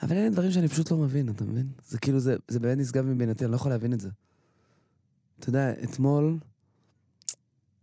[0.02, 1.68] אבל אלה דברים שאני פשוט לא מבין, אתה מבין?
[1.88, 4.08] זה כאילו, זה, זה באמת נשגב מבינתי, אני לא יכול להבין את זה.
[5.38, 6.38] אתה יודע, אתמול,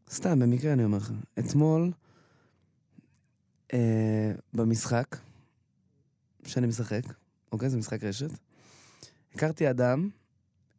[0.09, 1.91] סתם, במקרה אני אומר לך, אתמול,
[3.73, 5.17] אה, במשחק,
[6.45, 7.03] שאני משחק,
[7.51, 7.69] אוקיי?
[7.69, 8.29] זה משחק רשת,
[9.33, 10.09] הכרתי אדם,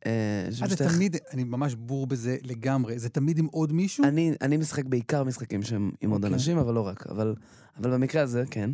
[0.04, 0.10] אז
[0.48, 4.04] זה שמשתייך- תמיד, אני ממש בור בזה לגמרי, זה תמיד עם עוד מישהו?
[4.04, 6.34] אני, אני משחק בעיקר משחקים שהם עם עוד אוקיי.
[6.34, 7.06] אנשים, אבל לא רק.
[7.06, 7.34] אבל,
[7.76, 8.70] אבל במקרה הזה, כן.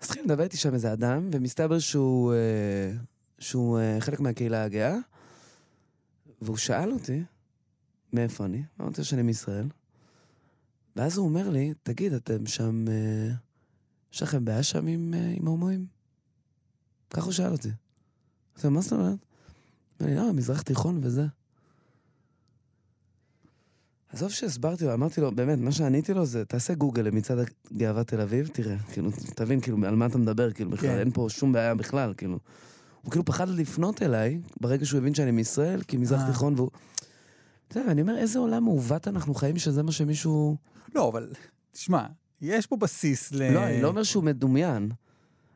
[0.00, 2.92] אז התחיל לדבר איתי שם איזה אדם, ומסתבר שהוא, אה,
[3.38, 4.96] שהוא אה, חלק מהקהילה הגאה,
[6.42, 7.22] והוא שאל אותי
[8.12, 9.66] מאיפה אני, אמרתי שאני מישראל,
[10.96, 13.34] ואז הוא אומר לי, תגיד, אתם שם, אה,
[14.12, 15.86] יש לכם בעיה שם עם, אה, עם הומואים?
[17.10, 17.68] ככה הוא שאל אותי.
[18.64, 19.18] מה זאת אומרת?
[20.08, 21.26] לא, מזרח תיכון וזה.
[24.14, 27.38] עזוב שהסברתי לו, אמרתי לו, באמת, מה שעניתי לו זה, תעשה גוגל למצעד
[27.72, 30.98] גאווה תל אביב, תראה, כאילו, תבין, כאילו, על מה אתה מדבר, כאילו, בכלל, כן.
[30.98, 32.38] אין פה שום בעיה בכלל, כאילו.
[33.02, 36.26] הוא כאילו פחד לפנות אליי, ברגע שהוא הבין שאני מישראל, כי מזרח אה.
[36.26, 36.70] תיכון, והוא...
[37.68, 40.56] אתה יודע, אני אומר, איזה עולם מעוות אנחנו חיים, שזה מה שמישהו...
[40.94, 41.32] לא, אבל
[41.72, 42.06] תשמע,
[42.40, 43.52] יש פה בסיס ל...
[43.52, 44.90] לא, אני לא אומר שהוא מדומיין.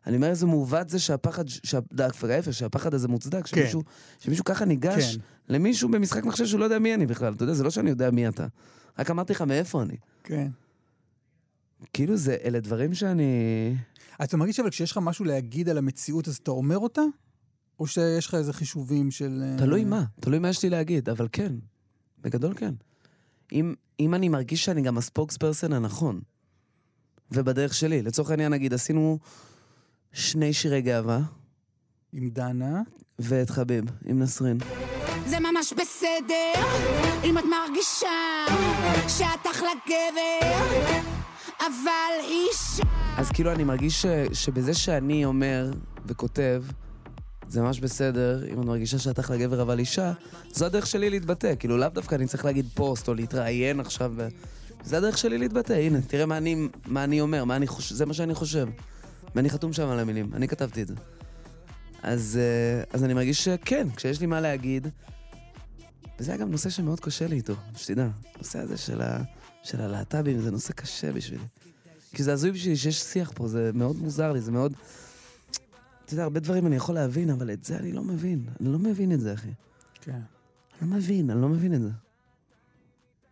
[0.08, 3.82] אני אומר איזה מעוות זה שהפחד, שה- דווקא ההפך, שהפחד הזה מוצדק, שמישהו,
[4.18, 7.32] שמישהו ככה ניגש כן, למישהו במשחק מחשב שהוא לא יודע מי אני בכלל.
[7.32, 8.46] אתה יודע, זה לא שאני יודע מי אתה.
[8.98, 9.96] רק אמרתי לך מאיפה אני.
[10.24, 10.48] כן.
[11.92, 13.24] כאילו זה, אלה דברים שאני...
[14.24, 17.02] אתה מרגיש אבל כשיש לך משהו להגיד על המציאות, אז אתה אומר אותה?
[17.80, 19.42] או שיש לך איזה חישובים של...
[19.44, 21.52] אה, תלוי מה, תלוי מה יש לי להגיד, אבל כן.
[22.20, 22.74] בגדול כן.
[23.52, 26.20] אם, אם אני מרגיש שאני גם הספוקס פרסן הנכון,
[27.32, 29.18] ובדרך שלי, לצורך העניין, נגיד, עשינו
[30.12, 31.20] שני שירי גאווה,
[32.12, 32.82] עם דנה.
[33.18, 34.58] ואת חביב, עם נסרין.
[35.26, 36.52] זה ממש בסדר
[37.24, 38.08] אם את מרגישה
[39.08, 40.48] שאת אחלה גבר
[41.58, 42.82] אבל אישה
[43.16, 45.70] אז כאילו אני מרגיש ש, שבזה שאני אומר
[46.06, 46.62] וכותב,
[47.48, 50.12] זה ממש בסדר, אם את מרגישה שאת אחלה גבר אבל אישה,
[50.52, 51.54] זו הדרך שלי להתבטא.
[51.58, 54.12] כאילו לאו דווקא אני צריך להגיד פוסט או להתראיין עכשיו.
[54.16, 54.28] ו...
[54.84, 58.06] זה הדרך שלי להתבטא, הנה, תראה מה אני, מה אני אומר, מה אני חושב, זה
[58.06, 58.66] מה שאני חושב.
[59.38, 60.94] ואני חתום שם על המילים, אני כתבתי את זה.
[62.02, 64.88] אז, אה, אז אני מרגיש שכן, כשיש לי מה להגיד,
[66.18, 68.08] וזה היה גם נושא שמאוד קשה לי איתו, שתדע.
[68.34, 69.22] הנושא הזה של, ה,
[69.62, 71.44] של הלהט"בים זה נושא קשה בשבילי.
[72.14, 74.72] כי זה הזוי בשבילי שיש שיח פה, זה מאוד מוזר לי, זה מאוד...
[76.04, 78.46] אתה יודע, הרבה דברים אני יכול להבין, אבל את זה אני לא מבין.
[78.60, 79.50] אני לא מבין את זה, אחי.
[80.00, 80.20] כן.
[80.82, 81.90] אני לא מבין, אני לא מבין את זה.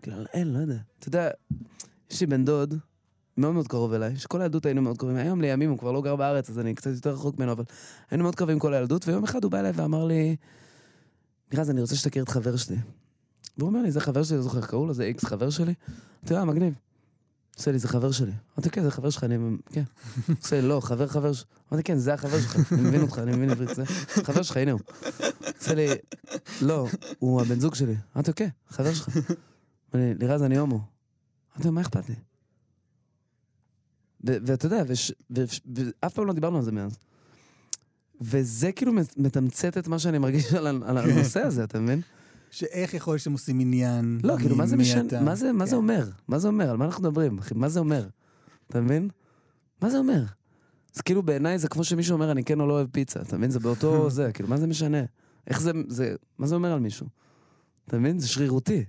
[0.02, 0.78] כאילו, אין, לא יודע.
[0.98, 1.30] אתה יודע,
[2.10, 2.74] יש לי בן דוד,
[3.36, 5.16] מאוד מאוד קרוב אליי, שכל הילדות היינו מאוד קרובים.
[5.16, 7.64] היום לימים הוא כבר לא גר בארץ, אז אני קצת יותר רחוק ממנו, אבל
[8.10, 10.36] היינו מאוד קרובים כל הילדות, ויום אחד הוא בא אליי ואמר לי,
[11.52, 12.76] מירז, אני רוצה שתכיר את חבר שלי.
[13.58, 15.74] והוא אומר לי, זה חבר שלי, לא זוכר איך קראו לו, זה איקס חבר שלי.
[16.22, 16.74] אמרתי, אה, מגניב.
[17.56, 18.32] עושה לי, זה חבר שלי.
[18.54, 19.36] אמרתי, כן, זה חבר שלך, אני...
[19.72, 19.82] כן.
[20.42, 21.44] עושה לי, לא, חבר חבר ש...
[21.72, 23.84] אמרתי, כן, זה החבר שלך, אני מבין אותך, אני מבין עברית, זה
[24.26, 24.80] חבר שלך, הנה הוא.
[25.58, 25.86] עושה לי,
[26.62, 26.86] לא,
[27.18, 27.96] הוא הבן זוג שלי.
[28.16, 29.08] אמרתי, כן, חבר שלך.
[29.94, 30.80] אמר לי, לירז, אני הומו.
[31.56, 32.14] אמרתי מה אכפת לי?
[34.26, 34.82] ואתה יודע,
[35.30, 36.98] ואף פעם לא דיברנו על זה מאז.
[38.20, 42.00] וזה כאילו מתמצת את מה שאני מרגיש על הנושא הזה, אתה מבין?
[42.50, 44.18] שאיך יכול להיות שאתם עושים עניין?
[44.22, 45.20] לא, כאילו, מה זה משנה?
[45.20, 45.76] מה זה, מה זה כן.
[45.76, 46.10] אומר?
[46.28, 46.70] מה זה אומר?
[46.70, 47.54] על מה אנחנו מדברים, אחי?
[47.54, 48.08] מה זה אומר?
[48.70, 49.08] אתה מבין?
[49.82, 50.22] מה זה אומר?
[50.96, 53.50] אז כאילו בעיניי זה כמו שמישהו אומר, אני כן או לא אוהב פיצה, אתה מבין?
[53.50, 55.02] זה באותו זה, כאילו, מה זה משנה?
[55.46, 57.06] איך זה, זה, מה זה אומר על מישהו?
[57.88, 58.18] אתה מבין?
[58.18, 58.84] זה שרירותי.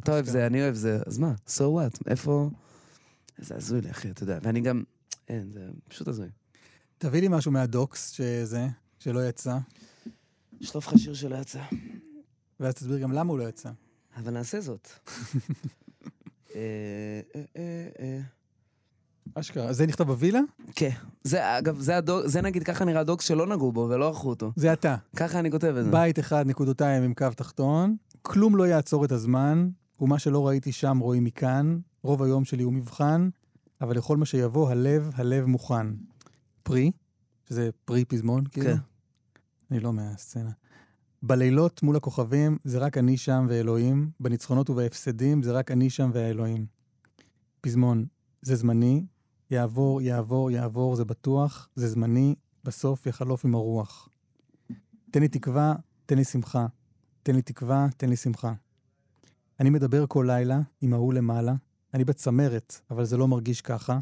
[0.00, 1.34] אתה אוהב זה, אני אוהב זה, אז מה?
[1.48, 2.00] so what?
[2.06, 2.50] איפה...
[3.38, 4.38] זה הזוי לי, אחי, אתה יודע.
[4.42, 4.82] ואני גם...
[5.28, 6.28] אין, זה פשוט הזוי.
[6.98, 8.68] תביא לי משהו מהדוקס, שזה,
[8.98, 9.58] שלא יצא,
[10.60, 11.62] שלוף לך שיר שלא יצא.
[12.60, 13.70] ואז תסביר גם למה הוא לא יצא.
[14.16, 14.88] אבל נעשה זאת.
[16.54, 17.20] אה,
[17.56, 18.20] אה, אה.
[19.34, 19.72] אשכרה.
[19.72, 20.40] זה נכתב בווילה?
[20.74, 20.90] כן.
[21.24, 24.52] זה, אגב, זה, הדוג, זה נגיד ככה נראה הדוקס שלא נגעו בו ולא ערכו אותו.
[24.56, 24.96] זה אתה.
[25.16, 25.90] ככה אני כותב את זה.
[25.90, 27.96] בית אחד, נקודותיים עם קו תחתון.
[28.22, 29.68] כלום לא יעצור את הזמן,
[30.00, 31.78] ומה שלא ראיתי שם רואים מכאן.
[32.02, 33.28] רוב היום שלי הוא מבחן,
[33.80, 35.86] אבל לכל מה שיבוא, הלב, הלב מוכן.
[36.62, 36.90] פרי,
[37.48, 38.66] שזה פרי פזמון, כאילו.
[38.66, 38.76] כן.
[39.70, 40.50] אני לא מהסצנה.
[41.22, 44.10] בלילות מול הכוכבים, זה רק אני שם ואלוהים.
[44.20, 46.66] בניצחונות ובהפסדים, זה רק אני שם והאלוהים.
[47.60, 48.06] פזמון,
[48.42, 49.06] זה זמני,
[49.50, 52.34] יעבור, יעבור, יעבור, זה בטוח, זה זמני,
[52.64, 54.08] בסוף יחלוף עם הרוח.
[55.10, 55.74] תן לי תקווה,
[56.06, 56.66] תן לי שמחה.
[57.22, 58.52] תן לי תקווה, תן לי שמחה.
[59.60, 61.54] אני מדבר כל לילה עם ההוא למעלה.
[61.94, 63.98] אני בצמרת, אבל זה לא מרגיש ככה.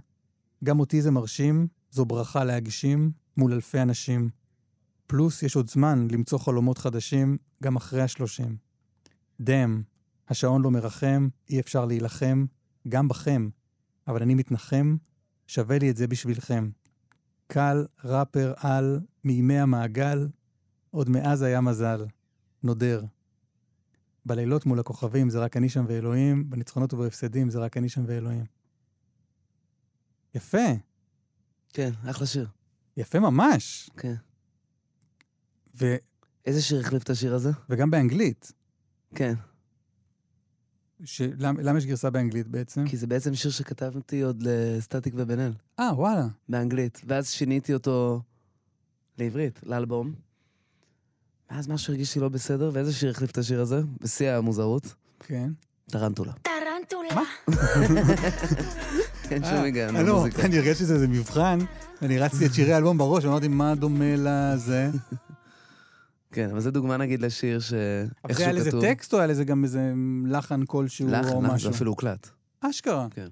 [0.65, 4.29] גם אותי זה מרשים, זו ברכה להגשים מול אלפי אנשים.
[5.07, 8.57] פלוס יש עוד זמן למצוא חלומות חדשים, גם אחרי השלושים.
[9.41, 9.83] דאם,
[10.29, 12.45] השעון לא מרחם, אי אפשר להילחם,
[12.89, 13.49] גם בכם.
[14.09, 14.97] אבל אני מתנחם,
[15.47, 16.71] שווה לי את זה בשבילכם.
[17.47, 20.29] קל, ראפר על, מימי המעגל,
[20.91, 22.07] עוד מאז היה מזל.
[22.63, 23.05] נודר.
[24.27, 28.45] בלילות מול הכוכבים זה רק אני שם ואלוהים, בניצחונות ובהפסדים זה רק אני שם ואלוהים.
[30.35, 30.69] יפה,
[31.73, 32.49] כן, אחלה שיר.
[32.97, 33.91] יפה ממש.
[33.97, 34.15] כן.
[35.75, 35.97] ו,
[36.47, 37.51] איזה שיר החליף את השיר הזה?
[37.71, 38.53] וגם באנגלית.
[39.15, 39.35] כן.
[41.05, 41.21] ש...
[41.21, 41.61] למ...
[41.61, 42.89] למה יש גרסה באנגלית בעצם?
[42.89, 46.27] כי זה בעצם שיר שכתבתי עוד לסטטיק ובן אל, אה, וואלה.
[46.49, 47.01] באנגלית.
[47.07, 48.23] ואז שיניתי אותו
[49.19, 50.15] לעברית, לאלבום.
[51.51, 53.81] ואז משהו הרגיש לי לא בסדר, ואיזה שיר החליף את השיר הזה?
[54.01, 54.95] בשיא המוזרות.
[55.21, 55.51] כן.
[55.91, 56.33] טרנטולה.
[56.33, 57.23] טרנטולה.
[59.31, 60.43] אין שום אה, היגיון אה, לא, במוזיקה.
[60.43, 61.59] אני הרגשתי שזה איזה מבחן,
[62.03, 64.91] ואני רצתי את שירי האלבום בראש, ואמרתי, מה דומה לזה?
[66.33, 67.59] כן, אבל זה דוגמה נגיד לשיר
[68.25, 68.71] אבל זה היה לזה.
[68.81, 69.93] טקסט או היה לזה גם איזה
[70.27, 71.71] לחן כלשהו לחן, או לחן, זה משהו?
[71.71, 72.29] אפילו הוקלט.
[72.61, 73.07] אשכרה.
[73.11, 73.29] כן.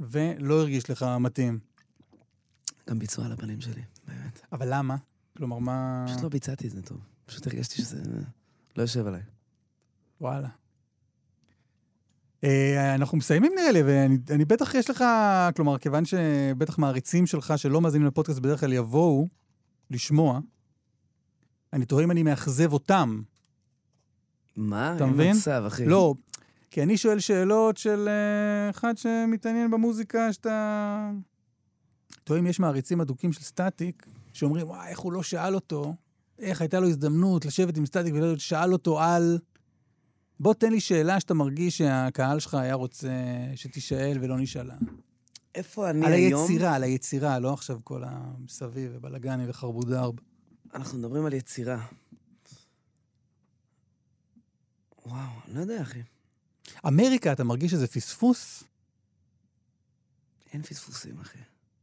[0.00, 1.58] ולא הרגיש לך מתאים.
[2.90, 4.40] גם ביצוע על הפנים שלי, באמת.
[4.52, 4.96] אבל למה?
[5.38, 6.04] כלומר, מה...
[6.08, 6.98] פשוט לא ביצעתי את זה טוב.
[7.26, 8.02] פשוט הרגשתי שזה
[8.76, 9.20] לא יושב עליי.
[10.20, 10.48] וואלה.
[12.44, 15.04] אה, אנחנו מסיימים נראה לי, ואני אני בטח יש לך,
[15.56, 19.28] כלומר, כיוון שבטח מעריצים שלך שלא מאזינים לפודקאסט בדרך כלל יבואו
[19.90, 20.40] לשמוע,
[21.72, 23.22] אני תוהה אם אני מאכזב אותם.
[24.56, 24.96] מה?
[24.96, 25.36] אתה מבין?
[25.36, 25.86] מצב, אחי.
[25.86, 26.14] לא,
[26.70, 31.10] כי אני שואל שאלות של אה, אחד שמתעניין במוזיקה, שאתה...
[32.24, 35.94] תוהה אם יש מעריצים אדוקים של סטטיק, שאומרים, וואי, איך הוא לא שאל אותו,
[36.38, 39.38] איך הייתה לו הזדמנות לשבת עם סטטיק ולא שאל אותו על...
[40.40, 43.08] בוא תן לי שאלה שאתה מרגיש שהקהל שלך היה רוצה
[43.56, 44.74] שתישאל ולא נשאלה.
[45.54, 46.42] איפה אני על היום?
[46.42, 50.14] היצירה, על היצירה, לא עכשיו כל המסביב ובלאגני וחרבודרב.
[50.74, 51.86] אנחנו מדברים על יצירה.
[55.06, 56.02] וואו, אני לא יודע, אחי.
[56.86, 58.64] אמריקה, אתה מרגיש שזה פספוס?
[60.52, 61.38] אין פספוסים, אחי.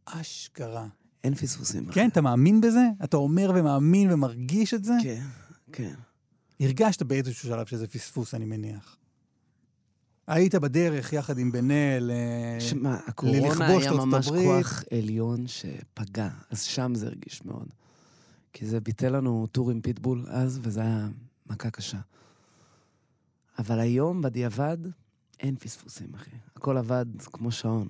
[0.05, 0.87] אשכרה.
[1.25, 1.85] אין פספוסים.
[1.85, 2.87] כן, אתה מאמין בזה?
[3.03, 4.93] אתה אומר ומאמין ומרגיש את זה?
[5.03, 5.23] כן,
[5.71, 5.93] כן.
[6.59, 8.97] הרגשת באיזשהו שלב שזה פספוס, אני מניח.
[10.27, 14.45] היית בדרך יחד עם בן אל, אה, שמע, הקורונה ללכבוש היה את ארצות ממש הברית.
[14.45, 17.67] כוח עליון שפגע, אז שם זה הרגיש מאוד.
[18.53, 21.07] כי זה ביטל לנו טור עם פיטבול אז, וזה היה
[21.49, 21.99] מכה קשה.
[23.59, 24.77] אבל היום, בדיעבד,
[25.39, 26.31] אין פספוסים, אחי.
[26.55, 27.87] הכל עבד כמו שעון.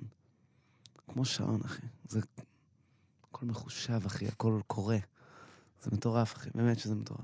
[1.08, 1.86] כמו שעון, אחי.
[2.08, 2.20] זה...
[3.36, 4.98] הכל מחושב, אחי, הכל קורה.
[5.82, 7.20] זה מטורף, אחי, באמת שזה מטורף.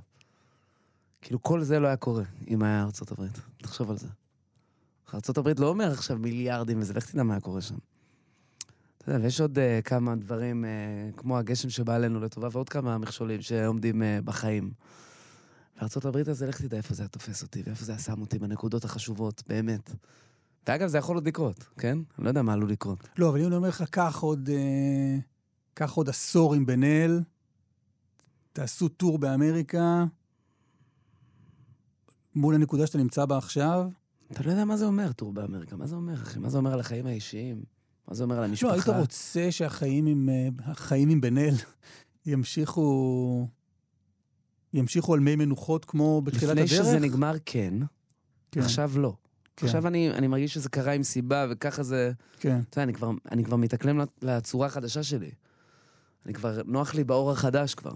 [1.23, 3.41] כאילו, כל זה לא היה קורה אם היה ארצות הברית.
[3.57, 4.09] תחשוב על זה.
[5.15, 7.75] ארצות הברית לא אומר עכשיו מיליארדים וזה, לך תדע מה היה קורה שם.
[8.99, 12.99] אתה יודע, ויש עוד uh, כמה דברים, uh, כמו הגשם שבא עלינו לטובה, ועוד כמה
[12.99, 14.71] מכשולים שעומדים uh, בחיים.
[15.77, 18.39] וארצות הברית הזה, לך תדע איפה זה היה תופס אותי, ואיפה זה היה שם אותי
[18.39, 19.91] בנקודות החשובות, באמת.
[20.69, 21.99] ואגב, זה יכול עוד לקרות, כן?
[22.19, 23.09] אני לא יודע מה עלול לקרות.
[23.19, 25.32] לא, אבל אם אני אומר לך, קח עוד, אה,
[25.75, 27.21] קח עוד עשור עם בן אל,
[28.53, 30.05] תעשו טור באמריקה,
[32.35, 33.89] מול הנקודה שאתה נמצא בה עכשיו.
[34.33, 35.77] אתה לא יודע מה זה אומר, טור באמריקה.
[35.77, 36.39] מה זה אומר, אחי?
[36.39, 37.63] מה זה אומר על החיים האישיים?
[38.09, 38.69] מה זה אומר על המשפחה?
[38.69, 41.55] לא, היית רוצה שהחיים עם, אה, החיים עם בן אל
[42.27, 43.49] ימשיכו,
[44.75, 46.87] ימשיכו על מי מנוחות כמו בתחילת לפני הדרך?
[46.87, 47.75] שזה נגמר, כן.
[48.51, 49.17] כן, עכשיו לא.
[49.57, 52.13] כן, עכשיו אני, אני מרגיש שזה קרה עם סיבה, וככה זה...
[52.41, 52.61] כן.
[52.71, 55.31] אתה יודע, אני כבר, אני כבר מתאקלם לצ- לצורה החדשה שלי.
[56.27, 57.95] אני כבר, נוח לי באור החדש כבר.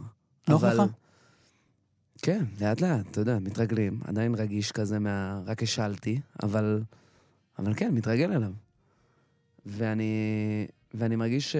[0.48, 0.90] נוח אבל- לך?
[2.22, 4.00] כן, לאט לאט, אתה יודע, מתרגלים.
[4.04, 5.40] עדיין רגיש כזה מה...
[5.46, 6.82] רק השלתי, אבל...
[7.58, 8.52] אבל כן, מתרגל אליו.
[9.66, 10.12] ואני...
[10.94, 11.56] ואני מרגיש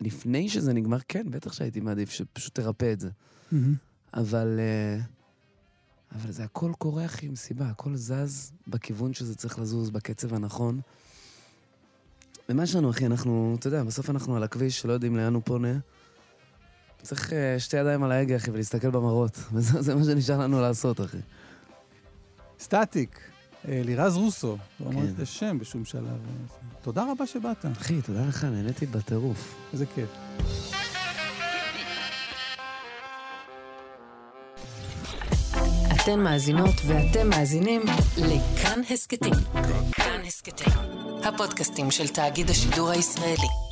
[0.00, 3.10] שלפני שזה נגמר, כן, בטח שהייתי מעדיף שפשוט תרפא את זה.
[3.52, 3.74] מהמם.
[4.14, 4.56] אבל...
[4.58, 5.00] אה,
[6.14, 7.66] אבל זה הכל קורה, אחי, עם סיבה.
[7.68, 10.80] הכל זז בכיוון שזה צריך לזוז, בקצב הנכון.
[12.48, 13.06] ומה יש לנו, אחי?
[13.06, 15.78] אנחנו, אתה יודע, בסוף אנחנו על הכביש, שלא יודעים לאן הוא פונה.
[17.02, 19.38] צריך אה, שתי ידיים על ההגה, אחי, ולהסתכל במראות.
[19.52, 21.18] וזה זה מה שנשאר לנו לעשות, אחי.
[22.60, 23.20] סטטיק,
[23.68, 25.12] אה, לירז רוסו, לא אמרתי כן.
[25.16, 26.18] את השם בשום שלב.
[26.82, 29.54] תודה רבה שבאת, אחי, תודה לך, נהניתי בטירוף.
[29.72, 30.08] איזה כיף.
[36.06, 37.82] אתן מאזינות ואתם מאזינים
[38.18, 39.34] לכאן הסכתים.
[39.92, 40.72] כאן הסכתים,
[41.24, 43.65] הפודקאסטים של תאגיד השידור הישראלי.